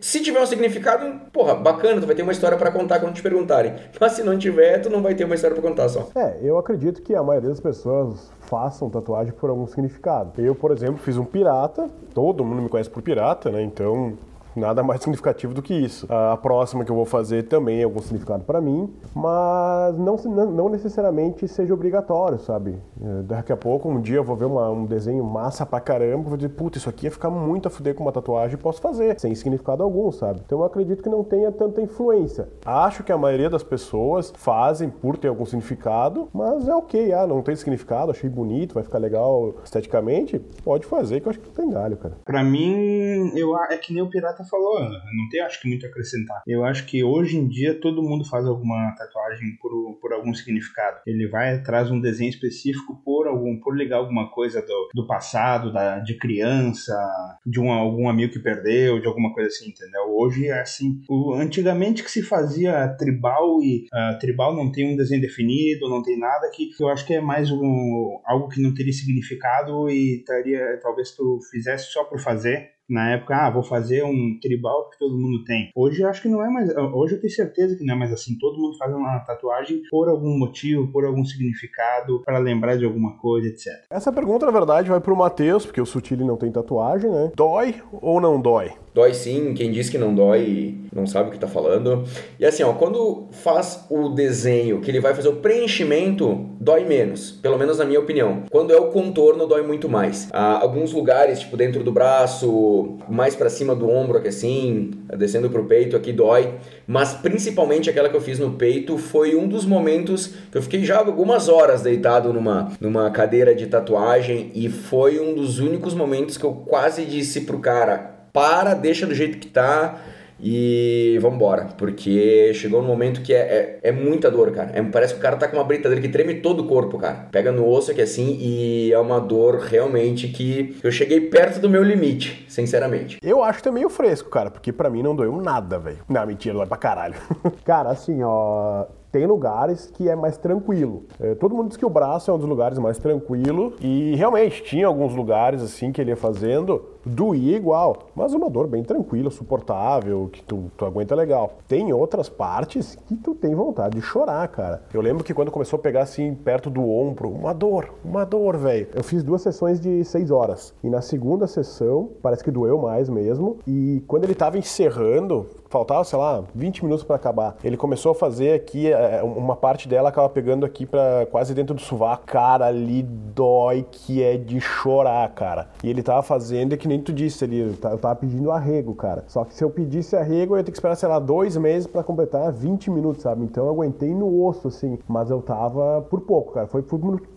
se 0.00 0.20
tiver 0.20 0.40
um 0.40 0.46
significado, 0.46 1.20
porra, 1.32 1.54
bacana, 1.54 2.00
tu 2.00 2.06
vai 2.06 2.14
ter 2.14 2.22
uma 2.22 2.32
história 2.32 2.56
para 2.56 2.70
contar 2.70 3.00
quando 3.00 3.14
te 3.14 3.22
perguntarem. 3.22 3.74
Mas 4.00 4.12
se 4.12 4.22
não 4.22 4.38
tiver, 4.38 4.78
tu 4.78 4.90
não 4.90 5.02
vai 5.02 5.14
ter 5.14 5.24
uma 5.24 5.34
história 5.34 5.54
para 5.54 5.68
contar 5.68 5.88
só. 5.88 6.08
É, 6.14 6.36
eu 6.42 6.58
acredito 6.58 7.02
que 7.02 7.14
a 7.14 7.22
maioria 7.22 7.50
das 7.50 7.60
pessoas 7.60 8.30
façam 8.40 8.88
tatuagem 8.88 9.32
por 9.32 9.50
algum 9.50 9.66
significado. 9.66 10.40
Eu, 10.40 10.54
por 10.54 10.72
exemplo, 10.72 10.98
fiz 10.98 11.16
um 11.16 11.24
pirata, 11.24 11.88
todo 12.14 12.44
mundo 12.44 12.62
me 12.62 12.68
conhece 12.68 12.90
por 12.90 13.02
pirata, 13.02 13.50
né? 13.50 13.62
Então 13.62 14.16
Nada 14.54 14.82
mais 14.82 15.00
significativo 15.02 15.54
do 15.54 15.62
que 15.62 15.74
isso. 15.74 16.06
A 16.08 16.36
próxima 16.36 16.84
que 16.84 16.90
eu 16.90 16.96
vou 16.96 17.04
fazer 17.04 17.44
também 17.44 17.80
é 17.80 17.84
algum 17.84 18.00
significado 18.00 18.44
para 18.44 18.60
mim, 18.60 18.92
mas 19.14 19.96
não, 19.98 20.16
não 20.46 20.68
necessariamente 20.68 21.46
seja 21.48 21.72
obrigatório, 21.74 22.38
sabe? 22.38 22.78
É, 23.02 23.22
daqui 23.22 23.52
a 23.52 23.56
pouco, 23.56 23.88
um 23.88 24.00
dia 24.00 24.16
eu 24.16 24.24
vou 24.24 24.36
ver 24.36 24.46
uma, 24.46 24.70
um 24.70 24.84
desenho 24.84 25.24
massa 25.24 25.64
pra 25.64 25.80
caramba, 25.80 26.28
vou 26.28 26.36
dizer, 26.36 26.50
puta, 26.50 26.78
isso 26.78 26.88
aqui 26.88 27.06
ia 27.06 27.10
ficar 27.10 27.30
muito 27.30 27.68
a 27.68 27.70
fuder 27.70 27.94
com 27.94 28.02
uma 28.02 28.12
tatuagem 28.12 28.54
e 28.54 28.60
posso 28.60 28.80
fazer, 28.80 29.18
sem 29.18 29.34
significado 29.34 29.82
algum, 29.82 30.10
sabe? 30.12 30.40
Então 30.44 30.58
eu 30.58 30.64
acredito 30.64 31.02
que 31.02 31.08
não 31.08 31.24
tenha 31.24 31.50
tanta 31.52 31.80
influência. 31.80 32.48
Acho 32.64 33.02
que 33.02 33.12
a 33.12 33.18
maioria 33.18 33.50
das 33.50 33.62
pessoas 33.62 34.32
fazem 34.36 34.90
por 34.90 35.16
ter 35.16 35.28
algum 35.28 35.44
significado, 35.44 36.28
mas 36.32 36.68
é 36.68 36.74
ok, 36.74 37.12
ah, 37.12 37.26
não 37.26 37.42
tem 37.42 37.56
significado, 37.56 38.10
achei 38.10 38.28
bonito, 38.28 38.74
vai 38.74 38.82
ficar 38.82 38.98
legal 38.98 39.54
esteticamente, 39.64 40.38
pode 40.64 40.86
fazer, 40.86 41.20
que 41.20 41.26
eu 41.26 41.30
acho 41.30 41.40
que 41.40 41.46
não 41.46 41.54
tem 41.54 41.70
galho, 41.70 41.96
cara. 41.96 42.16
Pra 42.24 42.42
mim, 42.42 43.32
eu, 43.36 43.56
é 43.56 43.76
que 43.76 43.92
nem 43.92 44.02
o 44.02 44.08
pirata 44.08 44.39
Falou, 44.48 44.80
não 44.80 45.28
tem 45.30 45.40
acho 45.40 45.60
que 45.60 45.68
muito 45.68 45.86
a 45.86 45.88
acrescentar. 45.88 46.42
Eu 46.46 46.64
acho 46.64 46.86
que 46.86 47.02
hoje 47.02 47.36
em 47.36 47.48
dia 47.48 47.78
todo 47.78 48.02
mundo 48.02 48.24
faz 48.24 48.46
alguma 48.46 48.94
tatuagem 48.96 49.56
por, 49.60 49.98
por 50.00 50.12
algum 50.12 50.32
significado. 50.34 51.00
Ele 51.06 51.28
vai 51.28 51.62
traz 51.62 51.90
um 51.90 52.00
desenho 52.00 52.30
específico 52.30 53.00
por 53.04 53.26
algum 53.26 53.58
por 53.60 53.76
ligar 53.76 53.98
alguma 53.98 54.30
coisa 54.30 54.62
do, 54.62 54.88
do 54.94 55.06
passado, 55.06 55.72
da, 55.72 55.98
de 55.98 56.16
criança, 56.16 56.96
de 57.44 57.60
um, 57.60 57.70
algum 57.70 58.08
amigo 58.08 58.32
que 58.32 58.38
perdeu, 58.38 59.00
de 59.00 59.06
alguma 59.06 59.32
coisa 59.32 59.48
assim, 59.48 59.70
entendeu? 59.70 60.02
Hoje 60.08 60.48
é 60.48 60.60
assim. 60.60 61.00
O, 61.08 61.34
antigamente 61.34 62.02
que 62.02 62.10
se 62.10 62.22
fazia 62.22 62.88
tribal 62.98 63.62
e 63.62 63.86
uh, 63.92 64.18
tribal 64.18 64.54
não 64.54 64.70
tem 64.70 64.92
um 64.92 64.96
desenho 64.96 65.20
definido, 65.20 65.88
não 65.88 66.02
tem 66.02 66.18
nada 66.18 66.50
que 66.52 66.70
eu 66.80 66.88
acho 66.88 67.06
que 67.06 67.14
é 67.14 67.20
mais 67.20 67.50
um, 67.50 68.20
algo 68.24 68.48
que 68.48 68.60
não 68.60 68.74
teria 68.74 68.92
significado 68.92 69.88
e 69.88 70.22
teria 70.26 70.78
talvez 70.82 71.12
tu 71.12 71.38
fizesse 71.50 71.92
só 71.92 72.04
por 72.04 72.20
fazer 72.20 72.70
na 72.90 73.10
época, 73.10 73.36
ah, 73.36 73.50
vou 73.50 73.62
fazer 73.62 74.02
um 74.04 74.38
tribal 74.40 74.90
que 74.90 74.98
todo 74.98 75.16
mundo 75.16 75.44
tem. 75.44 75.70
Hoje 75.74 76.02
eu 76.02 76.08
acho 76.08 76.22
que 76.22 76.28
não 76.28 76.44
é 76.44 76.50
mais. 76.50 76.68
Hoje 76.76 77.14
eu 77.14 77.20
tenho 77.20 77.32
certeza 77.32 77.76
que 77.76 77.84
não 77.84 77.94
é 77.94 77.98
mais 77.98 78.12
assim. 78.12 78.36
Todo 78.38 78.60
mundo 78.60 78.76
faz 78.76 78.92
uma 78.92 79.20
tatuagem 79.20 79.82
por 79.90 80.08
algum 80.08 80.36
motivo, 80.36 80.90
por 80.90 81.04
algum 81.04 81.24
significado, 81.24 82.22
para 82.24 82.38
lembrar 82.38 82.76
de 82.76 82.84
alguma 82.84 83.16
coisa, 83.18 83.48
etc. 83.48 83.66
Essa 83.90 84.12
pergunta, 84.12 84.46
na 84.46 84.52
verdade, 84.52 84.90
vai 84.90 85.00
pro 85.00 85.16
Matheus, 85.16 85.64
porque 85.64 85.80
o 85.80 85.86
Sutili 85.86 86.24
não 86.24 86.36
tem 86.36 86.50
tatuagem, 86.50 87.10
né? 87.10 87.30
Dói 87.34 87.76
ou 87.92 88.20
não 88.20 88.40
dói? 88.40 88.72
Dói 88.92 89.14
sim, 89.14 89.54
quem 89.54 89.70
diz 89.70 89.88
que 89.88 89.96
não 89.96 90.12
dói 90.12 90.74
não 90.92 91.06
sabe 91.06 91.28
o 91.28 91.30
que 91.30 91.36
está 91.36 91.46
falando. 91.46 92.04
E 92.38 92.44
assim, 92.44 92.64
ó, 92.64 92.72
quando 92.72 93.28
faz 93.30 93.86
o 93.88 94.08
desenho, 94.08 94.80
que 94.80 94.90
ele 94.90 94.98
vai 94.98 95.14
fazer 95.14 95.28
o 95.28 95.36
preenchimento, 95.36 96.46
dói 96.60 96.84
menos, 96.84 97.30
pelo 97.30 97.56
menos 97.56 97.78
na 97.78 97.84
minha 97.84 98.00
opinião. 98.00 98.42
Quando 98.50 98.72
é 98.72 98.76
o 98.76 98.88
contorno, 98.88 99.46
dói 99.46 99.62
muito 99.62 99.88
mais. 99.88 100.28
Há 100.32 100.60
alguns 100.60 100.92
lugares, 100.92 101.38
tipo 101.40 101.56
dentro 101.56 101.84
do 101.84 101.92
braço, 101.92 102.98
mais 103.08 103.36
para 103.36 103.48
cima 103.48 103.76
do 103.76 103.88
ombro 103.88 104.18
aqui 104.18 104.28
assim, 104.28 104.90
descendo 105.16 105.48
pro 105.48 105.64
peito, 105.66 105.96
aqui 105.96 106.12
dói. 106.12 106.54
Mas 106.84 107.14
principalmente 107.14 107.88
aquela 107.88 108.08
que 108.08 108.16
eu 108.16 108.20
fiz 108.20 108.40
no 108.40 108.52
peito 108.52 108.98
foi 108.98 109.36
um 109.36 109.46
dos 109.46 109.64
momentos 109.64 110.34
que 110.50 110.58
eu 110.58 110.62
fiquei 110.62 110.84
já 110.84 110.98
algumas 110.98 111.48
horas 111.48 111.82
deitado 111.82 112.32
numa, 112.32 112.72
numa 112.80 113.08
cadeira 113.10 113.54
de 113.54 113.66
tatuagem 113.66 114.50
e 114.54 114.68
foi 114.68 115.20
um 115.20 115.34
dos 115.34 115.60
únicos 115.60 115.94
momentos 115.94 116.36
que 116.36 116.44
eu 116.44 116.52
quase 116.52 117.04
disse 117.04 117.42
pro 117.42 117.60
cara 117.60 118.19
para, 118.32 118.74
deixa 118.74 119.06
do 119.06 119.14
jeito 119.14 119.38
que 119.38 119.48
tá 119.48 120.00
e 120.42 121.18
vambora. 121.20 121.68
Porque 121.76 122.52
chegou 122.54 122.80
um 122.80 122.86
momento 122.86 123.22
que 123.22 123.32
é, 123.32 123.78
é, 123.82 123.88
é 123.90 123.92
muita 123.92 124.30
dor, 124.30 124.50
cara. 124.52 124.70
É, 124.74 124.82
parece 124.82 125.14
que 125.14 125.20
o 125.20 125.22
cara 125.22 125.36
tá 125.36 125.46
com 125.46 125.56
uma 125.56 125.64
britadeira 125.64 126.00
que 126.00 126.08
treme 126.08 126.36
todo 126.36 126.60
o 126.60 126.66
corpo, 126.66 126.98
cara. 126.98 127.28
Pega 127.30 127.52
no 127.52 127.68
osso 127.68 127.90
aqui 127.90 128.00
assim 128.00 128.36
e 128.40 128.92
é 128.92 128.98
uma 128.98 129.20
dor 129.20 129.58
realmente 129.60 130.28
que 130.28 130.76
eu 130.82 130.90
cheguei 130.90 131.20
perto 131.20 131.60
do 131.60 131.68
meu 131.68 131.82
limite, 131.82 132.44
sinceramente. 132.48 133.18
Eu 133.22 133.42
acho 133.42 133.62
que 133.62 133.68
é 133.68 133.72
meio 133.72 133.90
fresco, 133.90 134.30
cara, 134.30 134.50
porque 134.50 134.72
para 134.72 134.90
mim 134.90 135.02
não 135.02 135.14
doeu 135.14 135.36
nada, 135.40 135.78
velho. 135.78 135.98
Não, 136.08 136.26
mentira, 136.26 136.54
dói 136.54 136.66
pra 136.66 136.76
caralho. 136.76 137.14
cara, 137.64 137.90
assim, 137.90 138.22
ó 138.22 138.86
tem 139.10 139.26
lugares 139.26 139.90
que 139.92 140.08
é 140.08 140.14
mais 140.14 140.36
tranquilo. 140.36 141.04
É, 141.18 141.34
todo 141.34 141.54
mundo 141.54 141.68
diz 141.68 141.76
que 141.76 141.84
o 141.84 141.90
braço 141.90 142.30
é 142.30 142.34
um 142.34 142.38
dos 142.38 142.48
lugares 142.48 142.78
mais 142.78 142.98
tranquilo 142.98 143.74
e 143.80 144.14
realmente 144.14 144.62
tinha 144.62 144.86
alguns 144.86 145.14
lugares 145.14 145.62
assim 145.62 145.90
que 145.90 146.00
ele 146.00 146.10
ia 146.10 146.16
fazendo 146.16 146.84
Doía 147.04 147.56
igual, 147.56 148.10
mas 148.14 148.34
uma 148.34 148.50
dor 148.50 148.66
bem 148.66 148.82
tranquila, 148.82 149.30
suportável, 149.30 150.28
que 150.30 150.42
tu, 150.42 150.70
tu 150.76 150.84
aguenta 150.84 151.14
legal. 151.14 151.54
Tem 151.66 151.92
outras 151.92 152.28
partes 152.28 152.96
que 153.06 153.16
tu 153.16 153.34
tem 153.34 153.54
vontade 153.54 153.96
de 153.96 154.02
chorar, 154.02 154.46
cara. 154.48 154.82
Eu 154.92 155.00
lembro 155.00 155.24
que 155.24 155.32
quando 155.32 155.50
começou 155.50 155.78
a 155.78 155.82
pegar 155.82 156.02
assim 156.02 156.34
perto 156.34 156.68
do 156.68 156.88
ombro, 156.88 157.30
uma 157.30 157.54
dor, 157.54 157.94
uma 158.04 158.24
dor, 158.24 158.56
velho. 158.56 158.88
Eu 158.94 159.02
fiz 159.02 159.22
duas 159.22 159.42
sessões 159.42 159.80
de 159.80 160.04
seis 160.04 160.30
horas. 160.30 160.74
E 160.82 160.90
na 160.90 161.00
segunda 161.00 161.46
sessão, 161.46 162.10
parece 162.22 162.44
que 162.44 162.50
doeu 162.50 162.78
mais 162.78 163.08
mesmo. 163.08 163.58
E 163.66 164.02
quando 164.06 164.24
ele 164.24 164.34
tava 164.34 164.58
encerrando, 164.58 165.46
faltava, 165.70 166.02
sei 166.04 166.18
lá, 166.18 166.44
20 166.54 166.84
minutos 166.84 167.04
para 167.04 167.16
acabar. 167.16 167.56
Ele 167.62 167.76
começou 167.76 168.12
a 168.12 168.14
fazer 168.14 168.54
aqui, 168.54 168.92
é, 168.92 169.22
uma 169.22 169.56
parte 169.56 169.88
dela 169.88 170.08
acaba 170.08 170.28
pegando 170.28 170.66
aqui 170.66 170.84
para 170.84 171.26
quase 171.30 171.54
dentro 171.54 171.74
do 171.74 171.80
sovaco. 171.80 172.26
Cara, 172.26 172.66
ali 172.66 173.02
dói 173.02 173.86
que 173.90 174.22
é 174.22 174.36
de 174.36 174.60
chorar, 174.60 175.28
cara. 175.30 175.68
E 175.82 175.88
ele 175.88 176.02
tava 176.02 176.22
fazendo, 176.22 176.74
é 176.74 176.76
que 176.76 176.88
nem 176.90 177.00
tu 177.00 177.12
disse 177.12 177.44
ali, 177.44 177.60
eu 177.60 177.72
tava 177.76 178.16
pedindo 178.16 178.50
arrego, 178.50 178.94
cara. 178.94 179.22
Só 179.28 179.44
que 179.44 179.54
se 179.54 179.62
eu 179.62 179.70
pedisse 179.70 180.16
arrego, 180.16 180.54
eu 180.54 180.58
ia 180.58 180.64
ter 180.64 180.72
que 180.72 180.76
esperar, 180.76 180.96
sei 180.96 181.08
lá, 181.08 181.20
dois 181.20 181.56
meses 181.56 181.86
para 181.86 182.02
completar 182.02 182.52
20 182.52 182.90
minutos, 182.90 183.22
sabe? 183.22 183.44
Então 183.44 183.66
eu 183.66 183.70
aguentei 183.70 184.12
no 184.12 184.44
osso, 184.44 184.68
assim. 184.68 184.98
Mas 185.08 185.30
eu 185.30 185.40
tava 185.40 186.02
por 186.02 186.20
pouco, 186.22 186.52
cara. 186.52 186.66
Foi, 186.66 186.84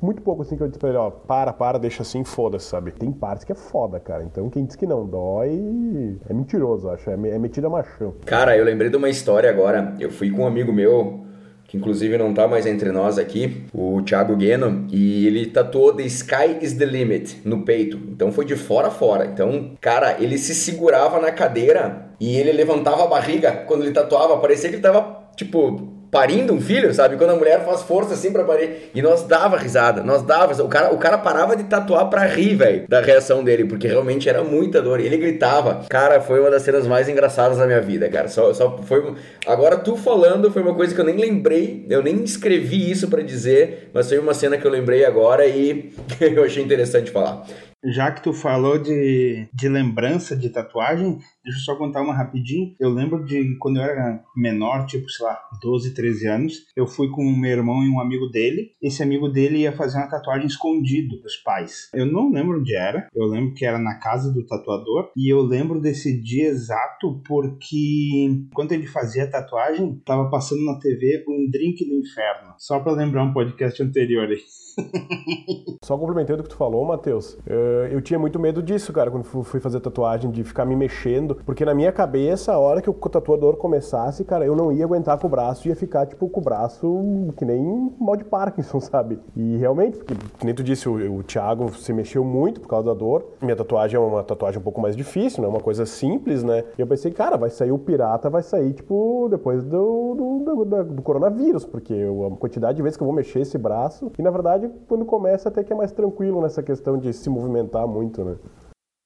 muito 0.01 0.21
pouco, 0.23 0.41
assim, 0.41 0.57
que 0.57 0.63
eu 0.63 0.67
disse 0.67 0.79
pra 0.79 0.89
ele, 0.89 0.97
ó, 0.97 1.11
para, 1.11 1.53
para, 1.53 1.77
deixa 1.77 2.01
assim, 2.01 2.23
foda-se, 2.23 2.65
sabe? 2.65 2.91
Tem 2.91 3.11
partes 3.11 3.43
que 3.43 3.51
é 3.51 3.55
foda, 3.55 3.99
cara. 3.99 4.23
Então 4.23 4.49
quem 4.49 4.65
diz 4.65 4.75
que 4.75 4.87
não 4.87 5.05
dói 5.05 6.17
é 6.27 6.33
mentiroso, 6.33 6.89
acho. 6.89 7.09
É, 7.09 7.13
é 7.13 7.37
metida 7.37 7.69
machão. 7.69 8.15
Cara, 8.25 8.57
eu 8.57 8.65
lembrei 8.65 8.89
de 8.89 8.97
uma 8.97 9.09
história 9.09 9.49
agora. 9.49 9.93
Eu 9.99 10.09
fui 10.09 10.31
com 10.31 10.41
um 10.41 10.47
amigo 10.47 10.73
meu, 10.73 11.21
que 11.73 11.77
inclusive 11.77 12.19
não 12.19 12.35
tá 12.35 12.47
mais 12.47 12.67
entre 12.67 12.91
nós 12.91 13.17
aqui, 13.17 13.63
o 13.73 13.99
Thiago 14.03 14.35
Gueno, 14.35 14.85
e 14.91 15.25
ele 15.25 15.47
tatuou 15.47 15.91
The 15.91 16.03
Sky 16.03 16.59
is 16.61 16.73
the 16.73 16.85
Limit 16.85 17.41
no 17.43 17.63
peito. 17.63 17.99
Então 18.09 18.31
foi 18.31 18.45
de 18.45 18.55
fora 18.55 18.89
a 18.89 18.91
fora. 18.91 19.25
Então, 19.25 19.71
cara, 19.81 20.17
ele 20.19 20.37
se 20.37 20.53
segurava 20.53 21.19
na 21.19 21.31
cadeira 21.31 22.09
e 22.19 22.37
ele 22.37 22.51
levantava 22.51 23.03
a 23.03 23.07
barriga 23.07 23.51
quando 23.65 23.81
ele 23.81 23.91
tatuava. 23.91 24.37
Parecia 24.37 24.69
que 24.69 24.75
ele 24.75 24.83
tava, 24.83 25.23
tipo, 25.35 25.92
parindo 26.13 26.53
um 26.53 26.61
filho, 26.61 26.93
sabe? 26.93 27.17
Quando 27.17 27.31
a 27.31 27.35
mulher 27.35 27.65
faz 27.65 27.81
força 27.81 28.13
assim 28.13 28.31
para 28.31 28.43
parir. 28.43 28.91
E 28.93 29.01
nós 29.01 29.23
dava 29.23 29.57
risada, 29.57 30.03
nós 30.03 30.21
dava. 30.21 30.53
O 30.63 30.69
cara, 30.69 30.93
o 30.93 30.97
cara 30.99 31.17
parava 31.17 31.55
de 31.55 31.63
tatuar 31.63 32.07
pra 32.09 32.25
rir, 32.25 32.55
velho, 32.55 32.85
da 32.87 33.01
reação 33.01 33.43
dele, 33.43 33.65
porque 33.65 33.87
realmente 33.87 34.29
era 34.29 34.43
muita 34.43 34.79
dor. 34.79 34.99
E 34.99 35.07
ele 35.07 35.17
gritava. 35.17 35.81
Cara, 35.89 36.21
foi 36.21 36.39
uma 36.39 36.51
das 36.51 36.61
cenas 36.61 36.85
mais 36.85 37.09
engraçadas 37.09 37.57
da 37.57 37.65
minha 37.65 37.81
vida, 37.81 38.07
cara. 38.09 38.27
Só, 38.27 38.53
só 38.53 38.77
foi. 38.83 39.15
Agora, 39.47 39.77
tu 39.77 39.97
falando, 39.97 40.51
foi 40.51 40.61
uma 40.61 40.75
coisa 40.75 40.93
que 40.93 41.01
eu 41.01 41.05
nem 41.05 41.17
lembrei, 41.17 41.85
eu 41.89 42.03
nem 42.03 42.23
escrevi 42.23 42.91
isso 42.91 43.07
para 43.07 43.23
dizer, 43.23 43.89
mas 43.91 44.07
foi 44.07 44.19
uma 44.19 44.35
cena 44.35 44.55
que 44.55 44.65
eu 44.65 44.71
lembrei 44.71 45.03
agora 45.03 45.47
e 45.47 45.91
eu 46.21 46.43
achei 46.43 46.63
interessante 46.63 47.09
falar. 47.09 47.43
Já 47.83 48.11
que 48.11 48.23
tu 48.23 48.31
falou 48.31 48.77
de, 48.77 49.47
de 49.53 49.67
lembrança 49.67 50.35
de 50.35 50.49
tatuagem, 50.49 51.19
deixa 51.43 51.59
eu 51.59 51.63
só 51.63 51.75
contar 51.75 52.01
uma 52.01 52.13
rapidinho. 52.13 52.73
Eu 52.79 52.89
lembro 52.89 53.25
de 53.25 53.57
quando 53.57 53.77
eu 53.77 53.83
era 53.83 54.23
menor, 54.35 54.85
tipo, 54.85 55.09
sei 55.09 55.25
lá, 55.25 55.37
12, 55.61 55.93
13 55.93 56.27
anos, 56.27 56.53
eu 56.75 56.87
fui 56.87 57.09
com 57.09 57.23
meu 57.23 57.51
irmão 57.51 57.83
e 57.83 57.89
um 57.89 57.99
amigo 57.99 58.27
dele. 58.27 58.71
Esse 58.81 59.03
amigo 59.03 59.27
dele 59.27 59.59
ia 59.59 59.73
fazer 59.73 59.97
uma 59.97 60.09
tatuagem 60.09 60.47
escondido 60.47 61.19
dos 61.21 61.35
pais. 61.37 61.89
Eu 61.93 62.05
não 62.05 62.31
lembro 62.31 62.59
onde 62.59 62.73
era, 62.73 63.07
eu 63.13 63.25
lembro 63.25 63.53
que 63.53 63.65
era 63.65 63.77
na 63.77 63.99
casa 63.99 64.31
do 64.31 64.45
tatuador. 64.45 65.11
E 65.17 65.31
eu 65.31 65.41
lembro 65.41 65.81
desse 65.81 66.21
dia 66.21 66.47
exato 66.47 67.21
porque 67.27 68.47
quando 68.53 68.71
ele 68.71 68.87
fazia 68.87 69.25
a 69.25 69.29
tatuagem, 69.29 70.01
tava 70.05 70.29
passando 70.29 70.63
na 70.63 70.79
TV 70.79 71.25
um 71.27 71.49
drink 71.51 71.83
do 71.85 71.95
inferno. 71.95 72.53
Só 72.57 72.79
pra 72.79 72.93
lembrar 72.93 73.23
um 73.23 73.33
podcast 73.33 73.81
anterior 73.83 74.29
aí. 74.29 74.62
Só 75.83 75.97
complementando 75.97 76.41
o 76.41 76.43
que 76.43 76.49
tu 76.49 76.55
falou, 76.55 76.85
Matheus, 76.85 77.37
eh, 77.45 77.89
eu 77.91 78.01
tinha 78.01 78.17
muito 78.17 78.39
medo 78.39 78.61
disso, 78.61 78.93
cara, 78.93 79.11
quando 79.11 79.23
fui 79.23 79.59
fazer 79.59 79.79
tatuagem, 79.79 80.31
de 80.31 80.43
ficar 80.43 80.65
me 80.65 80.75
mexendo, 80.75 81.35
porque 81.45 81.65
na 81.65 81.73
minha 81.73 81.91
cabeça, 81.91 82.53
a 82.53 82.59
hora 82.59 82.81
que 82.81 82.89
o 82.89 82.93
tatuador 82.93 83.57
começasse, 83.57 84.23
cara, 84.23 84.45
eu 84.45 84.55
não 84.55 84.71
ia 84.71 84.85
aguentar 84.85 85.17
com 85.17 85.27
o 85.27 85.29
braço, 85.29 85.67
ia 85.67 85.75
ficar, 85.75 86.05
tipo, 86.05 86.29
com 86.29 86.39
o 86.39 86.43
braço 86.43 87.33
que 87.37 87.45
nem 87.45 87.91
mal 87.99 88.15
de 88.15 88.23
Parkinson, 88.23 88.79
sabe? 88.81 89.19
E 89.35 89.57
realmente, 89.57 89.97
porque, 89.97 90.15
que 90.39 90.45
nem 90.45 90.55
tu 90.55 90.63
disse, 90.63 90.87
o, 90.87 91.17
o 91.17 91.23
Thiago 91.23 91.73
se 91.75 91.91
mexeu 91.91 92.23
muito 92.23 92.61
por 92.61 92.67
causa 92.67 92.87
da 92.87 92.93
dor. 92.93 93.25
Minha 93.41 93.55
tatuagem 93.55 93.97
é 93.97 93.99
uma 93.99 94.23
tatuagem 94.23 94.59
um 94.59 94.63
pouco 94.63 94.81
mais 94.81 94.95
difícil, 94.95 95.41
não 95.41 95.49
é 95.49 95.53
uma 95.53 95.61
coisa 95.61 95.85
simples, 95.85 96.43
né? 96.43 96.63
E 96.77 96.81
eu 96.81 96.87
pensei, 96.87 97.11
cara, 97.11 97.37
vai 97.37 97.49
sair 97.49 97.71
o 97.71 97.77
pirata, 97.77 98.29
vai 98.29 98.41
sair, 98.41 98.73
tipo, 98.73 99.27
depois 99.29 99.63
do, 99.63 100.15
do, 100.15 100.65
do, 100.65 100.83
do 100.83 101.01
coronavírus, 101.01 101.65
porque 101.65 101.93
a 101.93 102.35
quantidade 102.37 102.77
de 102.77 102.81
vezes 102.81 102.97
que 102.97 103.03
eu 103.03 103.07
vou 103.07 103.15
mexer 103.15 103.41
esse 103.41 103.57
braço, 103.57 104.11
e 104.17 104.21
na 104.21 104.31
verdade 104.31 104.62
verdade, 104.63 104.83
quando 104.87 105.05
começa, 105.05 105.49
até 105.49 105.63
que 105.63 105.73
é 105.73 105.75
mais 105.75 105.91
tranquilo 105.91 106.41
nessa 106.41 106.63
questão 106.63 106.97
de 106.97 107.13
se 107.13 107.29
movimentar 107.29 107.87
muito, 107.87 108.23
né? 108.23 108.35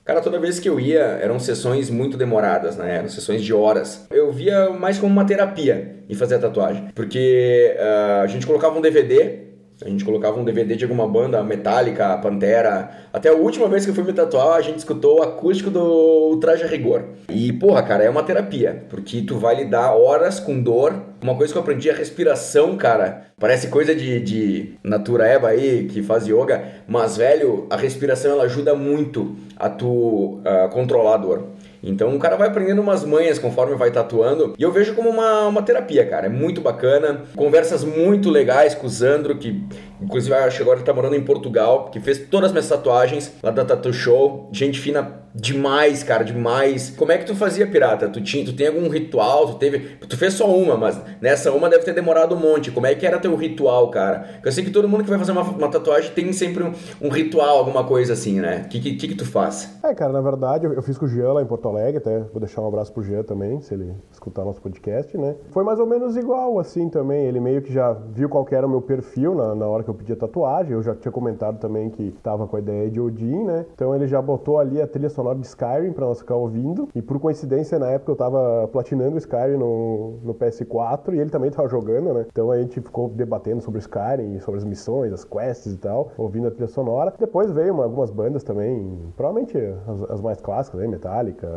Cara, 0.04 0.22
toda 0.22 0.40
vez 0.40 0.58
que 0.58 0.70
eu 0.70 0.80
ia, 0.80 1.02
eram 1.02 1.38
sessões 1.38 1.90
muito 1.90 2.16
demoradas, 2.16 2.78
né? 2.78 2.96
Eram 2.96 3.10
sessões 3.10 3.44
de 3.44 3.54
horas. 3.54 4.08
Eu 4.10 4.32
via 4.32 4.70
mais 4.70 4.98
como 4.98 5.12
uma 5.12 5.26
terapia 5.26 5.98
e 6.08 6.16
fazer 6.16 6.36
a 6.36 6.40
tatuagem. 6.40 6.88
Porque 6.96 7.76
uh, 7.78 8.22
a 8.22 8.28
gente 8.28 8.48
colocava 8.48 8.78
um 8.78 8.82
DVD 8.82 9.47
a 9.84 9.90
gente 9.90 10.04
colocava 10.04 10.40
um 10.40 10.44
DVD 10.44 10.76
de 10.76 10.86
alguma 10.86 11.08
banda, 11.08 11.44
Metallica, 11.44 12.18
Pantera. 12.18 12.90
Até 13.14 13.30
a 13.30 13.34
última 13.34 13.68
vez 13.68 13.86
que 13.86 13.92
eu 13.92 13.96
fui 13.96 14.04
me 14.04 14.12
tatuar, 14.12 14.58
a 14.58 14.62
gente 14.62 14.80
escutou 14.80 15.20
o 15.20 15.22
acústico 15.22 15.70
do 15.70 16.38
Traje 16.42 16.64
a 16.64 16.68
Rigor. 16.68 17.04
E, 17.30 17.54
porra, 17.54 17.84
cara, 17.84 18.04
é 18.04 18.10
uma 18.10 18.24
terapia. 18.24 18.86
Porque 18.90 19.22
tu 19.22 19.38
vai 19.38 19.56
lidar 19.56 19.94
horas 19.94 20.40
com 20.40 20.60
dor. 20.60 21.04
Uma 21.22 21.36
coisa 21.36 21.54
que 21.54 21.58
eu 21.58 21.62
aprendi 21.62 21.90
é 21.90 21.94
a 21.94 21.96
respiração, 21.96 22.76
cara. 22.76 23.28
Parece 23.40 23.68
coisa 23.68 23.94
de, 23.94 24.20
de 24.20 24.74
natureba 24.84 25.50
aí, 25.50 25.88
que 25.92 26.02
faz 26.02 26.28
yoga. 26.28 26.64
Mas, 26.88 27.18
velho, 27.18 27.68
a 27.70 27.78
respiração 27.78 28.32
ela 28.32 28.46
ajuda 28.46 28.74
muito 28.74 29.36
a 29.56 29.70
tu 29.70 29.88
uh, 29.88 30.70
controlar 30.72 31.16
a 31.16 31.18
dor. 31.18 31.44
Então 31.82 32.16
o 32.16 32.20
cara 32.20 32.36
vai 32.36 32.48
aprendendo 32.48 32.82
umas 32.82 33.04
manhas 33.04 33.40
conforme 33.40 33.76
vai 33.76 33.92
tatuando. 33.92 34.54
E 34.58 34.64
eu 34.64 34.72
vejo 34.72 34.94
como 34.96 35.10
uma, 35.10 35.48
uma 35.48 35.62
terapia, 35.62 36.06
cara. 36.06 36.28
É 36.28 36.30
muito 36.30 36.62
bacana. 36.62 37.24
Conversas 37.36 37.84
muito 37.84 38.30
legais 38.30 38.74
com 38.76 38.88
o 38.88 38.90
Zandro, 38.90 39.38
que 39.38 39.64
inclusive 40.02 40.34
acho 40.36 40.58
que 40.58 40.64
agora 40.64 40.78
ele 40.78 40.86
tá 40.86 40.94
morando 40.94 41.16
em 41.16 41.24
Portugal, 41.24 41.90
que 41.92 42.00
fez 42.00 42.20
todas 42.20 42.48
as 42.48 42.52
minhas 42.52 42.68
tatuagens 42.68 43.34
lá 43.42 43.52
da 43.52 43.66
Tattoo 43.66 43.94
Show. 43.94 44.50
Gente 44.52 44.80
fina 44.80 45.28
demais, 45.38 46.04
cara, 46.04 46.24
demais. 46.24 46.90
Como 46.90 47.12
é 47.12 47.18
que 47.18 47.26
tu 47.26 47.36
fazia, 47.36 47.68
pirata? 47.68 48.10
Tu, 48.10 48.22
tinha, 48.22 48.44
tu 48.44 48.54
tem 48.54 48.68
algum 48.68 48.90
ritual? 48.90 49.48
Tu 49.48 49.56
teve. 49.56 49.80
Tu 50.08 50.18
fez 50.18 50.34
só 50.34 50.50
uma, 50.50 50.76
mas 50.76 51.00
nessa 51.22 51.52
uma 51.52 51.70
deve 51.70 51.84
ter 51.84 51.94
demorado 51.94 52.36
um 52.36 52.40
monte. 52.40 52.72
Como 52.72 52.88
é 52.88 52.96
que 52.96 53.06
era 53.06 53.20
teu 53.20 53.36
ritual, 53.36 53.90
cara? 53.92 54.40
Eu 54.44 54.52
sei 54.52 54.64
que 54.64 54.72
todo 54.72 54.90
mundo 54.90 55.04
que 55.04 55.10
vai 55.10 55.20
fazer 55.20 55.32
uma, 55.32 55.44
uma 55.44 55.70
tatuagem 55.70 56.12
tem 56.12 56.34
sempre 56.34 56.64
um, 56.64 56.72
um, 57.02 57.10
ritual, 57.10 57.58
alguma 57.60 57.84
coisa 57.84 58.14
assim, 58.14 58.40
né? 58.40 58.64
O 58.66 58.70
que, 58.70 58.80
que, 58.80 59.08
que, 59.08 59.16
tu 59.16 59.26
faz? 59.26 59.78
É, 59.84 59.94
cara, 59.94 60.12
na 60.12 60.22
verdade, 60.22 60.66
eu, 60.66 60.74
eu 60.74 60.82
fiz 60.82 60.98
com 60.98 61.06
o 61.06 61.08
Jean 61.08 61.34
lá 61.34 61.42
em 61.42 61.46
Porto 61.46 61.68
Alegre, 61.68 61.98
até 61.98 62.20
vou 62.20 62.40
deixar 62.40 62.62
um 62.62 62.68
abraço 62.68 62.92
pro 62.92 63.04
Jean 63.04 63.24
também, 63.24 63.62
se 63.62 63.74
ele 63.74 63.94
escutar 64.12 64.44
nosso 64.44 64.62
podcast, 64.62 65.16
né? 65.18 65.36
Foi 65.52 65.64
mais 65.64 65.80
ou 65.80 65.86
menos 65.86 66.18
igual, 66.18 66.60
assim, 66.60 66.90
também. 66.90 67.26
Ele 67.26 67.40
meio 67.40 67.62
que 67.62 67.72
já 67.72 67.94
viu 67.94 68.30
qual 68.30 68.48
era 68.52 68.66
o 68.66 68.70
meu 68.70 68.82
perfil 68.82 69.36
na, 69.36 69.54
na 69.54 69.68
hora 69.68 69.84
que 69.88 69.92
eu 69.92 69.96
pedi 69.96 70.14
a 70.14 70.16
tatuagem. 70.16 70.74
Eu 70.74 70.84
já 70.84 70.94
tinha 70.94 71.12
comentado 71.12 71.60
também 71.60 71.90
que 71.90 72.12
tava 72.22 72.46
com 72.48 72.58
a 72.58 72.60
ideia 72.60 72.90
de 72.90 73.00
Odin, 73.00 73.44
né? 73.46 73.66
Então 73.74 73.96
ele 73.96 74.08
já 74.08 74.22
botou 74.22 74.60
ali 74.60 74.82
a 74.82 74.88
trilha 74.88 75.10
sonora 75.10 75.40
de 75.40 75.48
Skyrim 75.48 75.94
para 75.94 76.06
nós 76.06 76.20
ficar 76.20 76.36
ouvindo. 76.36 76.90
E 76.94 77.02
por 77.02 77.20
coincidência, 77.20 77.80
na 77.80 77.88
época 77.88 78.12
eu 78.12 78.16
tava 78.16 78.68
platinando 78.68 79.18
Skyrim 79.18 79.58
no, 79.58 80.18
no 80.24 80.34
PS4 80.34 81.14
e 81.14 81.20
ele 81.20 81.30
também 81.30 81.50
tava 81.50 81.68
jogando, 81.70 82.14
né? 82.14 82.26
Então 82.30 82.52
a 82.52 82.60
gente 82.60 82.82
ficou 82.82 83.10
debatendo 83.10 83.62
sobre 83.62 83.80
Skyrim, 83.80 84.40
sobre 84.40 84.60
as 84.60 84.66
missões, 84.66 85.14
as 85.14 85.24
quests 85.24 85.74
e 85.74 85.78
tal, 85.78 86.12
ouvindo 86.18 86.48
a 86.48 86.52
trilha 86.52 86.68
sonora. 86.68 87.14
Depois 87.18 87.52
veio 87.52 87.74
uma, 87.74 87.84
algumas 87.84 88.12
bandas 88.12 88.44
também, 88.44 89.00
provavelmente 89.16 89.58
as, 89.88 90.12
as, 90.12 90.22
mais 90.22 90.42
clássicas, 90.42 90.82
né? 90.82 90.88
Metallica, 90.88 91.48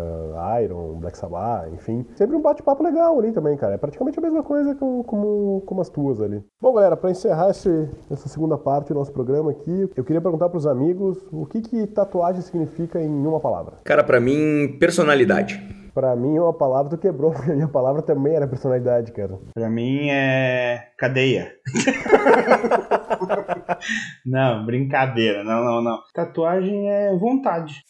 Iron, 0.63 0.99
Black 1.01 1.19
Sabbath, 1.19 1.73
enfim. 1.73 2.07
Sempre 2.15 2.37
um 2.37 2.41
bate-papo 2.41 2.83
legal 2.83 3.19
ali 3.19 3.33
também, 3.33 3.57
cara. 3.57 3.75
É 3.75 3.79
praticamente 3.79 4.19
a 4.19 4.23
mesma 4.23 4.43
coisa 4.43 4.75
como, 4.75 5.03
como, 5.03 5.63
como 5.67 5.81
as 5.81 5.89
tuas 5.89 6.21
ali. 6.21 6.43
Bom, 6.61 6.73
galera, 6.73 6.97
para 6.97 7.11
encerrar 7.11 7.51
esse, 7.51 7.89
essa 8.21 8.29
segunda 8.29 8.59
parte 8.59 8.89
do 8.89 8.95
nosso 8.95 9.13
programa 9.13 9.51
aqui, 9.51 9.89
eu 9.97 10.05
queria 10.05 10.21
perguntar 10.21 10.51
pros 10.51 10.67
amigos 10.67 11.17
o 11.33 11.47
que, 11.47 11.63
que 11.63 11.87
tatuagem 11.87 12.43
significa 12.43 13.01
em 13.01 13.27
uma 13.27 13.41
palavra? 13.41 13.79
Cara, 13.85 14.05
para 14.05 14.21
mim, 14.21 14.77
personalidade. 14.79 15.59
Para 15.95 16.15
mim, 16.15 16.39
uma 16.39 16.53
palavra 16.53 16.91
tu 16.91 16.99
quebrou, 16.99 17.33
porque 17.33 17.51
a 17.51 17.55
minha 17.55 17.69
palavra 17.69 18.03
também 18.03 18.35
era 18.35 18.47
personalidade, 18.47 19.11
cara. 19.13 19.39
Para 19.55 19.71
mim 19.71 20.09
é 20.09 20.89
cadeia. 20.99 21.53
não, 24.25 24.65
brincadeira. 24.65 25.43
Não, 25.43 25.65
não, 25.65 25.83
não. 25.83 25.99
Tatuagem 26.15 26.89
é 26.91 27.17
vontade. 27.17 27.83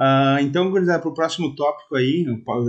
Uh, 0.00 0.40
então, 0.40 0.70
gurizada, 0.70 0.98
para 0.98 1.10
o 1.10 1.14
próximo 1.14 1.54
tópico 1.54 1.94
aí, 1.94 2.24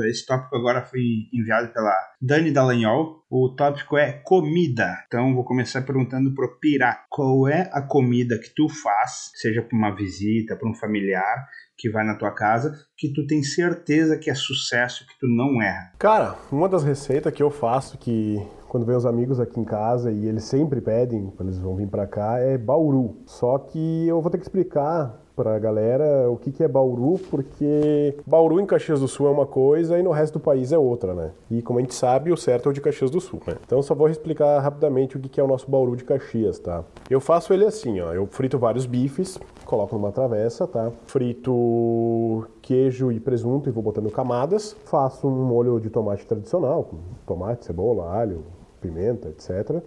esse 0.10 0.26
tópico 0.26 0.54
agora 0.54 0.82
foi 0.82 1.00
enviado 1.34 1.72
pela 1.72 1.96
Dani 2.22 2.52
Dallagnol. 2.52 3.24
O 3.30 3.56
tópico 3.56 3.98
é 3.98 4.12
comida. 4.12 4.98
Então, 5.08 5.34
vou 5.34 5.46
começar 5.46 5.82
perguntando 5.84 6.34
pro 6.36 6.60
Pirá, 6.60 7.06
qual 7.10 7.48
é 7.48 7.70
a 7.72 7.82
comida 7.82 8.38
que 8.38 8.54
tu 8.54 8.68
faz, 8.68 9.32
seja 9.36 9.62
para 9.62 9.78
uma 9.78 9.96
visita, 9.96 10.58
para 10.58 10.70
um 10.70 10.76
familiar, 10.76 11.48
que 11.78 11.90
vai 11.90 12.06
na 12.06 12.16
tua 12.16 12.32
casa, 12.32 12.76
que 12.98 13.14
tu 13.14 13.26
tem 13.26 13.42
certeza 13.42 14.18
que 14.18 14.30
é 14.30 14.36
sucesso, 14.36 15.08
que 15.08 15.18
tu 15.18 15.26
não 15.26 15.62
erra? 15.62 15.94
Cara, 15.98 16.36
uma 16.52 16.68
das 16.68 16.84
receitas 16.84 17.34
que 17.34 17.42
eu 17.42 17.50
faço 17.50 17.98
que 17.98 18.46
quando 18.68 18.86
vem 18.86 18.96
os 18.96 19.06
amigos 19.06 19.40
aqui 19.40 19.60
em 19.60 19.66
casa 19.66 20.12
e 20.12 20.28
eles 20.28 20.44
sempre 20.44 20.82
pedem, 20.82 21.32
quando 21.36 21.50
eles 21.50 21.60
vão 21.60 21.76
vir 21.76 21.88
para 21.88 22.08
cá, 22.08 22.40
é 22.40 22.58
bauru. 22.58 23.22
Só 23.26 23.58
que 23.58 24.08
eu 24.08 24.22
vou 24.22 24.30
ter 24.30 24.38
que 24.38 24.44
explicar 24.44 25.21
pra 25.36 25.58
galera 25.60 26.30
o 26.30 26.38
que, 26.38 26.52
que 26.52 26.64
é 26.64 26.68
Bauru, 26.68 27.20
porque 27.30 28.16
Bauru 28.26 28.60
em 28.60 28.66
Caxias 28.66 29.00
do 29.00 29.08
Sul 29.08 29.28
é 29.28 29.30
uma 29.30 29.46
coisa 29.46 29.98
e 29.98 30.04
no 30.04 30.12
resto 30.12 30.34
do 30.34 30.40
país 30.40 30.72
é 30.72 30.78
outra, 30.78 31.14
né? 31.14 31.32
E 31.50 31.62
como 31.62 31.80
a 31.80 31.82
gente 31.82 31.94
sabe, 31.94 32.32
o 32.32 32.38
certo 32.38 32.68
é 32.68 32.70
o 32.70 32.74
de 32.74 32.82
Caxias 32.82 33.10
do 33.10 33.20
Sul, 33.20 33.42
né? 33.48 33.56
Então 33.66 33.82
só 33.82 33.96
vou 33.96 34.10
explicar 34.10 34.60
rapidamente 34.60 35.18
o 35.18 35.20
que, 35.20 35.30
que 35.30 35.40
é 35.40 35.44
o 35.44 35.48
nosso 35.48 35.70
Bauru 35.70 35.96
de 35.96 36.04
Caxias, 36.04 36.60
tá? 36.60 36.84
Eu 37.10 37.20
faço 37.20 37.54
ele 37.54 37.66
assim, 37.66 38.00
ó. 38.00 38.14
Eu 38.14 38.26
frito 38.28 38.58
vários 38.58 38.86
bifes, 38.86 39.40
coloco 39.66 39.96
numa 39.96 40.12
travessa, 40.12 40.68
tá? 40.68 40.92
Frito 41.06 42.48
queijo 42.62 43.12
e 43.12 43.20
presunto 43.20 43.70
e 43.70 43.72
vou 43.72 43.84
botando 43.84 44.10
camadas. 44.12 44.76
Faço 44.86 45.28
um 45.28 45.46
molho 45.46 45.80
de 45.80 45.90
tomate 45.90 46.26
tradicional, 46.26 46.84
com 46.84 46.98
tomate, 47.26 47.66
cebola, 47.66 48.12
alho, 48.12 48.44
pimenta, 48.82 49.30
etc 49.30 49.82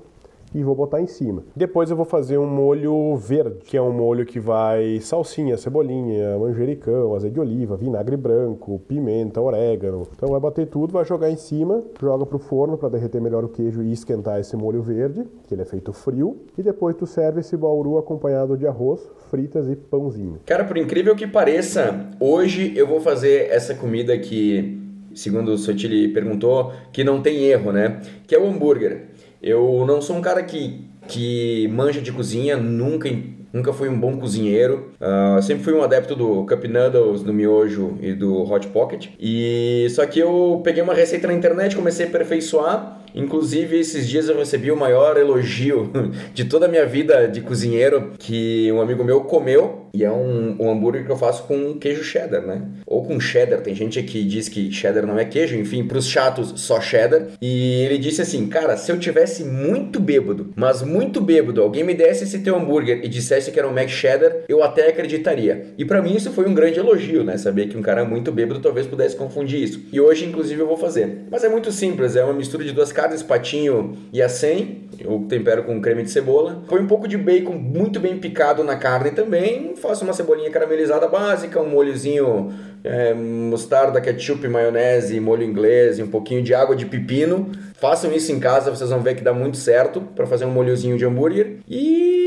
e 0.54 0.62
vou 0.62 0.74
botar 0.74 1.00
em 1.00 1.06
cima. 1.06 1.42
Depois 1.54 1.90
eu 1.90 1.96
vou 1.96 2.06
fazer 2.06 2.38
um 2.38 2.46
molho 2.46 3.16
verde, 3.16 3.56
que 3.64 3.76
é 3.76 3.82
um 3.82 3.92
molho 3.92 4.24
que 4.24 4.38
vai 4.38 5.00
salsinha, 5.00 5.56
cebolinha, 5.56 6.38
manjericão, 6.38 7.14
azeite 7.14 7.34
de 7.34 7.40
oliva, 7.40 7.76
vinagre 7.76 8.16
branco, 8.16 8.80
pimenta, 8.86 9.40
orégano. 9.40 10.06
Então 10.16 10.28
vai 10.28 10.40
bater 10.40 10.66
tudo, 10.66 10.92
vai 10.92 11.04
jogar 11.04 11.30
em 11.30 11.36
cima, 11.36 11.82
joga 12.00 12.24
pro 12.24 12.38
forno 12.38 12.78
para 12.78 12.90
derreter 12.90 13.20
melhor 13.20 13.44
o 13.44 13.48
queijo 13.48 13.82
e 13.82 13.92
esquentar 13.92 14.38
esse 14.38 14.56
molho 14.56 14.82
verde, 14.82 15.24
que 15.48 15.54
ele 15.54 15.62
é 15.62 15.64
feito 15.64 15.92
frio, 15.92 16.38
e 16.56 16.62
depois 16.62 16.96
tu 16.96 17.06
serve 17.06 17.40
esse 17.40 17.56
bauru 17.56 17.98
acompanhado 17.98 18.56
de 18.56 18.66
arroz, 18.66 19.00
fritas 19.30 19.68
e 19.68 19.74
pãozinho. 19.74 20.38
Cara, 20.46 20.64
por 20.64 20.76
incrível 20.76 21.16
que 21.16 21.26
pareça, 21.26 22.08
hoje 22.20 22.72
eu 22.76 22.86
vou 22.86 23.00
fazer 23.00 23.50
essa 23.50 23.74
comida 23.74 24.16
que, 24.18 24.80
segundo 25.14 25.52
o 25.52 25.58
Sotili 25.58 26.08
perguntou, 26.08 26.72
que 26.92 27.02
não 27.02 27.20
tem 27.20 27.44
erro, 27.44 27.72
né? 27.72 28.00
Que 28.26 28.34
é 28.34 28.38
o 28.38 28.46
hambúrguer. 28.46 29.13
Eu 29.44 29.84
não 29.86 30.00
sou 30.00 30.16
um 30.16 30.22
cara 30.22 30.42
que, 30.42 30.86
que 31.06 31.68
manja 31.68 32.00
de 32.00 32.10
cozinha, 32.10 32.56
nunca, 32.56 33.10
nunca 33.52 33.74
fui 33.74 33.90
um 33.90 34.00
bom 34.00 34.16
cozinheiro. 34.16 34.92
Uh, 34.98 35.42
sempre 35.42 35.62
fui 35.62 35.74
um 35.74 35.82
adepto 35.82 36.16
do 36.16 36.46
Cup 36.46 36.64
Noodles, 36.64 37.22
do 37.22 37.30
miojo 37.30 37.98
e 38.00 38.14
do 38.14 38.42
Hot 38.50 38.66
Pocket. 38.68 39.08
E 39.20 39.86
só 39.90 40.06
que 40.06 40.18
eu 40.18 40.62
peguei 40.64 40.82
uma 40.82 40.94
receita 40.94 41.26
na 41.26 41.34
internet, 41.34 41.76
comecei 41.76 42.06
a 42.06 42.08
aperfeiçoar. 42.08 43.03
Inclusive, 43.14 43.78
esses 43.78 44.08
dias 44.08 44.28
eu 44.28 44.36
recebi 44.36 44.70
o 44.70 44.76
maior 44.76 45.16
elogio 45.16 45.90
de 46.34 46.44
toda 46.44 46.66
a 46.66 46.68
minha 46.68 46.86
vida 46.86 47.28
de 47.28 47.40
cozinheiro, 47.40 48.12
que 48.18 48.70
um 48.72 48.80
amigo 48.80 49.04
meu 49.04 49.22
comeu 49.22 49.84
e 49.94 50.02
é 50.02 50.10
um, 50.10 50.56
um, 50.58 50.70
hambúrguer 50.70 51.06
que 51.06 51.12
eu 51.12 51.16
faço 51.16 51.44
com 51.44 51.78
queijo 51.78 52.02
cheddar, 52.02 52.44
né? 52.44 52.62
Ou 52.84 53.04
com 53.04 53.20
cheddar. 53.20 53.60
Tem 53.60 53.76
gente 53.76 54.02
que 54.02 54.24
diz 54.24 54.48
que 54.48 54.72
cheddar 54.72 55.06
não 55.06 55.16
é 55.16 55.24
queijo, 55.24 55.56
enfim, 55.56 55.86
pros 55.86 56.08
chatos 56.08 56.52
só 56.56 56.80
cheddar. 56.80 57.28
E 57.40 57.84
ele 57.84 57.96
disse 57.96 58.20
assim: 58.20 58.48
Cara, 58.48 58.76
se 58.76 58.90
eu 58.90 58.98
tivesse 58.98 59.44
muito 59.44 60.00
bêbado, 60.00 60.52
mas 60.56 60.82
muito 60.82 61.20
bêbado, 61.20 61.62
alguém 61.62 61.84
me 61.84 61.94
desse 61.94 62.24
esse 62.24 62.40
teu 62.40 62.56
hambúrguer 62.56 63.04
e 63.04 63.08
dissesse 63.08 63.52
que 63.52 63.58
era 63.58 63.68
um 63.68 63.72
Mac 63.72 63.88
Cheddar, 63.88 64.38
eu 64.48 64.64
até 64.64 64.88
acreditaria. 64.88 65.66
E 65.78 65.84
para 65.84 66.02
mim 66.02 66.16
isso 66.16 66.32
foi 66.32 66.48
um 66.48 66.54
grande 66.54 66.80
elogio, 66.80 67.22
né? 67.22 67.36
Saber 67.36 67.68
que 67.68 67.78
um 67.78 67.82
cara 67.82 68.04
muito 68.04 68.32
bêbado 68.32 68.58
talvez 68.58 68.88
pudesse 68.88 69.14
confundir 69.14 69.62
isso. 69.62 69.80
E 69.92 70.00
hoje, 70.00 70.26
inclusive, 70.26 70.60
eu 70.60 70.66
vou 70.66 70.76
fazer. 70.76 71.24
Mas 71.30 71.44
é 71.44 71.48
muito 71.48 71.70
simples: 71.70 72.16
é 72.16 72.24
uma 72.24 72.34
mistura 72.34 72.64
de 72.64 72.72
duas 72.72 72.90
carnes, 73.04 73.22
patinho 73.22 73.96
e 74.12 74.22
acém. 74.22 74.84
Eu 74.98 75.26
tempero 75.28 75.64
com 75.64 75.80
creme 75.80 76.02
de 76.02 76.10
cebola. 76.10 76.62
Põe 76.68 76.80
um 76.80 76.86
pouco 76.86 77.06
de 77.06 77.18
bacon 77.18 77.54
muito 77.54 78.00
bem 78.00 78.18
picado 78.18 78.64
na 78.64 78.76
carne 78.76 79.10
também 79.10 79.74
faço 79.84 80.04
uma 80.04 80.14
cebolinha 80.14 80.50
caramelizada 80.50 81.06
básica, 81.06 81.60
um 81.60 81.68
molhozinho 81.68 82.52
é, 82.82 83.12
mostarda, 83.12 84.00
ketchup, 84.00 84.48
maionese, 84.48 85.20
molho 85.20 85.42
inglês 85.42 86.00
um 86.00 86.06
pouquinho 86.06 86.42
de 86.42 86.54
água 86.54 86.74
de 86.74 86.86
pepino. 86.86 87.52
Façam 87.74 88.10
isso 88.12 88.32
em 88.32 88.40
casa, 88.40 88.70
vocês 88.70 88.88
vão 88.88 89.00
ver 89.00 89.14
que 89.14 89.22
dá 89.22 89.34
muito 89.34 89.58
certo 89.58 90.00
para 90.00 90.26
fazer 90.26 90.46
um 90.46 90.50
molhozinho 90.50 90.96
de 90.96 91.04
hambúrguer. 91.04 91.58
E 91.68 92.23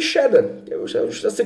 cheddar. 0.00 0.44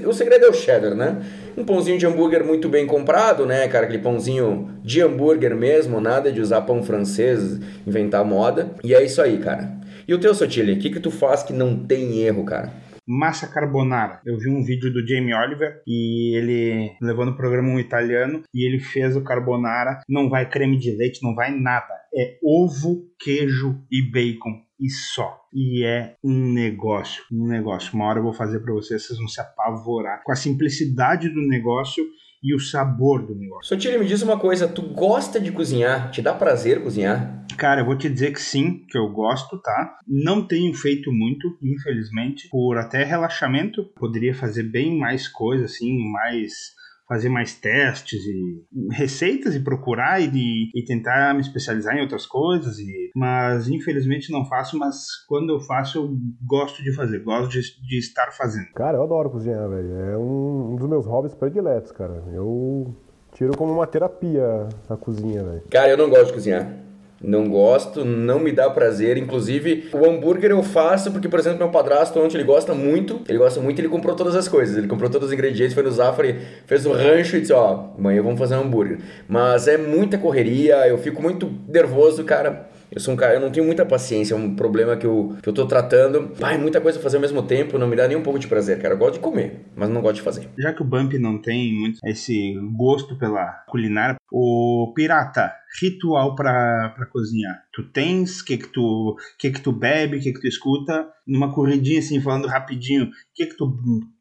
O 0.06 0.12
segredo 0.12 0.46
é 0.46 0.48
o 0.48 0.52
cheddar, 0.52 0.94
né? 0.94 1.22
Um 1.56 1.64
pãozinho 1.64 1.98
de 1.98 2.06
hambúrguer 2.06 2.44
muito 2.44 2.68
bem 2.68 2.86
comprado, 2.86 3.46
né, 3.46 3.66
cara? 3.68 3.84
Aquele 3.84 4.02
pãozinho 4.02 4.70
de 4.82 5.00
hambúrguer 5.00 5.54
mesmo, 5.54 6.00
nada 6.00 6.32
de 6.32 6.40
usar 6.40 6.62
pão 6.62 6.82
francês, 6.82 7.58
inventar 7.86 8.24
moda. 8.24 8.74
E 8.82 8.94
é 8.94 9.04
isso 9.04 9.20
aí, 9.20 9.38
cara. 9.38 9.72
E 10.06 10.12
o 10.12 10.18
teu, 10.18 10.34
Sotile, 10.34 10.72
o 10.72 10.78
que 10.78 10.90
que 10.90 11.00
tu 11.00 11.10
faz 11.10 11.42
que 11.42 11.52
não 11.52 11.76
tem 11.76 12.18
erro, 12.18 12.44
cara? 12.44 12.84
massa 13.06 13.46
carbonara. 13.46 14.20
Eu 14.24 14.38
vi 14.38 14.48
um 14.48 14.62
vídeo 14.62 14.92
do 14.92 15.06
Jamie 15.06 15.34
Oliver 15.34 15.82
e 15.86 16.36
ele 16.36 16.96
levou 17.00 17.26
no 17.26 17.36
programa 17.36 17.68
um 17.68 17.78
italiano 17.78 18.42
e 18.52 18.66
ele 18.66 18.78
fez 18.80 19.16
o 19.16 19.22
carbonara. 19.22 20.00
Não 20.08 20.28
vai 20.28 20.48
creme 20.48 20.78
de 20.78 20.96
leite, 20.96 21.22
não 21.22 21.34
vai 21.34 21.50
nada. 21.50 21.94
É 22.14 22.38
ovo, 22.42 23.04
queijo 23.18 23.78
e 23.90 24.02
bacon 24.02 24.62
e 24.80 24.90
só. 24.90 25.40
E 25.54 25.84
é 25.84 26.16
um 26.24 26.52
negócio, 26.52 27.22
um 27.30 27.46
negócio. 27.46 27.94
Uma 27.94 28.06
hora 28.06 28.18
eu 28.18 28.24
vou 28.24 28.32
fazer 28.32 28.58
para 28.58 28.74
vocês, 28.74 29.06
vocês 29.06 29.18
vão 29.18 29.28
se 29.28 29.40
apavorar 29.40 30.20
com 30.24 30.32
a 30.32 30.36
simplicidade 30.36 31.28
do 31.28 31.40
negócio 31.46 32.04
e 32.42 32.52
o 32.54 32.58
sabor 32.58 33.24
do 33.24 33.34
negócio. 33.34 33.68
Sotile, 33.68 33.98
me 33.98 34.04
diz 34.04 34.20
uma 34.20 34.38
coisa, 34.38 34.66
tu 34.66 34.82
gosta 34.82 35.40
de 35.40 35.52
cozinhar? 35.52 36.10
Te 36.10 36.20
dá 36.20 36.34
prazer 36.34 36.82
cozinhar? 36.82 37.46
Cara, 37.56 37.80
eu 37.80 37.86
vou 37.86 37.96
te 37.96 38.10
dizer 38.10 38.32
que 38.32 38.40
sim, 38.40 38.84
que 38.86 38.98
eu 38.98 39.08
gosto, 39.10 39.56
tá? 39.62 39.96
Não 40.06 40.46
tenho 40.46 40.74
feito 40.74 41.12
muito, 41.12 41.56
infelizmente, 41.62 42.48
por 42.50 42.76
até 42.76 43.04
relaxamento. 43.04 43.84
Poderia 43.94 44.34
fazer 44.34 44.64
bem 44.64 44.98
mais 44.98 45.28
coisas, 45.28 45.72
assim, 45.72 45.96
mais 46.10 46.74
fazer 47.06 47.28
mais 47.28 47.54
testes 47.54 48.20
e 48.24 48.64
receitas 48.92 49.54
e 49.54 49.60
procurar 49.60 50.20
e, 50.20 50.70
e 50.74 50.84
tentar 50.84 51.34
me 51.34 51.40
especializar 51.40 51.96
em 51.96 52.00
outras 52.00 52.26
coisas 52.26 52.78
e 52.78 53.10
mas 53.14 53.68
infelizmente 53.68 54.32
não 54.32 54.44
faço 54.44 54.78
mas 54.78 54.96
quando 55.28 55.52
eu 55.52 55.60
faço 55.60 55.98
eu 55.98 56.16
gosto 56.46 56.82
de 56.82 56.94
fazer 56.94 57.20
gosto 57.20 57.50
de, 57.50 57.60
de 57.60 57.98
estar 57.98 58.32
fazendo. 58.32 58.72
Cara 58.74 58.98
eu 58.98 59.02
adoro 59.02 59.30
cozinhar 59.30 59.68
velho. 59.68 59.92
É 59.92 60.18
um, 60.18 60.72
um 60.72 60.76
dos 60.76 60.88
meus 60.88 61.06
hobbies 61.06 61.34
prediletos 61.34 61.92
cara. 61.92 62.24
Eu 62.32 62.96
tiro 63.34 63.56
como 63.56 63.72
uma 63.72 63.86
terapia 63.86 64.68
a 64.88 64.96
cozinha 64.96 65.44
velho. 65.44 65.62
Cara 65.70 65.88
eu 65.88 65.98
não 65.98 66.08
gosto 66.08 66.26
de 66.26 66.32
cozinhar 66.32 66.84
não 67.22 67.48
gosto, 67.48 68.04
não 68.04 68.38
me 68.38 68.52
dá 68.52 68.68
prazer. 68.70 69.16
Inclusive, 69.16 69.88
o 69.92 70.04
hambúrguer 70.04 70.50
eu 70.50 70.62
faço 70.62 71.10
porque, 71.10 71.28
por 71.28 71.38
exemplo, 71.38 71.58
meu 71.58 71.70
padrasto 71.70 72.18
ontem 72.20 72.36
ele 72.36 72.44
gosta 72.44 72.74
muito. 72.74 73.20
Ele 73.28 73.38
gosta 73.38 73.60
muito 73.60 73.80
ele 73.80 73.88
comprou 73.88 74.14
todas 74.14 74.34
as 74.36 74.48
coisas. 74.48 74.76
Ele 74.76 74.86
comprou 74.86 75.10
todos 75.10 75.28
os 75.28 75.32
ingredientes, 75.32 75.74
foi 75.74 75.82
no 75.82 75.90
Zafari, 75.90 76.38
fez 76.66 76.84
o 76.86 76.92
rancho 76.92 77.36
e 77.36 77.40
disse: 77.40 77.52
Ó, 77.52 77.90
amanhã 77.98 78.22
vamos 78.22 78.38
fazer 78.38 78.56
um 78.56 78.62
hambúrguer. 78.62 78.98
Mas 79.28 79.66
é 79.68 79.76
muita 79.76 80.18
correria, 80.18 80.86
eu 80.86 80.98
fico 80.98 81.22
muito 81.22 81.50
nervoso, 81.68 82.24
cara. 82.24 82.74
Eu 82.94 83.00
sou 83.00 83.12
um 83.12 83.16
cara, 83.16 83.34
eu 83.34 83.40
não 83.40 83.50
tenho 83.50 83.66
muita 83.66 83.84
paciência, 83.84 84.34
é 84.34 84.36
um 84.36 84.54
problema 84.54 84.96
que 84.96 85.04
eu, 85.04 85.34
que 85.42 85.48
eu 85.48 85.52
tô 85.52 85.66
tratando. 85.66 86.30
Pai, 86.38 86.56
muita 86.56 86.80
coisa 86.80 87.00
fazer 87.00 87.16
ao 87.16 87.20
mesmo 87.20 87.42
tempo, 87.42 87.76
não 87.76 87.88
me 87.88 87.96
dá 87.96 88.06
nem 88.06 88.16
um 88.16 88.22
pouco 88.22 88.38
de 88.38 88.46
prazer, 88.46 88.80
cara. 88.80 88.94
Eu 88.94 88.98
gosto 88.98 89.14
de 89.14 89.20
comer, 89.20 89.64
mas 89.74 89.88
não 89.88 90.00
gosto 90.00 90.16
de 90.16 90.22
fazer. 90.22 90.48
Já 90.56 90.72
que 90.72 90.80
o 90.80 90.84
Bump 90.84 91.12
não 91.14 91.38
tem 91.38 91.72
muito 91.72 91.98
esse 92.04 92.54
gosto 92.76 93.18
pela 93.18 93.64
culinária, 93.66 94.14
o 94.30 94.92
Pirata, 94.94 95.52
ritual 95.80 96.34
para 96.34 97.08
cozinhar. 97.12 97.64
Tu 97.72 97.82
tens, 97.90 98.40
o 98.40 98.44
que 98.44 98.58
que 98.58 98.68
tu, 98.68 99.16
que 99.38 99.50
que 99.50 99.60
tu 99.60 99.72
bebe, 99.72 100.18
o 100.18 100.20
que 100.20 100.32
que 100.32 100.40
tu 100.40 100.46
escuta, 100.46 101.08
numa 101.26 101.52
corridinha 101.52 101.98
assim, 101.98 102.20
falando 102.20 102.46
rapidinho, 102.46 103.06
o 103.06 103.10
que 103.34 103.46
que 103.46 103.56
tu 103.56 103.72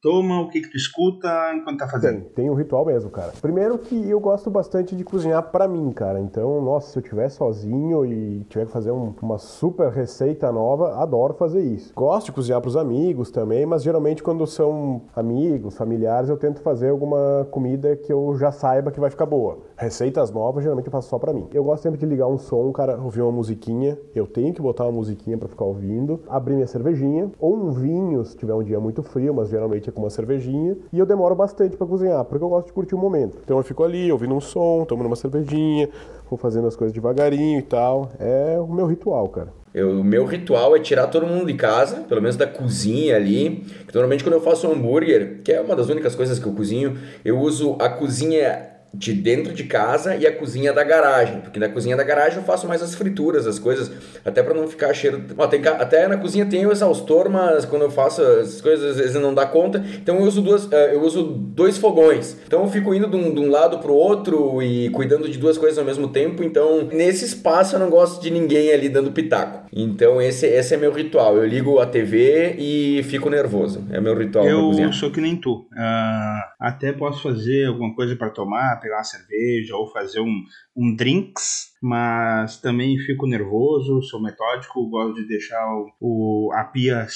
toma, 0.02 0.42
o 0.42 0.50
que 0.50 0.62
que 0.62 0.70
tu 0.70 0.78
escuta 0.78 1.54
enquanto 1.54 1.80
tá 1.80 1.88
fazendo? 1.88 2.22
Tem, 2.22 2.46
tem 2.46 2.50
um 2.50 2.56
ritual 2.56 2.86
mesmo, 2.86 3.10
cara. 3.10 3.34
Primeiro 3.42 3.78
que 3.78 4.10
eu 4.10 4.20
gosto 4.20 4.50
bastante 4.50 4.96
de 4.96 5.04
cozinhar 5.04 5.44
para 5.52 5.68
mim, 5.68 5.92
cara. 5.92 6.20
Então, 6.20 6.62
nossa, 6.62 6.92
se 6.92 6.98
eu 6.98 7.02
estiver 7.02 7.30
sozinho 7.30 8.06
e 8.06 8.44
tiver 8.46 8.66
que 8.66 8.72
fazer 8.72 8.92
um, 8.92 9.14
uma 9.22 9.38
super 9.38 9.90
receita 9.92 10.52
nova, 10.52 11.02
adoro 11.02 11.34
fazer 11.34 11.62
isso. 11.62 11.94
Gosto 11.94 12.28
de 12.28 12.32
cozinhar 12.32 12.62
pros 12.62 12.76
amigos 12.76 13.30
também, 13.30 13.66
mas 13.66 13.84
geralmente 13.84 14.24
quando 14.24 14.46
são 14.48 15.04
amigos, 15.16 15.78
familiares, 15.78 16.30
eu 16.30 16.38
tento 16.38 16.62
fazer 16.62 16.90
alguma 16.90 17.48
comida 17.52 17.96
que 17.96 18.12
eu 18.12 18.36
já 18.40 18.52
saiba 18.52 18.92
que 18.92 19.00
vai 19.00 19.10
ficar 19.10 19.26
boa. 19.26 19.60
Receitas 19.84 20.32
novas, 20.32 20.64
geralmente 20.64 20.86
eu 20.86 20.92
faço 20.92 21.10
só 21.10 21.20
para 21.20 21.34
mim. 21.34 21.46
Eu 21.54 21.62
gosto 21.62 21.84
sempre 21.84 22.00
de 22.00 22.06
ligar 22.06 22.26
um 22.26 22.38
som, 22.38 22.72
cara, 22.72 22.98
ouvir 22.98 23.22
uma 23.22 23.34
musiquinha. 23.34 23.98
Eu 24.16 24.26
tenho 24.26 24.54
que 24.54 24.62
botar 24.62 24.86
uma 24.86 24.94
musiquinha 24.94 25.38
para 25.38 25.50
ficar 25.50 25.66
ouvindo. 25.66 26.22
Abrir 26.30 26.54
minha 26.54 26.68
cervejinha. 26.68 27.30
Ou 27.38 27.54
um 27.54 27.72
vinho, 27.72 28.24
se 28.24 28.38
tiver 28.38 28.54
um 28.54 28.64
dia 28.64 28.80
muito 28.80 29.04
frio, 29.04 29.34
mas 29.34 29.50
geralmente 29.50 29.90
é 29.90 29.92
com 29.92 30.00
uma 30.02 30.10
cervejinha. 30.10 30.78
E 30.94 30.98
eu 30.98 31.06
demoro 31.06 31.36
bastante 31.36 31.76
para 31.76 31.86
cozinhar, 31.86 32.24
porque 32.24 32.42
eu 32.42 32.48
gosto 32.48 32.68
de 32.68 32.74
curtir 32.74 32.96
o 32.96 32.98
momento. 32.98 33.38
Então 33.44 33.58
eu 33.58 33.64
fico 33.64 33.84
ali, 33.84 34.10
ouvindo 34.10 34.34
um 34.34 34.40
som, 34.40 34.86
tomando 34.86 35.08
uma 35.08 35.18
cervejinha, 35.18 35.90
vou 36.30 36.38
fazendo 36.38 36.66
as 36.66 36.78
coisas 36.78 36.94
devagarinho 36.94 37.60
e 37.60 37.64
tal. 37.64 38.10
É 38.20 38.58
o 38.58 38.68
meu 38.68 38.86
ritual, 38.86 39.28
cara. 39.28 39.52
Eu, 39.74 40.00
o 40.00 40.04
meu 40.04 40.24
ritual 40.24 40.76
é 40.78 40.80
tirar 40.80 41.08
todo 41.08 41.26
mundo 41.26 41.48
de 41.48 41.56
casa, 41.56 42.06
pelo 42.08 42.22
menos 42.22 42.38
da 42.38 42.48
cozinha 42.48 43.18
ali. 43.18 43.66
Que 43.86 43.94
normalmente 43.94 44.24
quando 44.24 44.36
eu 44.36 44.42
faço 44.42 44.66
um 44.66 44.72
hambúrguer, 44.72 45.42
que 45.44 45.52
é 45.52 45.60
uma 45.60 45.76
das 45.76 45.90
únicas 45.90 46.16
coisas 46.16 46.40
que 46.40 46.46
eu 46.46 46.54
cozinho, 46.54 46.98
eu 47.26 47.38
uso 47.38 47.76
a 47.80 47.90
cozinha 47.90 48.73
de 48.94 49.12
dentro 49.12 49.54
de 49.54 49.64
casa 49.64 50.16
e 50.16 50.28
a 50.28 50.32
cozinha 50.32 50.72
da 50.72 50.84
garagem, 50.84 51.42
porque 51.42 51.60
na 51.60 51.68
cozinha 51.68 51.98
da 51.98 52.04
garagem 52.04 52.38
eu 52.38 52.44
faço 52.44 52.68
mais 52.68 52.84
as 52.84 52.94
frituras, 52.94 53.48
as 53.48 53.58
coisas, 53.58 53.92
até 54.24 54.44
para 54.44 54.54
não 54.54 54.68
ficar 54.68 54.94
cheiro. 54.94 55.24
Ó, 55.36 55.48
tem, 55.48 55.66
até 55.66 56.08
na 56.08 56.18
cozinha 56.18 56.46
tem 56.46 56.64
o 56.66 56.72
exaustor, 56.72 57.28
mas 57.28 57.66
quando 57.66 57.82
eu 57.82 57.90
faço 57.90 58.22
as 58.22 58.62
coisas 58.62 58.92
às 58.92 58.98
vezes 58.98 59.16
não 59.16 59.34
dá 59.34 59.48
conta, 59.48 59.84
então 60.00 60.18
eu 60.18 60.24
uso 60.24 60.42
duas, 60.42 60.72
eh, 60.72 60.94
eu 60.94 61.02
uso 61.02 61.24
dois 61.24 61.78
fogões. 61.80 62.38
Então 62.46 62.62
eu 62.62 62.68
fico 62.68 62.94
indo 62.94 63.08
de 63.08 63.16
um, 63.16 63.34
de 63.34 63.40
um 63.40 63.50
lado 63.50 63.80
pro 63.80 63.94
outro 63.94 64.62
e 64.62 64.90
cuidando 64.90 65.28
de 65.28 65.40
duas 65.40 65.58
coisas 65.58 65.80
ao 65.80 65.86
mesmo 65.86 66.10
tempo. 66.10 66.44
Então 66.44 66.88
nesse 66.92 67.26
espaço 67.26 67.76
eu 67.76 67.80
não 67.80 67.90
gosto 67.90 68.22
de 68.22 68.30
ninguém 68.30 68.72
ali 68.72 68.90
dando 68.90 69.12
pitaco. 69.12 69.68
Então 69.74 70.22
esse, 70.22 70.46
esse 70.46 70.76
é 70.76 70.78
meu 70.78 70.92
ritual. 70.92 71.38
Eu 71.38 71.46
ligo 71.46 71.80
a 71.80 71.86
TV 71.88 72.56
e 72.60 73.02
fico 73.04 73.28
nervoso. 73.28 73.84
É 73.90 74.00
meu 74.00 74.16
ritual. 74.16 74.46
Eu 74.46 74.94
sou 74.94 75.10
que 75.10 75.20
nem 75.20 75.36
tu. 75.36 75.66
Uh, 75.72 76.44
até 76.60 76.94
posso 76.94 77.24
fazer 77.24 77.66
alguma 77.66 77.96
coisa 77.96 78.16
para 78.16 78.30
tomar 78.30 78.83
pegar 78.84 78.98
uma 78.98 79.04
cerveja 79.04 79.76
ou 79.76 79.92
fazer 79.92 80.20
um, 80.20 80.44
um 80.76 80.96
drinks, 80.96 81.74
mas 81.82 82.60
também 82.62 83.00
fico 83.00 83.26
nervoso, 83.26 84.02
sou 84.04 84.22
metódico, 84.22 84.88
gosto 84.90 85.16
de 85.16 85.28
deixar 85.28 85.66
o, 85.74 85.92
o, 86.00 86.54
a 86.54 86.66
pia 86.66 87.08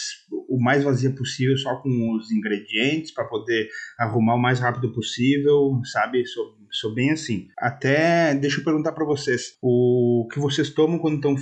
o 0.50 0.60
mais 0.62 0.84
vazia 0.84 1.12
possível, 1.12 1.58
só 1.58 1.76
com 1.76 2.16
os 2.16 2.32
ingredientes, 2.32 3.12
para 3.12 3.26
poder 3.26 3.70
arrumar 4.00 4.36
o 4.36 4.42
mais 4.42 4.60
rápido 4.60 4.92
possível, 4.94 5.80
sabe? 5.92 6.26
Sou, 6.26 6.57
sou 6.72 6.94
bem 6.94 7.12
assim. 7.12 7.48
Até, 7.58 8.34
deixa 8.36 8.60
eu 8.60 8.64
perguntar 8.64 8.92
para 8.92 9.06
vocês, 9.06 9.58
o 9.62 10.28
que 10.32 10.40
vocês 10.40 10.70
tomam 10.70 11.00
quando 11.00 11.16
estão 11.16 11.36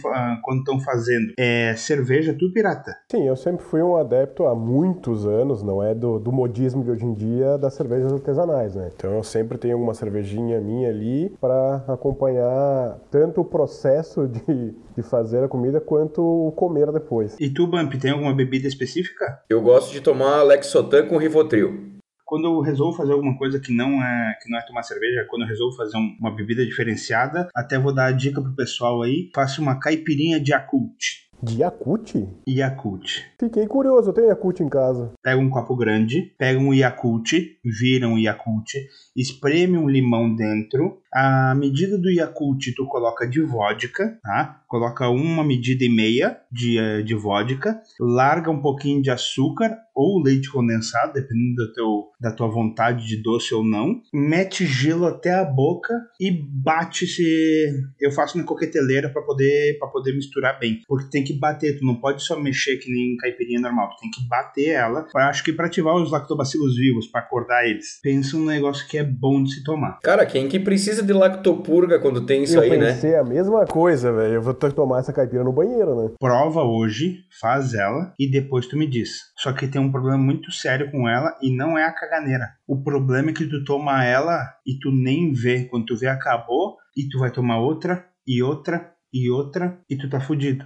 quando 0.44 0.60
estão 0.60 0.80
fazendo? 0.80 1.34
É 1.38 1.76
cerveja 1.76 2.36
tu 2.38 2.52
pirata? 2.52 2.96
Sim, 3.10 3.28
eu 3.28 3.36
sempre 3.36 3.64
fui 3.64 3.82
um 3.82 3.96
adepto 3.96 4.46
há 4.46 4.56
muitos 4.56 5.26
anos, 5.26 5.64
não 5.64 5.82
é 5.82 5.94
do, 5.94 6.20
do 6.20 6.32
modismo 6.32 6.84
de 6.84 6.92
hoje 6.92 7.06
em 7.06 7.14
dia, 7.14 7.58
das 7.58 7.74
cervejas 7.74 8.12
artesanais, 8.12 8.76
né? 8.76 8.92
Então 8.96 9.14
eu 9.16 9.24
sempre 9.24 9.58
tenho 9.58 9.78
uma 9.78 9.94
cervejinha 9.94 10.60
minha 10.60 10.90
ali 10.90 11.36
para 11.40 11.84
acompanhar 11.88 13.00
tanto 13.10 13.42
o 13.42 13.46
processo 13.46 14.28
de, 14.28 14.74
de 14.96 15.04
fazer 15.04 15.44
a 15.44 15.48
comida 15.48 15.80
quanto 15.80 16.22
o 16.22 16.52
comer 16.52 16.92
depois. 16.92 17.36
E 17.40 17.50
tu, 17.50 17.68
Bump, 17.68 17.94
tem 17.98 18.12
alguma 18.12 18.34
bebida 18.34 18.68
específica? 18.68 19.40
Eu 19.50 19.62
gosto 19.62 19.92
de 19.92 20.02
tomar 20.02 20.44
Lexotan 20.44 21.08
com 21.08 21.18
Rivotril 21.18 21.95
quando 22.26 22.46
eu 22.46 22.60
resolvo 22.60 22.98
fazer 22.98 23.14
alguma 23.14 23.38
coisa 23.38 23.60
que 23.60 23.74
não 23.74 24.04
é 24.04 24.38
que 24.42 24.50
não 24.50 24.58
é 24.58 24.62
tomar 24.66 24.84
cerveja, 24.84 25.26
quando 25.30 25.44
eu 25.44 25.48
resolvo 25.48 25.78
fazer 25.78 25.98
um, 25.98 26.18
uma 26.20 26.36
bebida 26.36 26.66
diferenciada, 26.66 27.48
até 27.56 27.78
vou 27.78 27.94
dar 27.94 28.08
a 28.08 28.12
dica 28.12 28.42
pro 28.42 28.56
pessoal 28.56 29.04
aí, 29.04 29.30
faça 29.34 29.62
uma 29.62 29.80
caipirinha 29.80 30.40
de 30.40 30.52
Yakult. 30.52 31.26
De 31.44 31.62
Yakult? 31.62 32.16
Yakult. 32.48 33.24
Fiquei 33.40 33.68
curioso, 33.68 34.10
eu 34.10 34.14
tenho 34.14 34.28
Yakult 34.30 34.62
em 34.62 34.70
casa. 34.70 35.14
Pega 35.22 35.40
um 35.40 35.50
copo 35.50 35.76
grande, 35.76 36.34
pega 36.40 36.60
um 36.60 36.74
Yakult, 36.74 37.32
vira 37.64 38.08
um 38.08 38.18
Yakult, 38.18 38.74
espreme 39.16 39.78
um 39.78 39.88
limão 39.88 40.34
dentro. 40.34 41.02
A 41.16 41.56
medida 41.56 41.98
do 41.98 42.12
Yakult 42.12 42.74
tu 42.76 42.86
coloca 42.88 43.26
de 43.26 43.42
vodka, 43.42 44.20
tá? 44.22 44.62
Coloca 44.68 45.08
uma 45.08 45.46
medida 45.46 45.86
e 45.86 45.90
meia 45.90 46.38
de, 46.52 46.78
eh, 46.78 47.02
de 47.04 47.16
vodka, 47.16 47.80
larga 47.98 48.52
um 48.52 48.62
pouquinho 48.62 49.02
de 49.02 49.10
açúcar 49.10 49.78
ou 49.96 50.22
leite 50.22 50.52
condensado, 50.52 51.14
dependendo 51.14 51.56
do 51.56 51.74
teu, 51.74 52.08
da 52.20 52.32
tua 52.32 52.50
vontade 52.50 53.08
de 53.08 53.24
doce 53.24 53.54
ou 53.54 53.64
não. 53.64 54.02
Mete 54.14 54.66
gelo 54.66 55.06
até 55.06 55.34
a 55.34 55.46
boca 55.46 55.94
e 56.20 56.30
bate 56.30 57.08
se 57.08 57.72
eu 58.02 58.12
faço 58.12 58.38
na 58.38 58.44
coqueteleira 58.44 59.08
para 59.10 59.22
poder 59.22 59.78
para 59.80 59.88
poder 59.88 60.14
misturar 60.14 60.60
bem, 60.60 60.82
porque 60.86 61.10
tem 61.10 61.24
que 61.24 61.34
bater, 61.34 61.80
tu 61.80 61.86
não 61.86 61.96
pode 61.96 62.24
só 62.24 62.38
mexer 62.38 62.76
que 62.78 62.92
nem 62.92 63.16
caipirinha 63.16 63.62
normal, 63.62 63.90
tu 63.92 64.02
tem 64.02 64.12
que 64.12 64.28
bater 64.28 64.72
ela. 64.72 65.08
Acho 65.16 65.44
que 65.44 65.54
para 65.54 65.68
ativar 65.68 65.96
os 65.96 66.12
lactobacilos 66.12 66.76
vivos, 66.76 67.08
para 67.08 67.22
acordar 67.22 67.66
eles. 67.66 68.00
Pensa 68.04 68.36
um 68.36 68.44
negócio 68.44 68.86
que 68.88 68.98
é 68.98 69.04
bom 69.04 69.42
de 69.42 69.54
se 69.54 69.64
tomar. 69.64 70.00
Cara, 70.04 70.26
quem 70.26 70.50
que 70.50 70.60
precisa 70.60 71.05
de 71.06 71.14
lactopurga 71.14 72.00
quando 72.00 72.26
tem 72.26 72.44
isso 72.44 72.58
eu 72.58 72.62
aí, 72.62 72.70
né? 72.70 72.76
Eu 72.76 72.94
pensei 72.94 73.16
a 73.16 73.24
mesma 73.24 73.66
coisa, 73.66 74.12
velho. 74.12 74.36
Eu 74.36 74.42
vou 74.42 74.54
ter 74.54 74.70
que 74.70 74.76
tomar 74.76 75.00
essa 75.00 75.14
caipira 75.14 75.44
no 75.44 75.54
banheiro, 75.54 75.96
né? 75.96 76.12
Prova 76.20 76.64
hoje, 76.64 77.20
faz 77.40 77.74
ela 77.74 78.14
e 78.20 78.30
depois 78.30 78.68
tu 78.68 78.78
me 78.78 78.88
diz. 78.88 79.10
Só 79.38 79.54
que 79.54 79.68
tem 79.68 79.82
um 79.82 79.92
problema 79.92 80.18
muito 80.18 80.52
sério 80.52 80.92
com 80.92 81.08
ela 81.08 81.36
e 81.42 81.56
não 81.56 81.78
é 81.78 81.86
a 81.86 81.94
caganeira. 81.94 82.50
O 82.68 82.82
problema 82.84 83.30
é 83.30 83.34
que 83.34 83.46
tu 83.46 83.64
toma 83.64 84.04
ela 84.04 84.42
e 84.66 84.78
tu 84.80 84.92
nem 84.92 85.32
vê. 85.34 85.66
Quando 85.66 85.86
tu 85.86 85.98
vê, 85.98 86.08
acabou 86.08 86.76
e 86.96 87.08
tu 87.10 87.20
vai 87.20 87.32
tomar 87.32 87.60
outra 87.60 88.06
e 88.28 88.42
outra 88.42 88.92
e 89.14 89.30
outra 89.30 89.80
e 89.90 89.96
tu 89.96 90.10
tá 90.10 90.20
fudido. 90.20 90.66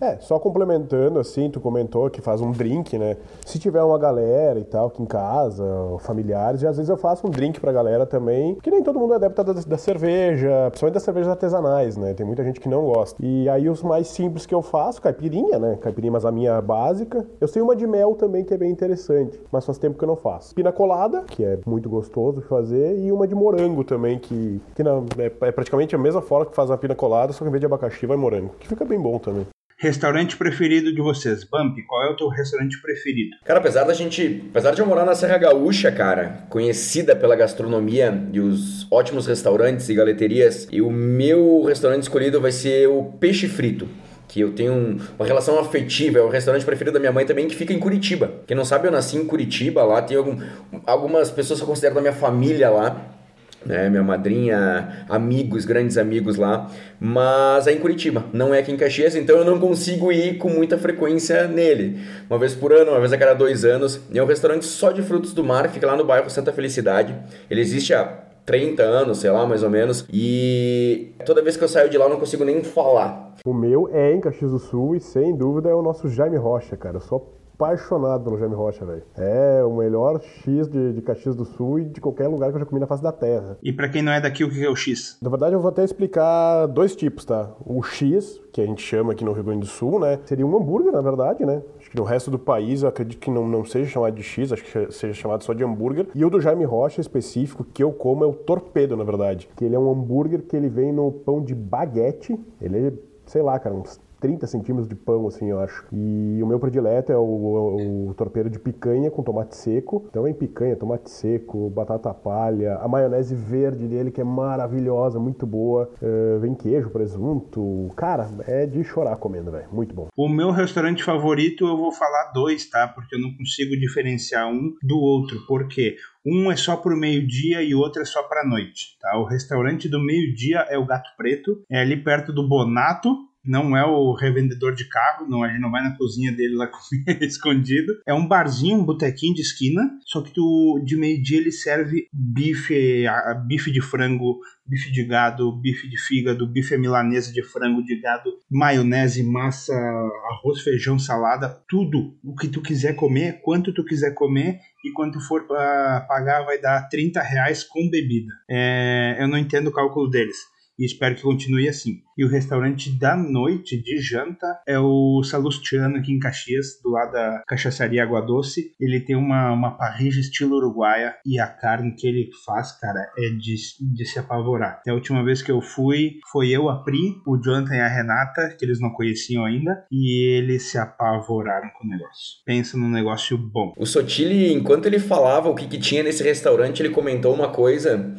É, 0.00 0.16
só 0.20 0.38
complementando, 0.38 1.18
assim, 1.18 1.50
tu 1.50 1.60
comentou 1.60 2.08
que 2.08 2.20
faz 2.20 2.40
um 2.40 2.50
drink, 2.50 2.98
né? 2.98 3.16
Se 3.44 3.58
tiver 3.58 3.82
uma 3.82 3.98
galera 3.98 4.58
e 4.58 4.64
tal, 4.64 4.86
aqui 4.86 5.02
em 5.02 5.06
casa, 5.06 5.64
familiares, 6.00 6.62
e 6.62 6.66
às 6.66 6.76
vezes 6.76 6.88
eu 6.88 6.96
faço 6.96 7.26
um 7.26 7.30
drink 7.30 7.60
pra 7.60 7.70
galera 7.70 8.06
também, 8.06 8.54
que 8.56 8.70
nem 8.70 8.82
todo 8.82 8.98
mundo 8.98 9.12
é 9.12 9.16
adepto 9.16 9.44
da, 9.44 9.52
da 9.52 9.78
cerveja, 9.78 10.68
principalmente 10.70 10.94
das 10.94 11.02
cervejas 11.02 11.30
artesanais, 11.30 11.96
né? 11.96 12.14
Tem 12.14 12.24
muita 12.24 12.42
gente 12.42 12.60
que 12.60 12.68
não 12.68 12.86
gosta. 12.86 13.24
E 13.24 13.48
aí 13.48 13.68
os 13.68 13.82
mais 13.82 14.08
simples 14.08 14.46
que 14.46 14.54
eu 14.54 14.62
faço, 14.62 15.02
caipirinha, 15.02 15.58
né? 15.58 15.76
Caipirinha, 15.80 16.12
mas 16.12 16.24
a 16.24 16.32
minha 16.32 16.60
básica. 16.60 17.26
Eu 17.40 17.48
sei 17.48 17.60
uma 17.60 17.76
de 17.76 17.86
mel 17.86 18.14
também 18.14 18.44
que 18.44 18.54
é 18.54 18.56
bem 18.56 18.70
interessante, 18.70 19.40
mas 19.52 19.66
faz 19.66 19.78
tempo 19.78 19.98
que 19.98 20.04
eu 20.04 20.08
não 20.08 20.16
faço. 20.16 20.54
Pina 20.54 20.72
colada, 20.72 21.22
que 21.26 21.44
é 21.44 21.58
muito 21.66 21.88
gostoso 21.88 22.40
de 22.40 22.46
fazer, 22.46 22.98
e 22.98 23.12
uma 23.12 23.26
de 23.26 23.34
morango 23.34 23.84
também, 23.84 24.18
que, 24.18 24.60
que 24.74 24.82
não, 24.82 25.04
é, 25.18 25.46
é 25.46 25.52
praticamente 25.52 25.94
a 25.94 25.98
mesma 25.98 26.22
forma 26.22 26.46
que 26.46 26.54
faz 26.54 26.70
a 26.70 26.78
pina 26.78 26.94
colada, 26.94 27.32
só 27.32 27.44
que 27.44 27.48
em 27.48 27.50
vez 27.52 27.60
de 27.60 27.66
abacaxi 27.66 28.06
vai 28.06 28.16
morango, 28.16 28.54
que 28.58 28.66
fica 28.66 28.84
bem 28.84 29.00
bom 29.00 29.18
também. 29.18 29.46
Restaurante 29.82 30.36
preferido 30.36 30.94
de 30.94 31.00
vocês. 31.00 31.42
Bump, 31.42 31.74
qual 31.86 32.04
é 32.04 32.10
o 32.10 32.14
teu 32.14 32.28
restaurante 32.28 32.78
preferido? 32.82 33.30
Cara, 33.42 33.60
apesar 33.60 33.84
da 33.84 33.94
gente. 33.94 34.44
Apesar 34.50 34.72
de 34.72 34.80
eu 34.82 34.86
morar 34.86 35.06
na 35.06 35.14
Serra 35.14 35.38
Gaúcha, 35.38 35.90
cara, 35.90 36.44
conhecida 36.50 37.16
pela 37.16 37.34
gastronomia 37.34 38.28
e 38.30 38.40
os 38.40 38.86
ótimos 38.92 39.26
restaurantes 39.26 39.88
e 39.88 39.94
galeterias, 39.94 40.68
e 40.70 40.82
o 40.82 40.90
meu 40.90 41.64
restaurante 41.64 42.02
escolhido 42.02 42.38
vai 42.42 42.52
ser 42.52 42.88
o 42.88 43.04
Peixe 43.18 43.48
Frito 43.48 43.88
que 44.28 44.40
eu 44.40 44.52
tenho 44.52 44.72
um, 44.72 44.98
uma 45.18 45.26
relação 45.26 45.58
afetiva, 45.58 46.20
é 46.20 46.22
o 46.22 46.28
restaurante 46.28 46.64
preferido 46.64 46.94
da 46.94 47.00
minha 47.00 47.10
mãe 47.10 47.26
também, 47.26 47.48
que 47.48 47.56
fica 47.56 47.72
em 47.72 47.80
Curitiba. 47.80 48.30
Quem 48.46 48.56
não 48.56 48.64
sabe, 48.64 48.86
eu 48.86 48.92
nasci 48.92 49.16
em 49.16 49.26
Curitiba, 49.26 49.82
lá 49.82 50.00
tem 50.00 50.16
algum, 50.16 50.38
algumas 50.86 51.32
pessoas 51.32 51.58
que 51.58 51.64
eu 51.64 51.68
considero 51.68 51.96
da 51.96 52.00
minha 52.00 52.12
família 52.12 52.70
lá, 52.70 53.19
né, 53.64 53.88
minha 53.90 54.02
madrinha, 54.02 55.04
amigos, 55.08 55.64
grandes 55.64 55.98
amigos 55.98 56.36
lá, 56.36 56.70
mas 56.98 57.66
é 57.66 57.72
em 57.72 57.78
Curitiba, 57.78 58.24
não 58.32 58.54
é 58.54 58.58
aqui 58.58 58.72
em 58.72 58.76
Caxias, 58.76 59.14
então 59.14 59.36
eu 59.36 59.44
não 59.44 59.58
consigo 59.58 60.10
ir 60.10 60.38
com 60.38 60.48
muita 60.48 60.78
frequência 60.78 61.46
nele. 61.46 62.00
Uma 62.28 62.38
vez 62.38 62.54
por 62.54 62.72
ano, 62.72 62.92
uma 62.92 63.00
vez 63.00 63.12
a 63.12 63.18
cada 63.18 63.34
dois 63.34 63.64
anos. 63.64 64.00
E 64.10 64.18
é 64.18 64.22
um 64.22 64.26
restaurante 64.26 64.64
só 64.64 64.90
de 64.90 65.02
frutos 65.02 65.32
do 65.32 65.44
mar, 65.44 65.68
fica 65.68 65.86
lá 65.86 65.96
no 65.96 66.04
bairro 66.04 66.30
Santa 66.30 66.52
Felicidade. 66.52 67.14
Ele 67.50 67.60
existe 67.60 67.92
há 67.94 68.04
30 68.44 68.82
anos, 68.82 69.18
sei 69.18 69.30
lá, 69.30 69.46
mais 69.46 69.62
ou 69.62 69.70
menos. 69.70 70.06
E 70.12 71.12
toda 71.24 71.42
vez 71.42 71.56
que 71.56 71.64
eu 71.64 71.68
saio 71.68 71.88
de 71.88 71.98
lá 71.98 72.06
eu 72.06 72.10
não 72.10 72.18
consigo 72.18 72.44
nem 72.44 72.62
falar. 72.64 73.34
O 73.44 73.54
meu 73.54 73.88
é 73.92 74.12
em 74.12 74.20
Caxias 74.20 74.50
do 74.50 74.58
Sul 74.58 74.96
e 74.96 75.00
sem 75.00 75.36
dúvida 75.36 75.68
é 75.68 75.74
o 75.74 75.82
nosso 75.82 76.08
Jaime 76.08 76.36
Rocha, 76.36 76.76
cara. 76.76 76.96
Eu 76.96 77.00
sou 77.00 77.39
apaixonado 77.60 78.24
pelo 78.24 78.38
Jaime 78.38 78.54
Rocha, 78.54 78.86
velho. 78.86 79.02
É 79.16 79.62
o 79.62 79.76
melhor 79.76 80.20
X 80.20 80.66
de, 80.66 80.94
de 80.94 81.02
Caxias 81.02 81.36
do 81.36 81.44
Sul 81.44 81.80
e 81.80 81.84
de 81.84 82.00
qualquer 82.00 82.26
lugar 82.26 82.48
que 82.48 82.56
eu 82.56 82.60
já 82.60 82.64
comi 82.64 82.80
na 82.80 82.86
face 82.86 83.02
da 83.02 83.12
terra. 83.12 83.58
E 83.62 83.70
para 83.70 83.88
quem 83.88 84.00
não 84.00 84.10
é 84.10 84.20
daqui, 84.20 84.42
o 84.42 84.50
que 84.50 84.64
é 84.64 84.70
o 84.70 84.74
X? 84.74 85.18
Na 85.20 85.28
verdade, 85.28 85.54
eu 85.54 85.60
vou 85.60 85.68
até 85.68 85.84
explicar 85.84 86.66
dois 86.66 86.96
tipos, 86.96 87.26
tá? 87.26 87.52
O 87.64 87.82
X, 87.82 88.40
que 88.50 88.62
a 88.62 88.66
gente 88.66 88.82
chama 88.82 89.12
aqui 89.12 89.24
no 89.24 89.32
Rio 89.32 89.44
Grande 89.44 89.60
do 89.60 89.66
Sul, 89.66 90.00
né? 90.00 90.18
Seria 90.24 90.46
um 90.46 90.56
hambúrguer, 90.56 90.90
na 90.90 91.02
verdade, 91.02 91.44
né? 91.44 91.62
Acho 91.78 91.90
que 91.90 91.96
no 91.96 92.04
resto 92.04 92.30
do 92.30 92.38
país 92.38 92.82
eu 92.82 92.88
acredito 92.88 93.20
que 93.20 93.30
não, 93.30 93.46
não 93.46 93.62
seja 93.64 93.90
chamado 93.90 94.14
de 94.14 94.22
X, 94.22 94.52
acho 94.52 94.64
que 94.64 94.92
seja 94.92 95.12
chamado 95.12 95.44
só 95.44 95.52
de 95.52 95.62
hambúrguer. 95.62 96.06
E 96.14 96.24
o 96.24 96.30
do 96.30 96.40
Jaime 96.40 96.64
Rocha 96.64 97.00
específico 97.00 97.62
que 97.62 97.82
eu 97.82 97.92
como 97.92 98.24
é 98.24 98.26
o 98.26 98.32
torpedo, 98.32 98.96
na 98.96 99.04
verdade. 99.04 99.50
Que 99.54 99.66
ele 99.66 99.74
é 99.74 99.78
um 99.78 99.90
hambúrguer 99.90 100.42
que 100.42 100.56
ele 100.56 100.68
vem 100.68 100.92
no 100.92 101.12
pão 101.12 101.42
de 101.42 101.54
baguete. 101.54 102.38
Ele 102.60 102.88
é, 102.88 102.92
sei 103.26 103.42
lá, 103.42 103.58
cara, 103.58 103.74
uns 103.74 104.00
30 104.20 104.46
centímetros 104.46 104.88
de 104.88 104.94
pão, 104.94 105.26
assim, 105.26 105.50
eu 105.50 105.58
acho. 105.58 105.86
E 105.92 106.40
o 106.42 106.46
meu 106.46 106.58
predileto 106.58 107.10
é 107.10 107.16
o, 107.16 107.20
o, 107.20 108.10
o 108.10 108.48
de 108.50 108.58
picanha 108.58 109.10
com 109.10 109.22
tomate 109.22 109.56
seco. 109.56 110.06
Então 110.08 110.22
vem 110.22 110.34
picanha, 110.34 110.76
tomate 110.76 111.10
seco, 111.10 111.70
batata 111.70 112.12
palha, 112.12 112.76
a 112.76 112.88
maionese 112.88 113.34
verde 113.34 113.86
dele 113.88 114.10
que 114.10 114.20
é 114.20 114.24
maravilhosa, 114.24 115.18
muito 115.18 115.46
boa. 115.46 115.90
Uh, 116.00 116.38
vem 116.40 116.54
queijo, 116.54 116.90
presunto. 116.90 117.90
Cara, 117.96 118.28
é 118.46 118.66
de 118.66 118.82
chorar 118.84 119.16
comendo, 119.16 119.50
velho. 119.50 119.68
Muito 119.72 119.94
bom. 119.94 120.08
O 120.16 120.28
meu 120.28 120.50
restaurante 120.50 121.02
favorito 121.02 121.66
eu 121.66 121.76
vou 121.76 121.92
falar 121.92 122.32
dois, 122.32 122.68
tá? 122.68 122.86
Porque 122.88 123.14
eu 123.14 123.20
não 123.20 123.34
consigo 123.34 123.76
diferenciar 123.76 124.48
um 124.48 124.74
do 124.82 124.98
outro. 124.98 125.38
Porque 125.46 125.96
um 126.24 126.50
é 126.50 126.56
só 126.56 126.76
para 126.76 126.94
o 126.94 126.96
meio-dia 126.96 127.62
e 127.62 127.74
o 127.74 127.78
outro 127.78 128.02
é 128.02 128.04
só 128.04 128.22
para 128.24 128.42
a 128.42 128.46
noite. 128.46 128.98
Tá? 129.00 129.18
O 129.18 129.24
restaurante 129.24 129.88
do 129.88 129.98
meio-dia 129.98 130.66
é 130.68 130.78
o 130.78 130.86
Gato 130.86 131.08
Preto, 131.16 131.62
é 131.70 131.80
ali 131.80 131.96
perto 131.96 132.32
do 132.32 132.46
Bonato, 132.46 133.16
não 133.44 133.76
é 133.76 133.84
o 133.84 134.12
revendedor 134.14 134.74
de 134.74 134.88
carro, 134.88 135.26
não, 135.28 135.42
a 135.42 135.48
gente 135.48 135.60
não 135.60 135.70
vai 135.70 135.82
na 135.82 135.96
cozinha 135.96 136.30
dele 136.32 136.54
lá 136.56 136.66
comer 136.70 137.22
escondido. 137.22 137.92
É 138.06 138.12
um 138.14 138.26
barzinho, 138.26 138.78
um 138.78 138.84
botequinho 138.84 139.34
de 139.34 139.40
esquina, 139.40 139.82
só 140.04 140.20
que 140.22 140.32
tu 140.32 140.82
de 140.84 140.96
meio-dia 140.96 141.38
ele 141.38 141.52
serve 141.52 142.06
bife, 142.12 143.06
a- 143.06 143.34
bife 143.34 143.70
de 143.70 143.80
frango, 143.80 144.38
bife 144.66 144.90
de 144.92 145.04
gado, 145.04 145.50
bife 145.60 145.88
de 145.88 145.96
fígado, 145.98 146.46
bife 146.46 146.76
milanesa 146.76 147.32
de 147.32 147.42
frango 147.42 147.82
de 147.82 148.00
gado, 148.00 148.30
maionese, 148.50 149.22
massa, 149.22 149.74
arroz, 149.74 150.60
feijão, 150.62 150.98
salada, 150.98 151.48
tudo 151.68 152.14
o 152.24 152.34
que 152.34 152.48
tu 152.48 152.60
quiser 152.62 152.94
comer, 152.94 153.40
quanto 153.42 153.72
tu 153.72 153.84
quiser 153.84 154.12
comer 154.14 154.58
e 154.84 154.92
quando 154.92 155.14
tu 155.14 155.20
for 155.20 155.46
pra 155.46 156.04
pagar 156.08 156.44
vai 156.44 156.58
dar 156.60 156.88
30 156.88 157.20
reais 157.22 157.64
com 157.64 157.88
bebida. 157.90 158.32
É, 158.48 159.16
eu 159.20 159.28
não 159.28 159.38
entendo 159.38 159.68
o 159.68 159.72
cálculo 159.72 160.08
deles 160.08 160.36
e 160.80 160.86
espero 160.86 161.14
que 161.14 161.22
continue 161.22 161.68
assim. 161.68 162.00
E 162.16 162.24
o 162.24 162.28
restaurante 162.28 162.90
da 162.90 163.14
noite 163.14 163.80
de 163.80 163.98
janta 163.98 164.46
é 164.66 164.78
o 164.78 165.22
Salustiano 165.22 165.96
aqui 165.96 166.12
em 166.12 166.18
Caxias, 166.18 166.80
do 166.82 166.90
lado 166.90 167.12
da 167.12 167.42
cachaçaria 167.46 168.02
Água 168.02 168.22
Doce. 168.22 168.72
Ele 168.80 169.00
tem 169.00 169.14
uma, 169.14 169.52
uma 169.52 169.76
parrilla 169.76 170.18
estilo 170.18 170.56
uruguaia 170.56 171.14
e 171.24 171.38
a 171.38 171.46
carne 171.46 171.94
que 171.94 172.06
ele 172.06 172.30
faz, 172.44 172.72
cara, 172.72 173.00
é 173.18 173.28
de, 173.30 173.54
de 173.78 174.04
se 174.06 174.18
apavorar. 174.18 174.80
A 174.88 174.94
última 174.94 175.22
vez 175.22 175.42
que 175.42 175.52
eu 175.52 175.60
fui, 175.60 176.18
foi 176.32 176.48
eu, 176.48 176.68
a 176.70 176.82
Pri, 176.82 177.20
o 177.26 177.36
Jonathan 177.36 177.76
e 177.76 177.80
a 177.80 177.88
Renata, 177.88 178.56
que 178.58 178.64
eles 178.64 178.80
não 178.80 178.90
conheciam 178.90 179.44
ainda, 179.44 179.84
e 179.90 180.34
eles 180.34 180.70
se 180.70 180.78
apavoraram 180.78 181.68
com 181.78 181.86
o 181.86 181.90
negócio. 181.90 182.38
Pensa 182.46 182.78
num 182.78 182.90
negócio 182.90 183.36
bom. 183.36 183.74
O 183.76 183.84
Sotile, 183.84 184.52
enquanto 184.52 184.86
ele 184.86 184.98
falava 184.98 185.48
o 185.50 185.54
que, 185.54 185.66
que 185.66 185.78
tinha 185.78 186.02
nesse 186.02 186.22
restaurante, 186.22 186.80
ele 186.80 186.90
comentou 186.90 187.34
uma 187.34 187.50
coisa 187.50 188.14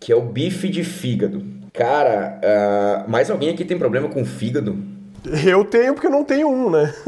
que 0.00 0.12
é 0.12 0.16
o 0.16 0.22
bife 0.22 0.68
de 0.68 0.84
fígado. 0.84 1.55
Cara, 1.76 2.40
ah, 2.42 3.04
mais 3.06 3.30
alguém 3.30 3.50
aqui 3.50 3.64
tem 3.64 3.78
problema 3.78 4.08
com 4.08 4.24
fígado? 4.24 4.82
Eu 5.46 5.64
tenho 5.64 5.92
porque 5.92 6.06
eu 6.06 6.10
não 6.10 6.24
tenho 6.24 6.48
um, 6.48 6.70
né? 6.70 6.92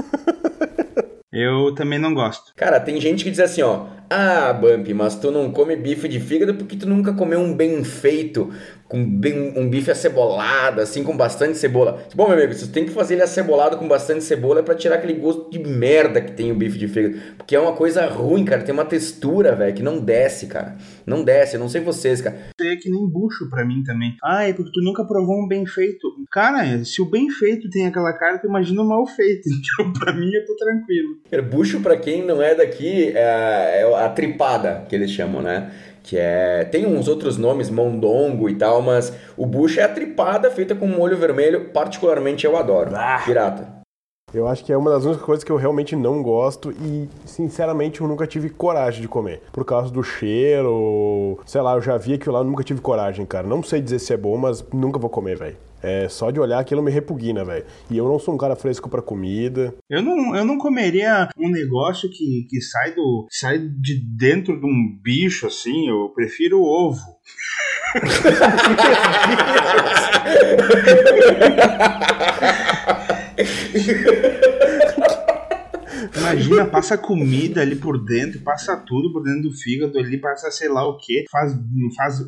Eu 1.31 1.75
também 1.75 1.99
não 1.99 2.14
gosto. 2.14 2.53
Cara, 2.57 2.81
tem 2.81 2.99
gente 2.99 3.23
que 3.23 3.31
diz 3.31 3.39
assim, 3.39 3.61
ó. 3.61 3.87
Ah, 4.09 4.51
Bump, 4.53 4.89
mas 4.95 5.14
tu 5.14 5.31
não 5.31 5.53
come 5.53 5.77
bife 5.77 6.09
de 6.09 6.19
fígado 6.19 6.55
porque 6.55 6.75
tu 6.75 6.89
nunca 6.89 7.12
comeu 7.12 7.39
um 7.39 7.55
bem 7.55 7.85
feito, 7.85 8.51
com 8.89 9.05
bem, 9.05 9.53
um 9.55 9.68
bife 9.68 9.91
acebolado, 9.91 10.80
assim, 10.80 11.05
com 11.05 11.14
bastante 11.14 11.59
cebola. 11.59 12.03
Bom, 12.14 12.28
meu 12.28 12.39
amigo, 12.39 12.55
você 12.55 12.66
tem 12.66 12.86
que 12.86 12.91
fazer 12.91 13.14
ele 13.14 13.22
acebolado 13.22 13.76
com 13.76 13.86
bastante 13.86 14.24
cebola 14.24 14.62
pra 14.62 14.74
tirar 14.74 14.97
aquele 14.97 15.12
gosto 15.12 15.51
de 15.51 15.59
merda 15.59 16.20
que 16.22 16.32
tem 16.32 16.51
o 16.51 16.55
bife 16.55 16.78
de 16.78 16.89
fígado. 16.89 17.18
Porque 17.36 17.55
é 17.55 17.61
uma 17.61 17.74
coisa 17.74 18.07
ruim, 18.07 18.45
cara. 18.45 18.62
Tem 18.62 18.72
uma 18.72 18.86
textura, 18.86 19.55
velho, 19.55 19.74
que 19.74 19.82
não 19.82 20.01
desce, 20.01 20.47
cara. 20.47 20.76
Não 21.07 21.22
desce, 21.22 21.57
eu 21.57 21.61
não 21.61 21.68
sei 21.68 21.82
vocês, 21.82 22.22
cara. 22.22 22.39
é 22.61 22.76
que 22.76 22.91
nem 22.91 23.07
bucho 23.07 23.51
pra 23.51 23.64
mim 23.64 23.82
também. 23.84 24.16
Ah, 24.24 24.45
é 24.45 24.55
porque 24.55 24.70
tu 24.72 24.82
nunca 24.82 25.05
provou 25.05 25.36
um 25.36 25.47
bem 25.47 25.66
feito. 25.66 26.09
Cara, 26.30 26.82
se 26.84 27.03
o 27.03 27.11
bem 27.11 27.28
feito 27.28 27.68
tem 27.68 27.86
aquela 27.86 28.12
cara, 28.14 28.39
tu 28.39 28.47
imagina 28.47 28.82
o 28.82 28.89
mal 28.89 29.07
feito. 29.07 29.49
Então, 29.78 29.93
pra 29.93 30.12
mim, 30.12 30.30
eu 30.32 30.47
tô 30.47 30.57
tranquilo. 30.57 31.18
Bucho, 31.51 31.80
pra 31.80 31.97
quem 31.97 32.24
não 32.24 32.41
é 32.41 32.55
daqui, 32.55 33.12
é, 33.14 33.82
é 33.82 33.95
a 33.95 34.09
tripada, 34.09 34.86
que 34.89 34.95
eles 34.95 35.11
chamam, 35.11 35.43
né? 35.43 35.70
Que 36.09 36.17
é. 36.17 36.65
Tem 36.65 36.87
uns 36.87 37.07
outros 37.07 37.37
nomes, 37.37 37.69
mondongo 37.69 38.49
e 38.49 38.55
tal, 38.55 38.81
mas 38.81 39.13
o 39.37 39.45
bucho 39.45 39.79
é 39.79 39.83
a 39.83 39.89
tripada 39.89 40.51
feita 40.51 40.75
com 40.75 40.87
molho 40.87 41.19
vermelho, 41.19 41.69
particularmente 41.69 42.47
eu 42.47 42.57
adoro. 42.57 42.93
Pirata. 43.27 43.79
Eu 44.33 44.49
acho 44.49 44.65
que 44.65 44.73
é 44.73 44.77
uma 44.77 44.91
das 44.91 45.05
únicas 45.05 45.23
coisas 45.23 45.45
que 45.45 45.53
eu 45.53 45.57
realmente 45.57 45.95
não 45.95 46.23
gosto 46.23 46.71
e, 46.71 47.09
sinceramente, 47.27 48.01
eu 48.01 48.09
nunca 48.09 48.27
tive 48.27 48.49
coragem 48.49 49.03
de 49.03 49.09
comer. 49.09 49.43
Por 49.53 49.67
causa 49.67 49.91
do 49.91 50.03
cheiro, 50.03 51.39
sei 51.45 51.61
lá, 51.61 51.75
eu 51.75 51.83
já 51.83 51.99
vi 51.99 52.15
aquilo 52.15 52.35
lá, 52.35 52.41
eu 52.41 52.45
nunca 52.45 52.65
tive 52.65 52.81
coragem, 52.81 53.27
cara. 53.27 53.47
Não 53.47 53.63
sei 53.63 53.81
dizer 53.83 53.99
se 53.99 54.15
é 54.15 54.17
bom, 54.17 54.37
mas 54.39 54.65
nunca 54.73 54.99
vou 54.99 55.11
comer, 55.11 55.37
velho. 55.37 55.57
É, 55.89 56.07
só 56.07 56.30
de 56.30 56.39
olhar 56.39 56.59
aquilo 56.59 56.82
me 56.82 56.91
repugna, 56.91 57.43
velho. 57.47 57.64
E 57.91 57.97
eu 57.97 58.07
não 58.07 58.18
sou 58.18 58.34
um 58.34 58.39
cara 58.39 58.55
fresco 58.55 58.91
pra 58.91 59.01
comida. 59.01 59.74
Eu 59.89 60.03
não, 60.03 60.36
eu 60.36 60.45
não 60.45 60.59
comeria 60.59 61.30
um 61.39 61.49
negócio 61.49 62.11
que, 62.11 62.47
que 62.51 62.61
sai, 62.61 62.95
do, 62.95 63.26
sai 63.30 63.59
de 63.59 63.99
dentro 63.99 64.61
de 64.61 64.66
um 64.66 64.99
bicho 65.03 65.47
assim. 65.47 65.89
Eu 65.89 66.11
prefiro 66.11 66.61
o 66.61 66.64
ovo. 66.64 67.01
Imagina, 76.33 76.66
passa 76.66 76.99
comida 76.99 77.61
ali 77.61 77.76
por 77.76 78.03
dentro, 78.05 78.41
passa 78.41 78.76
tudo 78.76 79.12
por 79.12 79.22
dentro 79.22 79.43
do 79.43 79.53
fígado 79.53 79.99
ali, 79.99 80.18
passa 80.18 80.51
sei 80.51 80.68
lá 80.68 80.87
o 80.87 80.97
que, 80.97 81.24
faz, 81.31 81.53
faz. 81.97 82.20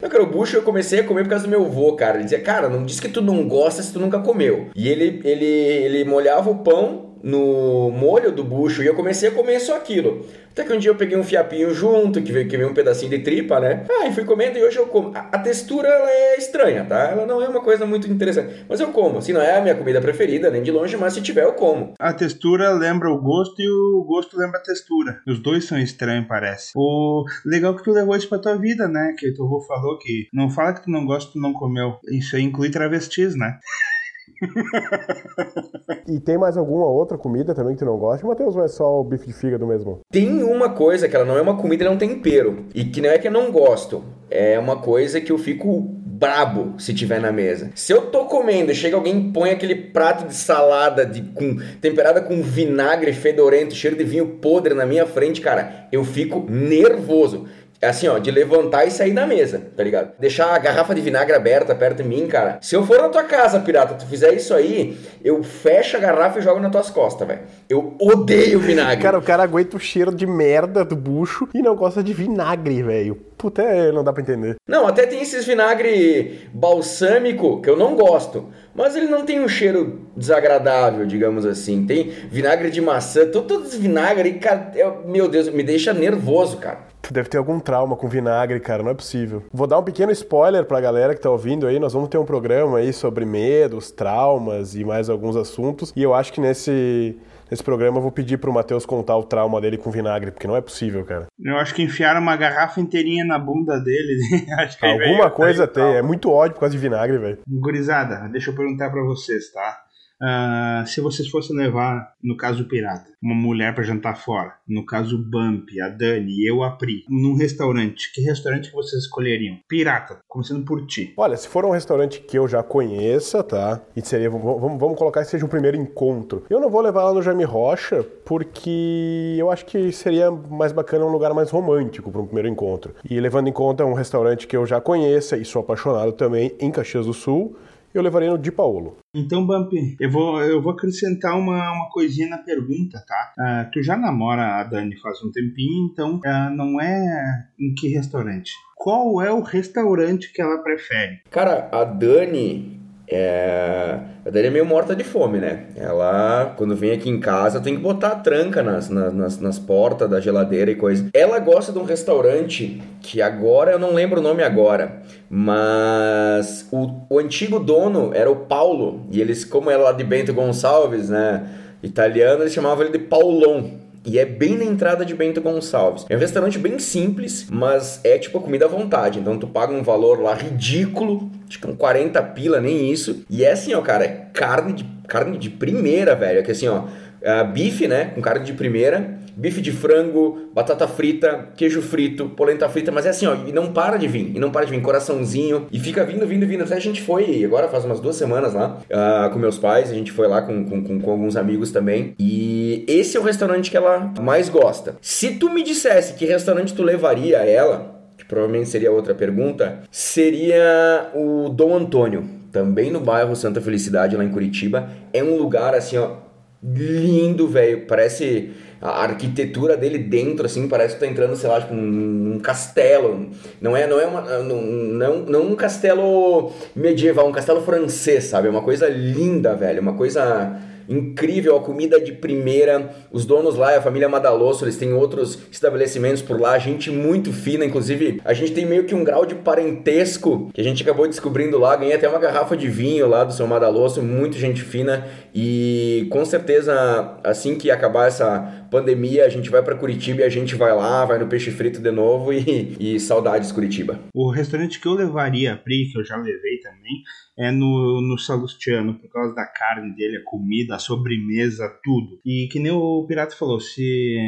Não, 0.00 0.08
cara, 0.08 0.22
o 0.22 0.30
bucho 0.30 0.56
eu 0.56 0.62
comecei 0.62 1.00
a 1.00 1.04
comer 1.04 1.22
por 1.22 1.30
causa 1.30 1.44
do 1.44 1.50
meu 1.50 1.64
avô, 1.64 1.94
cara. 1.96 2.16
Ele 2.16 2.24
dizia, 2.24 2.40
cara, 2.40 2.68
não 2.68 2.84
diz 2.84 3.00
que 3.00 3.08
tu 3.08 3.20
não 3.20 3.46
gosta 3.48 3.82
se 3.82 3.92
tu 3.92 3.98
nunca 3.98 4.18
comeu. 4.20 4.70
E 4.74 4.88
ele, 4.88 5.20
ele, 5.24 5.44
ele 5.44 6.04
molhava 6.04 6.50
o 6.50 6.58
pão 6.62 7.03
no 7.24 7.90
molho 7.90 8.30
do 8.30 8.44
bucho 8.44 8.82
e 8.82 8.86
eu 8.86 8.94
comecei 8.94 9.30
a 9.30 9.32
comer 9.32 9.58
só 9.58 9.76
aquilo. 9.76 10.26
Até 10.52 10.62
que 10.62 10.72
um 10.72 10.78
dia 10.78 10.90
eu 10.90 10.94
peguei 10.94 11.18
um 11.18 11.24
fiapinho 11.24 11.74
junto, 11.74 12.22
que 12.22 12.30
veio, 12.30 12.46
que 12.46 12.56
veio 12.56 12.70
um 12.70 12.74
pedacinho 12.74 13.10
de 13.10 13.18
tripa, 13.20 13.58
né? 13.58 13.84
Ah, 13.90 14.06
e 14.06 14.12
fui 14.12 14.24
comendo 14.24 14.56
e 14.56 14.62
hoje 14.62 14.76
eu 14.76 14.86
como. 14.86 15.10
A, 15.12 15.30
a 15.32 15.38
textura, 15.40 15.88
ela 15.88 16.08
é 16.08 16.36
estranha, 16.36 16.84
tá? 16.84 17.10
Ela 17.10 17.26
não 17.26 17.42
é 17.42 17.48
uma 17.48 17.60
coisa 17.60 17.84
muito 17.84 18.08
interessante. 18.08 18.64
Mas 18.68 18.78
eu 18.78 18.92
como. 18.92 19.18
Assim, 19.18 19.32
não 19.32 19.40
é 19.40 19.56
a 19.56 19.60
minha 19.60 19.74
comida 19.74 20.00
preferida, 20.00 20.50
nem 20.50 20.62
de 20.62 20.70
longe, 20.70 20.96
mas 20.96 21.14
se 21.14 21.22
tiver, 21.22 21.42
eu 21.42 21.54
como. 21.54 21.94
A 21.98 22.12
textura 22.12 22.70
lembra 22.70 23.10
o 23.10 23.20
gosto 23.20 23.60
e 23.60 23.68
o 23.68 24.04
gosto 24.04 24.38
lembra 24.38 24.60
a 24.60 24.62
textura. 24.62 25.20
Os 25.26 25.40
dois 25.40 25.64
são 25.64 25.78
estranhos, 25.78 26.28
parece. 26.28 26.70
O 26.76 27.24
legal 27.44 27.74
que 27.74 27.82
tu 27.82 27.90
levou 27.90 28.14
isso 28.14 28.28
pra 28.28 28.38
tua 28.38 28.56
vida, 28.56 28.86
né? 28.86 29.14
Que 29.18 29.30
avô 29.30 29.60
falou 29.62 29.98
que 29.98 30.28
não 30.32 30.48
fala 30.48 30.74
que 30.74 30.84
tu 30.84 30.90
não 30.90 31.04
gosta, 31.04 31.32
tu 31.32 31.40
não 31.40 31.52
comeu. 31.52 31.96
Isso 32.12 32.36
aí 32.36 32.42
inclui 32.42 32.70
travestis, 32.70 33.34
né? 33.34 33.58
E 36.06 36.20
tem 36.20 36.36
mais 36.36 36.56
alguma 36.56 36.86
outra 36.86 37.16
comida 37.16 37.54
também 37.54 37.74
que 37.74 37.78
tu 37.78 37.84
não 37.84 37.96
gosta, 37.96 38.26
Matheus? 38.26 38.54
Ou 38.54 38.64
é 38.64 38.68
só 38.68 39.00
o 39.00 39.04
bife 39.04 39.26
de 39.26 39.32
fígado 39.32 39.66
mesmo? 39.66 40.00
Tem 40.10 40.42
uma 40.42 40.68
coisa 40.68 41.08
que 41.08 41.16
ela 41.16 41.24
não 41.24 41.36
é 41.36 41.40
uma 41.40 41.56
comida, 41.56 41.82
ela 41.84 41.92
é 41.92 41.96
um 41.96 41.98
tempero. 41.98 42.66
E 42.74 42.84
que 42.84 43.00
não 43.00 43.10
é 43.10 43.18
que 43.18 43.26
eu 43.26 43.32
não 43.32 43.50
gosto. 43.50 44.04
É 44.30 44.58
uma 44.58 44.76
coisa 44.76 45.20
que 45.20 45.32
eu 45.32 45.38
fico 45.38 45.80
brabo 45.80 46.74
se 46.78 46.94
tiver 46.94 47.20
na 47.20 47.32
mesa. 47.32 47.70
Se 47.74 47.92
eu 47.92 48.02
tô 48.10 48.26
comendo 48.26 48.70
e 48.70 48.74
chega 48.74 48.96
alguém 48.96 49.18
e 49.18 49.32
põe 49.32 49.50
aquele 49.50 49.74
prato 49.74 50.26
de 50.26 50.34
salada 50.34 51.04
de, 51.04 51.22
com, 51.22 51.56
temperada 51.80 52.20
com 52.20 52.42
vinagre 52.42 53.12
fedorento, 53.12 53.74
cheiro 53.74 53.96
de 53.96 54.04
vinho 54.04 54.26
podre 54.40 54.74
na 54.74 54.86
minha 54.86 55.06
frente, 55.06 55.40
cara, 55.40 55.88
eu 55.90 56.04
fico 56.04 56.44
nervoso. 56.48 57.46
É 57.84 57.88
assim, 57.88 58.08
ó, 58.08 58.16
de 58.18 58.30
levantar 58.30 58.86
e 58.86 58.90
sair 58.90 59.12
da 59.12 59.26
mesa, 59.26 59.60
tá 59.76 59.82
ligado? 59.82 60.12
Deixar 60.18 60.54
a 60.54 60.58
garrafa 60.58 60.94
de 60.94 61.02
vinagre 61.02 61.36
aberta 61.36 61.74
perto 61.74 62.02
de 62.02 62.08
mim, 62.08 62.26
cara. 62.26 62.56
Se 62.62 62.74
eu 62.74 62.86
for 62.86 62.96
na 62.96 63.10
tua 63.10 63.24
casa, 63.24 63.60
pirata, 63.60 63.92
tu 63.92 64.06
fizer 64.06 64.32
isso 64.32 64.54
aí, 64.54 64.96
eu 65.22 65.42
fecho 65.42 65.98
a 65.98 66.00
garrafa 66.00 66.38
e 66.38 66.42
jogo 66.42 66.60
nas 66.60 66.72
tuas 66.72 66.88
costas, 66.88 67.28
velho. 67.28 67.40
Eu 67.68 67.94
odeio 68.00 68.58
vinagre. 68.58 69.02
Cara, 69.02 69.18
o 69.18 69.22
cara 69.22 69.42
aguenta 69.42 69.76
o 69.76 69.80
cheiro 69.80 70.14
de 70.14 70.26
merda 70.26 70.82
do 70.82 70.96
bucho 70.96 71.46
e 71.52 71.60
não 71.60 71.76
gosta 71.76 72.02
de 72.02 72.14
vinagre, 72.14 72.82
velho. 72.82 73.20
Puta, 73.44 73.60
é, 73.60 73.92
não 73.92 74.02
dá 74.02 74.10
pra 74.10 74.22
entender. 74.22 74.56
Não, 74.66 74.86
até 74.86 75.04
tem 75.06 75.20
esses 75.20 75.44
vinagre 75.44 76.48
balsâmico 76.54 77.60
que 77.60 77.68
eu 77.68 77.76
não 77.76 77.94
gosto, 77.94 78.46
mas 78.74 78.96
ele 78.96 79.06
não 79.06 79.22
tem 79.26 79.38
um 79.38 79.46
cheiro 79.46 80.00
desagradável, 80.16 81.04
digamos 81.04 81.44
assim. 81.44 81.84
Tem 81.84 82.04
vinagre 82.30 82.70
de 82.70 82.80
maçã, 82.80 83.26
todo, 83.26 83.46
todo 83.46 83.66
esse 83.66 83.76
vinagre, 83.76 84.32
cara, 84.38 84.72
eu- 84.74 85.02
meu 85.04 85.28
Deus, 85.28 85.50
me 85.50 85.62
deixa 85.62 85.92
nervoso, 85.92 86.56
cara. 86.56 86.78
Tu 87.02 87.12
deve 87.12 87.28
ter 87.28 87.36
algum 87.36 87.60
trauma 87.60 87.94
com 87.96 88.08
vinagre, 88.08 88.58
cara, 88.60 88.82
não 88.82 88.90
é 88.92 88.94
possível. 88.94 89.42
Vou 89.52 89.66
dar 89.66 89.78
um 89.78 89.82
pequeno 89.82 90.10
spoiler 90.12 90.64
pra 90.64 90.80
galera 90.80 91.14
que 91.14 91.20
tá 91.20 91.28
ouvindo 91.28 91.66
aí. 91.66 91.78
Nós 91.78 91.92
vamos 91.92 92.08
ter 92.08 92.16
um 92.16 92.24
programa 92.24 92.78
aí 92.78 92.94
sobre 92.94 93.26
medos, 93.26 93.90
traumas 93.90 94.74
e 94.74 94.84
mais 94.86 95.10
alguns 95.10 95.36
assuntos. 95.36 95.92
E 95.94 96.02
eu 96.02 96.14
acho 96.14 96.32
que 96.32 96.40
nesse, 96.40 97.14
nesse 97.54 97.62
programa 97.62 97.98
eu 97.98 98.02
vou 98.02 98.10
pedir 98.10 98.36
pro 98.36 98.52
Matheus 98.52 98.84
contar 98.84 99.16
o 99.16 99.22
trauma 99.22 99.60
dele 99.60 99.78
com 99.78 99.90
vinagre, 99.90 100.32
porque 100.32 100.46
não 100.48 100.56
é 100.56 100.60
possível, 100.60 101.04
cara. 101.04 101.26
Eu 101.42 101.56
acho 101.56 101.72
que 101.74 101.82
enfiaram 101.82 102.20
uma 102.20 102.36
garrafa 102.36 102.80
inteirinha 102.80 103.24
na 103.24 103.38
bunda 103.38 103.78
dele. 103.78 104.18
aí 104.58 104.90
Alguma 104.92 104.98
veio- 105.24 105.30
coisa 105.30 105.66
tem. 105.66 105.82
É 105.94 106.02
muito 106.02 106.30
ódio 106.30 106.54
por 106.54 106.60
causa 106.60 106.74
de 106.74 106.80
vinagre, 106.80 107.16
velho. 107.18 107.38
Gurizada, 107.48 108.28
deixa 108.28 108.50
eu 108.50 108.54
perguntar 108.56 108.90
pra 108.90 109.02
vocês, 109.02 109.52
tá? 109.52 109.83
Ah, 110.26 110.84
se 110.86 111.02
vocês 111.02 111.28
fossem 111.28 111.54
levar, 111.54 112.14
no 112.22 112.34
caso 112.36 112.62
o 112.62 112.66
Pirata, 112.66 113.10
uma 113.22 113.34
mulher 113.34 113.74
pra 113.74 113.84
jantar 113.84 114.16
fora, 114.16 114.54
no 114.66 114.86
caso 114.86 115.16
o 115.16 115.18
Bump, 115.22 115.68
a 115.82 115.88
Dani 115.90 116.46
eu, 116.46 116.62
a 116.62 116.70
Pri, 116.70 117.04
num 117.10 117.36
restaurante, 117.36 118.10
que 118.14 118.22
restaurante 118.22 118.72
vocês 118.72 119.02
escolheriam? 119.02 119.58
Pirata, 119.68 120.20
começando 120.26 120.64
por 120.64 120.86
ti. 120.86 121.12
Olha, 121.18 121.36
se 121.36 121.46
for 121.46 121.64
um 121.66 121.70
restaurante 121.70 122.20
que 122.20 122.38
eu 122.38 122.48
já 122.48 122.62
conheça, 122.62 123.42
tá? 123.42 123.82
E 123.94 124.00
seria, 124.00 124.30
vamos, 124.30 124.80
vamos- 124.80 124.98
colocar 124.98 125.22
que 125.24 125.30
seja 125.30 125.44
um 125.44 125.48
primeiro 125.48 125.76
encontro. 125.76 126.44
Eu 126.48 126.60
não 126.60 126.70
vou 126.70 126.80
levar 126.80 127.02
ela 127.02 127.14
no 127.14 127.22
Jaime 127.22 127.44
Rocha, 127.44 128.02
porque 128.24 129.36
eu 129.38 129.50
acho 129.50 129.66
que 129.66 129.92
seria 129.92 130.30
mais 130.30 130.72
bacana 130.72 131.04
um 131.04 131.10
lugar 131.10 131.34
mais 131.34 131.50
romântico 131.50 132.10
para 132.10 132.20
um 132.20 132.26
primeiro 132.26 132.48
encontro. 132.48 132.94
E 133.08 133.18
levando 133.20 133.48
em 133.48 133.52
conta 133.52 133.84
um 133.84 133.92
restaurante 133.92 134.46
que 134.46 134.56
eu 134.56 134.64
já 134.64 134.80
conheça 134.80 135.36
e 135.36 135.44
sou 135.44 135.60
apaixonado 135.60 136.12
também 136.12 136.54
em 136.60 136.70
Caxias 136.70 137.06
do 137.06 137.12
Sul, 137.12 137.56
eu 137.94 138.02
levaria 138.02 138.30
no 138.30 138.38
Di 138.38 138.50
Paolo. 138.50 138.96
Então, 139.14 139.46
Bump, 139.46 139.72
eu 140.00 140.10
vou, 140.10 140.42
eu 140.42 140.60
vou 140.60 140.72
acrescentar 140.72 141.38
uma, 141.38 141.72
uma 141.72 141.88
coisinha 141.90 142.28
na 142.28 142.38
pergunta, 142.38 143.02
tá? 143.06 143.32
Ah, 143.38 143.70
tu 143.72 143.82
já 143.82 143.96
namora 143.96 144.60
a 144.60 144.64
Dani 144.64 144.96
faz 145.00 145.22
um 145.22 145.30
tempinho, 145.30 145.88
então 145.92 146.20
ah, 146.24 146.50
não 146.50 146.80
é 146.80 147.46
em 147.58 147.72
que 147.74 147.88
restaurante? 147.88 148.52
Qual 148.76 149.22
é 149.22 149.32
o 149.32 149.40
restaurante 149.40 150.32
que 150.32 150.42
ela 150.42 150.58
prefere? 150.58 151.20
Cara, 151.30 151.68
a 151.72 151.84
Dani, 151.84 152.83
é... 153.06 153.98
a 154.24 154.30
Dani 154.30 154.46
é 154.46 154.50
meio 154.50 154.66
morta 154.66 154.94
de 154.96 155.04
fome, 155.04 155.38
né? 155.38 155.64
Ela, 155.76 156.54
quando 156.56 156.74
vem 156.74 156.92
aqui 156.92 157.10
em 157.10 157.20
casa, 157.20 157.60
tem 157.60 157.76
que 157.76 157.82
botar 157.82 158.08
a 158.08 158.16
tranca 158.16 158.62
nas, 158.62 158.88
nas, 158.88 159.38
nas 159.38 159.58
portas 159.58 160.08
da 160.08 160.20
geladeira 160.20 160.70
e 160.70 160.74
coisa. 160.74 161.08
Ela 161.12 161.38
gosta 161.38 161.72
de 161.72 161.78
um 161.78 161.84
restaurante 161.84 162.82
que 163.00 163.20
agora, 163.20 163.72
eu 163.72 163.78
não 163.78 163.92
lembro 163.92 164.20
o 164.20 164.22
nome 164.22 164.42
agora, 164.42 165.02
mas 165.28 166.66
o, 166.72 167.02
o 167.10 167.18
antigo 167.18 167.58
dono 167.58 168.10
era 168.14 168.30
o 168.30 168.36
Paulo, 168.36 169.06
e 169.10 169.20
eles, 169.20 169.44
como 169.44 169.70
era 169.70 169.82
lá 169.82 169.92
de 169.92 170.04
Bento 170.04 170.32
Gonçalves, 170.32 171.10
né? 171.10 171.46
Italiano, 171.82 172.42
eles 172.42 172.52
chamavam 172.52 172.84
ele 172.84 172.98
de 172.98 173.04
Paulão. 173.04 173.83
E 174.06 174.18
é 174.18 174.24
bem 174.24 174.56
na 174.58 174.64
entrada 174.64 175.04
de 175.04 175.14
Bento 175.14 175.40
Gonçalves. 175.40 176.04
É 176.10 176.16
um 176.16 176.18
restaurante 176.18 176.58
bem 176.58 176.78
simples, 176.78 177.46
mas 177.50 178.00
é 178.04 178.18
tipo 178.18 178.36
a 178.36 178.40
comida 178.40 178.66
à 178.66 178.68
vontade. 178.68 179.18
Então 179.18 179.38
tu 179.38 179.46
paga 179.46 179.72
um 179.72 179.82
valor 179.82 180.20
lá 180.20 180.34
ridículo, 180.34 181.30
acho 181.48 181.58
que 181.58 181.66
um 181.66 181.74
40 181.74 182.22
pila, 182.22 182.60
nem 182.60 182.90
isso. 182.90 183.24
E 183.30 183.44
é 183.44 183.52
assim, 183.52 183.72
ó, 183.72 183.80
cara, 183.80 184.04
é 184.04 184.26
carne 184.32 184.74
de, 184.74 184.84
carne 185.08 185.38
de 185.38 185.48
primeira, 185.48 186.14
velho. 186.14 186.40
É 186.40 186.42
que 186.42 186.50
assim, 186.50 186.68
ó, 186.68 186.84
uh, 187.24 187.52
bife, 187.52 187.88
né, 187.88 188.12
com 188.14 188.20
carne 188.20 188.44
de 188.44 188.52
primeira 188.52 189.24
bife 189.36 189.60
de 189.60 189.72
frango, 189.72 190.48
batata 190.54 190.86
frita, 190.86 191.48
queijo 191.56 191.82
frito, 191.82 192.28
polenta 192.30 192.68
frita, 192.68 192.92
mas 192.92 193.06
é 193.06 193.10
assim, 193.10 193.26
ó, 193.26 193.34
e 193.46 193.52
não 193.52 193.72
para 193.72 193.96
de 193.96 194.06
vir, 194.06 194.32
e 194.34 194.38
não 194.38 194.50
para 194.50 194.64
de 194.64 194.70
vir, 194.70 194.80
coraçãozinho, 194.80 195.66
e 195.72 195.78
fica 195.78 196.04
vindo, 196.04 196.26
vindo, 196.26 196.46
vindo. 196.46 196.62
Até 196.62 196.76
a 196.76 196.80
gente 196.80 197.02
foi, 197.02 197.44
agora 197.44 197.68
faz 197.68 197.84
umas 197.84 198.00
duas 198.00 198.16
semanas 198.16 198.54
lá, 198.54 198.78
uh, 198.90 199.30
com 199.30 199.38
meus 199.38 199.58
pais, 199.58 199.90
a 199.90 199.94
gente 199.94 200.12
foi 200.12 200.28
lá 200.28 200.42
com, 200.42 200.64
com, 200.64 200.82
com, 200.82 201.00
com 201.00 201.10
alguns 201.10 201.36
amigos 201.36 201.70
também, 201.70 202.14
e 202.18 202.84
esse 202.86 203.16
é 203.16 203.20
o 203.20 203.22
restaurante 203.22 203.70
que 203.70 203.76
ela 203.76 204.12
mais 204.20 204.48
gosta. 204.48 204.96
Se 205.00 205.32
tu 205.32 205.50
me 205.50 205.62
dissesse 205.62 206.14
que 206.14 206.24
restaurante 206.24 206.74
tu 206.74 206.82
levaria 206.82 207.38
ela, 207.38 207.94
que 208.16 208.24
provavelmente 208.24 208.68
seria 208.68 208.92
outra 208.92 209.14
pergunta, 209.14 209.80
seria 209.90 211.10
o 211.14 211.48
Dom 211.48 211.76
Antônio, 211.76 212.24
também 212.52 212.88
no 212.88 213.00
bairro 213.00 213.34
Santa 213.34 213.60
Felicidade, 213.60 214.16
lá 214.16 214.22
em 214.22 214.30
Curitiba. 214.30 214.88
É 215.12 215.24
um 215.24 215.36
lugar 215.36 215.74
assim, 215.74 215.98
ó, 215.98 216.23
lindo, 216.64 217.46
velho. 217.46 217.86
Parece 217.86 218.52
a 218.80 219.02
arquitetura 219.02 219.76
dele 219.76 219.98
dentro, 219.98 220.46
assim, 220.46 220.68
parece 220.68 220.94
que 220.94 221.00
tá 221.00 221.06
entrando, 221.06 221.36
sei 221.36 221.48
lá, 221.48 221.60
tipo, 221.60 221.74
um, 221.74 222.34
um 222.34 222.38
castelo. 222.38 223.28
Não 223.60 223.76
é, 223.76 223.86
não 223.86 224.00
é 224.00 224.06
uma, 224.06 224.20
não, 224.42 224.62
não, 224.62 225.18
não 225.20 225.42
um 225.52 225.56
castelo 225.56 226.52
medieval, 226.74 227.28
um 227.28 227.32
castelo 227.32 227.62
francês, 227.62 228.24
sabe? 228.24 228.48
É 228.48 228.50
uma 228.50 228.62
coisa 228.62 228.88
linda, 228.88 229.54
velho. 229.54 229.80
Uma 229.80 229.94
coisa 229.94 230.58
incrível, 230.88 231.56
a 231.56 231.60
comida 231.60 232.00
de 232.00 232.12
primeira. 232.12 232.94
Os 233.10 233.24
donos 233.24 233.56
lá, 233.56 233.76
a 233.76 233.82
família 233.82 234.08
Madalosso, 234.08 234.64
eles 234.64 234.76
têm 234.76 234.92
outros 234.92 235.38
estabelecimentos 235.50 236.22
por 236.22 236.40
lá, 236.40 236.58
gente 236.58 236.90
muito 236.90 237.32
fina, 237.32 237.64
inclusive 237.64 238.20
a 238.24 238.32
gente 238.32 238.52
tem 238.52 238.66
meio 238.66 238.84
que 238.84 238.94
um 238.94 239.04
grau 239.04 239.26
de 239.26 239.34
parentesco 239.34 240.50
que 240.52 240.60
a 240.60 240.64
gente 240.64 240.82
acabou 240.82 241.06
descobrindo 241.06 241.58
lá. 241.58 241.76
Ganhei 241.76 241.94
até 241.94 242.08
uma 242.08 242.18
garrafa 242.18 242.56
de 242.56 242.68
vinho 242.68 243.06
lá 243.06 243.24
do 243.24 243.32
seu 243.32 243.46
Madalosso, 243.46 244.02
muito 244.02 244.38
gente 244.38 244.62
fina 244.62 245.06
e 245.34 246.06
com 246.10 246.24
certeza 246.24 247.18
assim 247.22 247.56
que 247.56 247.70
acabar 247.70 248.08
essa 248.08 248.63
pandemia, 248.74 249.24
a 249.24 249.28
gente 249.28 249.48
vai 249.50 249.62
para 249.62 249.76
Curitiba 249.76 250.22
e 250.22 250.24
a 250.24 250.28
gente 250.28 250.56
vai 250.56 250.74
lá, 250.74 251.04
vai 251.04 251.16
no 251.16 251.28
peixe 251.28 251.52
frito 251.52 251.80
de 251.80 251.92
novo 251.92 252.32
e, 252.32 252.76
e 252.80 252.98
saudades 252.98 253.52
Curitiba. 253.52 254.00
O 254.12 254.28
restaurante 254.28 254.80
que 254.80 254.88
eu 254.88 254.94
levaria 254.94 255.52
a 255.52 255.56
Pri, 255.56 255.90
que 255.92 255.96
eu 255.96 256.04
já 256.04 256.16
levei 256.16 256.58
também, 256.58 257.02
é 257.38 257.52
no, 257.52 258.00
no 258.00 258.18
Salustiano, 258.18 258.94
por 258.94 259.08
causa 259.10 259.32
da 259.32 259.46
carne 259.46 259.94
dele, 259.94 260.16
a 260.16 260.24
comida, 260.24 260.74
a 260.74 260.80
sobremesa, 260.80 261.72
tudo. 261.84 262.18
E 262.26 262.48
que 262.50 262.58
nem 262.58 262.72
o 262.72 263.06
Pirata 263.06 263.36
falou, 263.36 263.60
se 263.60 264.18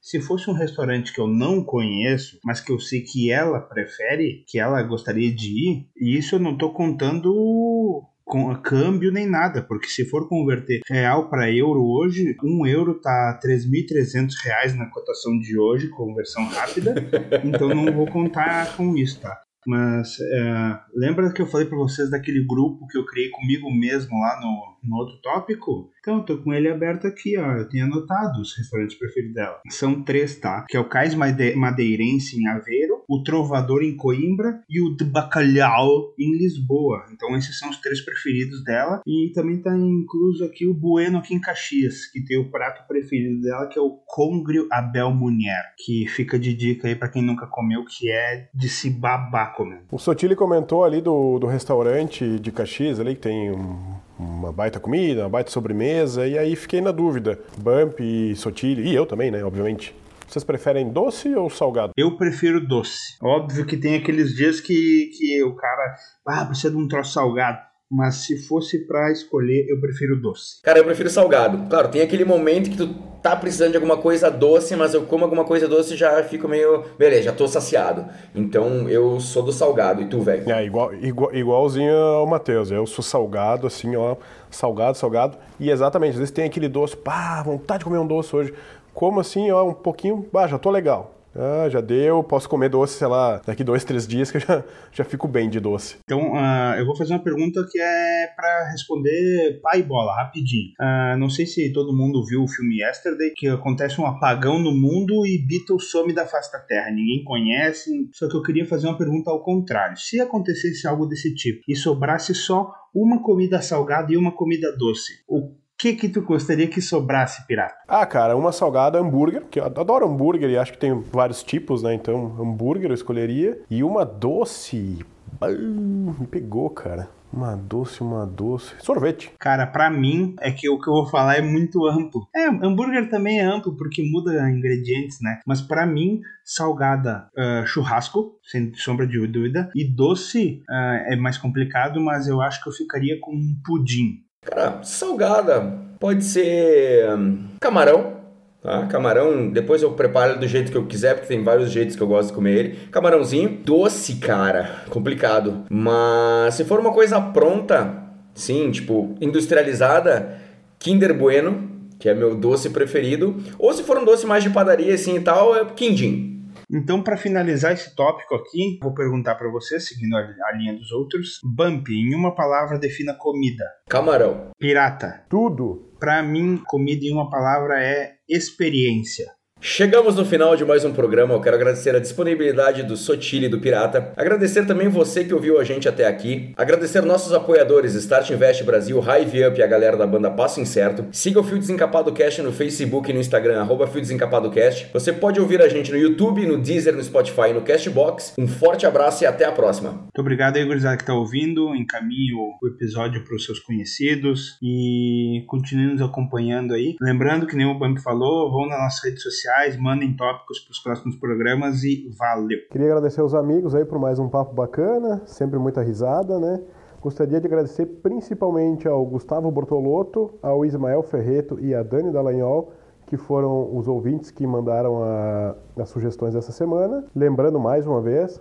se 0.00 0.20
fosse 0.20 0.50
um 0.50 0.54
restaurante 0.54 1.14
que 1.14 1.18
eu 1.18 1.26
não 1.26 1.64
conheço, 1.64 2.38
mas 2.44 2.60
que 2.60 2.70
eu 2.70 2.78
sei 2.78 3.00
que 3.00 3.30
ela 3.30 3.58
prefere, 3.58 4.44
que 4.46 4.58
ela 4.58 4.82
gostaria 4.82 5.34
de 5.34 5.48
ir, 5.48 5.88
e 5.96 6.18
isso 6.18 6.34
eu 6.34 6.38
não 6.38 6.58
tô 6.58 6.74
contando 6.74 8.04
com 8.24 8.54
câmbio 8.56 9.12
nem 9.12 9.26
nada, 9.26 9.62
porque 9.62 9.86
se 9.86 10.04
for 10.08 10.28
converter 10.28 10.80
real 10.88 11.28
para 11.28 11.52
euro 11.52 11.84
hoje, 11.84 12.34
um 12.42 12.66
euro 12.66 13.00
tá 13.00 13.38
3.300 13.44 14.32
reais 14.42 14.74
na 14.74 14.86
cotação 14.86 15.38
de 15.38 15.58
hoje, 15.58 15.88
conversão 15.88 16.46
rápida, 16.46 16.94
então 17.44 17.68
não 17.68 17.92
vou 17.92 18.06
contar 18.06 18.76
com 18.76 18.96
isso, 18.96 19.20
tá? 19.20 19.40
Mas 19.66 20.18
é, 20.20 20.78
lembra 20.94 21.32
que 21.32 21.40
eu 21.40 21.46
falei 21.46 21.66
para 21.66 21.78
vocês 21.78 22.10
daquele 22.10 22.44
grupo 22.46 22.86
que 22.86 22.98
eu 22.98 23.06
criei 23.06 23.30
comigo 23.30 23.70
mesmo 23.70 24.18
lá 24.20 24.38
no, 24.40 24.73
no 24.88 24.96
outro 24.96 25.16
tópico? 25.22 25.90
Então, 26.00 26.18
eu 26.18 26.24
tô 26.24 26.38
com 26.38 26.52
ele 26.52 26.68
aberto 26.68 27.06
aqui, 27.06 27.38
ó. 27.38 27.52
Eu 27.52 27.68
tenho 27.68 27.86
anotado 27.86 28.40
os 28.40 28.56
restaurantes 28.56 28.96
preferidos 28.96 29.34
dela. 29.34 29.60
São 29.70 30.02
três, 30.02 30.36
tá? 30.36 30.66
Que 30.68 30.76
é 30.76 30.80
o 30.80 30.88
Cais 30.88 31.14
Madeirense 31.14 32.38
em 32.38 32.46
Aveiro, 32.48 33.02
o 33.08 33.22
Trovador 33.22 33.82
em 33.82 33.96
Coimbra 33.96 34.62
e 34.68 34.80
o 34.80 34.94
de 34.94 35.04
Bacalhau 35.04 36.14
em 36.18 36.36
Lisboa. 36.36 37.06
Então, 37.12 37.34
esses 37.36 37.58
são 37.58 37.70
os 37.70 37.78
três 37.78 38.04
preferidos 38.04 38.62
dela. 38.64 39.00
E 39.06 39.32
também 39.34 39.60
tá 39.60 39.74
incluso 39.76 40.44
aqui 40.44 40.66
o 40.66 40.74
Bueno 40.74 41.18
aqui 41.18 41.34
em 41.34 41.40
Caxias, 41.40 42.06
que 42.06 42.24
tem 42.24 42.38
o 42.38 42.50
prato 42.50 42.86
preferido 42.86 43.40
dela, 43.40 43.66
que 43.68 43.78
é 43.78 43.82
o 43.82 43.98
Congrio 44.06 44.68
Abel 44.70 45.10
Munier, 45.10 45.72
que 45.78 46.06
fica 46.06 46.38
de 46.38 46.54
dica 46.54 46.88
aí 46.88 46.94
para 46.94 47.08
quem 47.08 47.22
nunca 47.22 47.46
comeu, 47.46 47.84
que 47.84 48.10
é 48.10 48.48
de 48.54 48.68
se 48.68 48.90
babar 48.90 49.54
comendo. 49.54 49.82
O 49.90 49.98
Sotile 49.98 50.36
comentou 50.36 50.84
ali 50.84 51.00
do, 51.00 51.38
do 51.38 51.46
restaurante 51.46 52.38
de 52.38 52.52
Caxias, 52.52 53.00
ali 53.00 53.14
que 53.14 53.22
tem 53.22 53.50
um 53.50 53.94
uma 54.18 54.52
baita 54.52 54.78
comida, 54.78 55.22
uma 55.22 55.28
baita 55.28 55.50
sobremesa, 55.50 56.26
e 56.26 56.38
aí 56.38 56.54
fiquei 56.56 56.80
na 56.80 56.92
dúvida. 56.92 57.38
Bump 57.58 58.00
e 58.00 58.34
Sotile, 58.36 58.82
e 58.82 58.94
eu 58.94 59.06
também, 59.06 59.30
né, 59.30 59.44
obviamente. 59.44 59.94
Vocês 60.26 60.44
preferem 60.44 60.90
doce 60.90 61.34
ou 61.34 61.48
salgado? 61.50 61.92
Eu 61.96 62.16
prefiro 62.16 62.66
doce. 62.66 63.16
Óbvio 63.22 63.66
que 63.66 63.76
tem 63.76 63.94
aqueles 63.94 64.34
dias 64.34 64.60
que, 64.60 65.10
que 65.16 65.42
o 65.44 65.54
cara, 65.54 65.94
ah, 66.26 66.44
precisa 66.46 66.70
de 66.70 66.76
um 66.76 66.88
troço 66.88 67.12
salgado. 67.12 67.58
Mas 67.94 68.16
se 68.16 68.36
fosse 68.36 68.80
para 68.80 69.12
escolher, 69.12 69.66
eu 69.68 69.78
prefiro 69.80 70.20
doce. 70.20 70.60
Cara, 70.62 70.80
eu 70.80 70.84
prefiro 70.84 71.08
salgado. 71.08 71.68
Claro, 71.70 71.86
tem 71.88 72.02
aquele 72.02 72.24
momento 72.24 72.68
que 72.68 72.76
tu 72.76 72.88
tá 73.22 73.36
precisando 73.36 73.70
de 73.70 73.76
alguma 73.76 73.96
coisa 73.96 74.28
doce, 74.28 74.74
mas 74.74 74.94
eu 74.94 75.02
como 75.06 75.22
alguma 75.22 75.44
coisa 75.44 75.68
doce 75.68 75.94
e 75.94 75.96
já 75.96 76.20
fico 76.24 76.48
meio. 76.48 76.82
Beleza, 76.98 77.22
já 77.22 77.32
tô 77.32 77.46
saciado. 77.46 78.04
Então 78.34 78.88
eu 78.88 79.20
sou 79.20 79.44
do 79.44 79.52
salgado. 79.52 80.02
E 80.02 80.06
tu, 80.06 80.20
velho? 80.20 80.50
É, 80.50 80.64
igual, 80.64 80.92
igual, 80.94 81.32
igualzinho 81.32 81.96
ao 81.96 82.26
Matheus. 82.26 82.72
Eu 82.72 82.84
sou 82.84 83.04
salgado, 83.04 83.68
assim, 83.68 83.94
ó. 83.94 84.16
Salgado, 84.50 84.98
salgado. 84.98 85.38
E 85.60 85.70
exatamente, 85.70 86.14
às 86.14 86.18
vezes 86.18 86.32
tem 86.32 86.46
aquele 86.46 86.68
doce, 86.68 86.96
pá, 86.96 87.44
vontade 87.44 87.78
de 87.78 87.84
comer 87.84 87.98
um 87.98 88.06
doce 88.06 88.34
hoje. 88.34 88.52
Como 88.92 89.20
assim, 89.20 89.52
ó, 89.52 89.64
um 89.64 89.72
pouquinho, 89.72 90.26
bah, 90.32 90.48
já 90.48 90.58
tô 90.58 90.70
legal. 90.70 91.13
Ah, 91.36 91.68
já 91.68 91.80
deu, 91.80 92.22
posso 92.22 92.48
comer 92.48 92.68
doce, 92.68 92.98
sei 92.98 93.08
lá, 93.08 93.40
daqui 93.44 93.64
dois, 93.64 93.84
três 93.84 94.06
dias 94.06 94.30
que 94.30 94.36
eu 94.36 94.40
já, 94.40 94.64
já 94.92 95.04
fico 95.04 95.26
bem 95.26 95.50
de 95.50 95.60
doce. 95.60 95.96
Então, 96.04 96.32
uh, 96.32 96.74
eu 96.78 96.86
vou 96.86 96.96
fazer 96.96 97.12
uma 97.12 97.22
pergunta 97.22 97.66
que 97.70 97.78
é 97.80 98.28
para 98.36 98.70
responder 98.70 99.60
pai 99.62 99.82
bola, 99.82 100.14
rapidinho. 100.14 100.72
Uh, 100.80 101.18
não 101.18 101.28
sei 101.28 101.46
se 101.46 101.72
todo 101.72 101.96
mundo 101.96 102.24
viu 102.24 102.42
o 102.42 102.48
filme 102.48 102.80
Yesterday, 102.80 103.32
que 103.36 103.48
acontece 103.48 104.00
um 104.00 104.06
apagão 104.06 104.58
no 104.58 104.72
mundo 104.72 105.26
e 105.26 105.38
Beatles 105.38 105.90
some 105.90 106.12
da 106.12 106.26
face 106.26 106.52
da 106.52 106.60
Terra. 106.60 106.90
Ninguém 106.90 107.24
conhece, 107.24 108.08
só 108.12 108.28
que 108.28 108.36
eu 108.36 108.42
queria 108.42 108.66
fazer 108.66 108.86
uma 108.86 108.98
pergunta 108.98 109.30
ao 109.30 109.42
contrário. 109.42 109.96
Se 109.96 110.20
acontecesse 110.20 110.86
algo 110.86 111.06
desse 111.06 111.34
tipo 111.34 111.62
e 111.68 111.74
sobrasse 111.74 112.34
só 112.34 112.72
uma 112.94 113.20
comida 113.22 113.60
salgada 113.60 114.12
e 114.12 114.16
uma 114.16 114.32
comida 114.32 114.70
doce, 114.76 115.24
o 115.28 115.52
que 115.84 115.94
que 115.94 116.08
tu 116.08 116.22
gostaria 116.22 116.66
que 116.66 116.80
sobrasse, 116.80 117.46
pirata? 117.46 117.74
Ah, 117.86 118.06
cara, 118.06 118.34
uma 118.36 118.52
salgada 118.52 118.98
hambúrguer, 118.98 119.42
que 119.50 119.60
eu 119.60 119.66
adoro 119.66 120.08
hambúrguer 120.08 120.48
e 120.48 120.56
acho 120.56 120.72
que 120.72 120.78
tem 120.78 120.98
vários 121.12 121.42
tipos, 121.42 121.82
né? 121.82 121.92
Então, 121.92 122.34
hambúrguer 122.40 122.90
eu 122.90 122.94
escolheria. 122.94 123.60
E 123.70 123.84
uma 123.84 124.04
doce. 124.04 125.04
Me 125.42 126.26
pegou, 126.26 126.70
cara. 126.70 127.10
Uma 127.30 127.56
doce, 127.56 128.00
uma 128.00 128.24
doce. 128.24 128.74
Sorvete. 128.78 129.32
Cara, 129.40 129.66
para 129.66 129.90
mim 129.90 130.36
é 130.40 130.52
que 130.52 130.70
o 130.70 130.78
que 130.78 130.88
eu 130.88 130.94
vou 130.94 131.06
falar 131.06 131.36
é 131.36 131.42
muito 131.42 131.84
amplo. 131.84 132.28
É, 132.34 132.46
hambúrguer 132.46 133.10
também 133.10 133.40
é 133.40 133.44
amplo 133.44 133.76
porque 133.76 134.02
muda 134.08 134.48
ingredientes, 134.48 135.18
né? 135.20 135.40
Mas 135.44 135.60
para 135.60 135.84
mim, 135.84 136.20
salgada, 136.44 137.28
uh, 137.36 137.66
churrasco, 137.66 138.38
sem 138.44 138.72
sombra 138.74 139.06
de 139.06 139.26
dúvida. 139.26 139.68
E 139.74 139.84
doce 139.84 140.62
uh, 140.70 141.12
é 141.12 141.16
mais 141.16 141.36
complicado, 141.36 142.00
mas 142.00 142.28
eu 142.28 142.40
acho 142.40 142.62
que 142.62 142.68
eu 142.68 142.72
ficaria 142.72 143.18
com 143.20 143.32
um 143.32 143.56
pudim. 143.64 144.23
Cara, 144.44 144.80
salgada 144.82 145.84
pode 145.98 146.22
ser 146.22 147.08
hum, 147.16 147.46
camarão, 147.60 148.14
tá? 148.62 148.86
Camarão, 148.86 149.48
depois 149.48 149.82
eu 149.82 149.92
preparo 149.92 150.38
do 150.38 150.46
jeito 150.46 150.70
que 150.70 150.76
eu 150.76 150.86
quiser, 150.86 151.14
porque 151.14 151.28
tem 151.28 151.42
vários 151.42 151.70
jeitos 151.70 151.96
que 151.96 152.02
eu 152.02 152.06
gosto 152.06 152.28
de 152.28 152.34
comer 152.34 152.58
ele. 152.58 152.78
Camarãozinho, 152.90 153.60
doce, 153.64 154.16
cara, 154.16 154.82
complicado. 154.90 155.64
Mas 155.70 156.54
se 156.54 156.64
for 156.64 156.78
uma 156.78 156.92
coisa 156.92 157.20
pronta, 157.20 158.04
sim, 158.34 158.70
tipo 158.70 159.14
industrializada, 159.20 160.38
Kinder 160.78 161.14
Bueno, 161.16 161.70
que 161.98 162.08
é 162.08 162.14
meu 162.14 162.34
doce 162.34 162.68
preferido. 162.68 163.36
Ou 163.58 163.72
se 163.72 163.82
for 163.82 163.96
um 163.96 164.04
doce 164.04 164.26
mais 164.26 164.44
de 164.44 164.50
padaria 164.50 164.94
assim 164.94 165.16
e 165.16 165.20
tal, 165.20 165.56
é 165.56 165.64
quindim. 165.64 166.33
Então, 166.70 167.02
para 167.02 167.16
finalizar 167.16 167.72
esse 167.72 167.94
tópico 167.94 168.34
aqui, 168.34 168.78
vou 168.82 168.94
perguntar 168.94 169.34
para 169.34 169.50
você, 169.50 169.78
seguindo 169.78 170.16
a 170.16 170.52
linha 170.56 170.74
dos 170.74 170.90
outros. 170.92 171.38
Bump, 171.44 171.88
em 171.88 172.14
uma 172.14 172.34
palavra, 172.34 172.78
defina 172.78 173.14
comida. 173.14 173.64
Camarão. 173.88 174.50
Pirata. 174.58 175.24
Tudo. 175.28 175.92
Para 175.98 176.22
mim, 176.22 176.62
comida 176.66 177.04
em 177.04 177.12
uma 177.12 177.30
palavra 177.30 177.82
é 177.82 178.14
experiência. 178.28 179.26
Chegamos 179.66 180.14
no 180.14 180.26
final 180.26 180.54
de 180.54 180.62
mais 180.62 180.84
um 180.84 180.92
programa. 180.92 181.32
Eu 181.32 181.40
quero 181.40 181.56
agradecer 181.56 181.96
a 181.96 181.98
disponibilidade 181.98 182.82
do 182.82 182.98
Sotile 182.98 183.46
e 183.46 183.48
do 183.48 183.58
Pirata. 183.58 184.12
Agradecer 184.14 184.66
também 184.66 184.90
você 184.90 185.24
que 185.24 185.32
ouviu 185.32 185.58
a 185.58 185.64
gente 185.64 185.88
até 185.88 186.06
aqui. 186.06 186.52
Agradecer 186.54 187.00
nossos 187.00 187.32
apoiadores 187.32 187.94
Start 187.94 188.28
Invest 188.28 188.62
Brasil, 188.62 189.00
Hive 189.00 189.46
Up 189.46 189.58
e 189.58 189.62
a 189.62 189.66
galera 189.66 189.96
da 189.96 190.06
banda 190.06 190.30
Passo 190.30 190.60
Incerto. 190.60 191.06
Siga 191.10 191.40
o 191.40 191.42
Fio 191.42 191.58
Desencapado 191.58 192.12
Cast 192.12 192.42
no 192.42 192.52
Facebook 192.52 193.08
e 193.08 193.14
no 193.14 193.20
Instagram, 193.20 193.58
arroba 193.58 193.86
Fio 193.86 194.02
Desencapado 194.02 194.50
Cast. 194.50 194.90
Você 194.92 195.14
pode 195.14 195.40
ouvir 195.40 195.62
a 195.62 195.68
gente 195.68 195.90
no 195.90 195.96
YouTube, 195.96 196.46
no 196.46 196.58
Deezer, 196.58 196.94
no 196.94 197.02
Spotify 197.02 197.48
e 197.48 197.54
no 197.54 197.62
Castbox. 197.62 198.34
Um 198.38 198.46
forte 198.46 198.84
abraço 198.84 199.24
e 199.24 199.26
até 199.26 199.46
a 199.46 199.52
próxima. 199.52 199.92
Muito 199.92 200.20
obrigado 200.20 200.58
aí, 200.58 200.64
gurizada, 200.66 200.98
que 200.98 201.04
está 201.04 201.14
ouvindo. 201.14 201.74
Encaminhe 201.74 202.34
o 202.34 202.68
episódio 202.68 203.24
para 203.24 203.34
os 203.34 203.42
seus 203.42 203.60
conhecidos 203.60 204.58
e 204.62 205.42
continue 205.46 205.86
nos 205.86 206.02
acompanhando 206.02 206.74
aí. 206.74 206.96
Lembrando 207.00 207.46
que 207.46 207.56
nem 207.56 207.64
o 207.64 207.78
Bump 207.78 207.98
falou, 208.00 208.52
vão 208.52 208.68
nas 208.68 208.78
nossas 208.78 209.04
redes 209.04 209.22
sociais, 209.22 209.53
mandem 209.78 210.16
tópicos 210.16 210.58
para 210.60 210.72
os 210.72 210.78
próximos 210.80 211.16
programas 211.16 211.84
e 211.84 212.10
valeu! 212.18 212.58
Queria 212.70 212.88
agradecer 212.88 213.20
aos 213.20 213.34
amigos 213.34 213.74
aí 213.74 213.84
por 213.84 213.98
mais 213.98 214.18
um 214.18 214.28
papo 214.28 214.52
bacana, 214.52 215.22
sempre 215.26 215.58
muita 215.58 215.80
risada, 215.80 216.40
né? 216.40 216.60
Gostaria 217.00 217.38
de 217.38 217.46
agradecer 217.46 217.86
principalmente 218.02 218.88
ao 218.88 219.04
Gustavo 219.06 219.50
Bortolotto, 219.50 220.34
ao 220.42 220.64
Ismael 220.64 221.02
Ferreto 221.02 221.60
e 221.60 221.74
a 221.74 221.82
Dani 221.82 222.10
Dallagnol, 222.10 222.72
que 223.06 223.16
foram 223.16 223.76
os 223.76 223.86
ouvintes 223.86 224.30
que 224.30 224.46
mandaram 224.46 225.02
a, 225.04 225.54
as 225.76 225.88
sugestões 225.88 226.34
dessa 226.34 226.50
semana. 226.50 227.04
Lembrando 227.14 227.60
mais 227.60 227.86
uma 227.86 228.00
vez, 228.00 228.40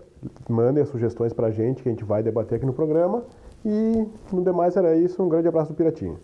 mandem 0.50 0.82
as 0.82 0.90
sugestões 0.90 1.32
para 1.32 1.48
a 1.48 1.52
gente, 1.52 1.84
que 1.84 1.90
a 1.90 1.92
gente 1.92 2.04
vai 2.04 2.24
debater 2.24 2.56
aqui 2.56 2.66
no 2.66 2.74
programa. 2.74 3.24
E 3.66 4.08
no 4.32 4.44
demais 4.44 4.76
era 4.76 4.96
isso, 4.96 5.22
um 5.22 5.30
grande 5.30 5.48
abraço 5.48 5.74
do 5.74 5.76
Piratinho. 5.76 6.18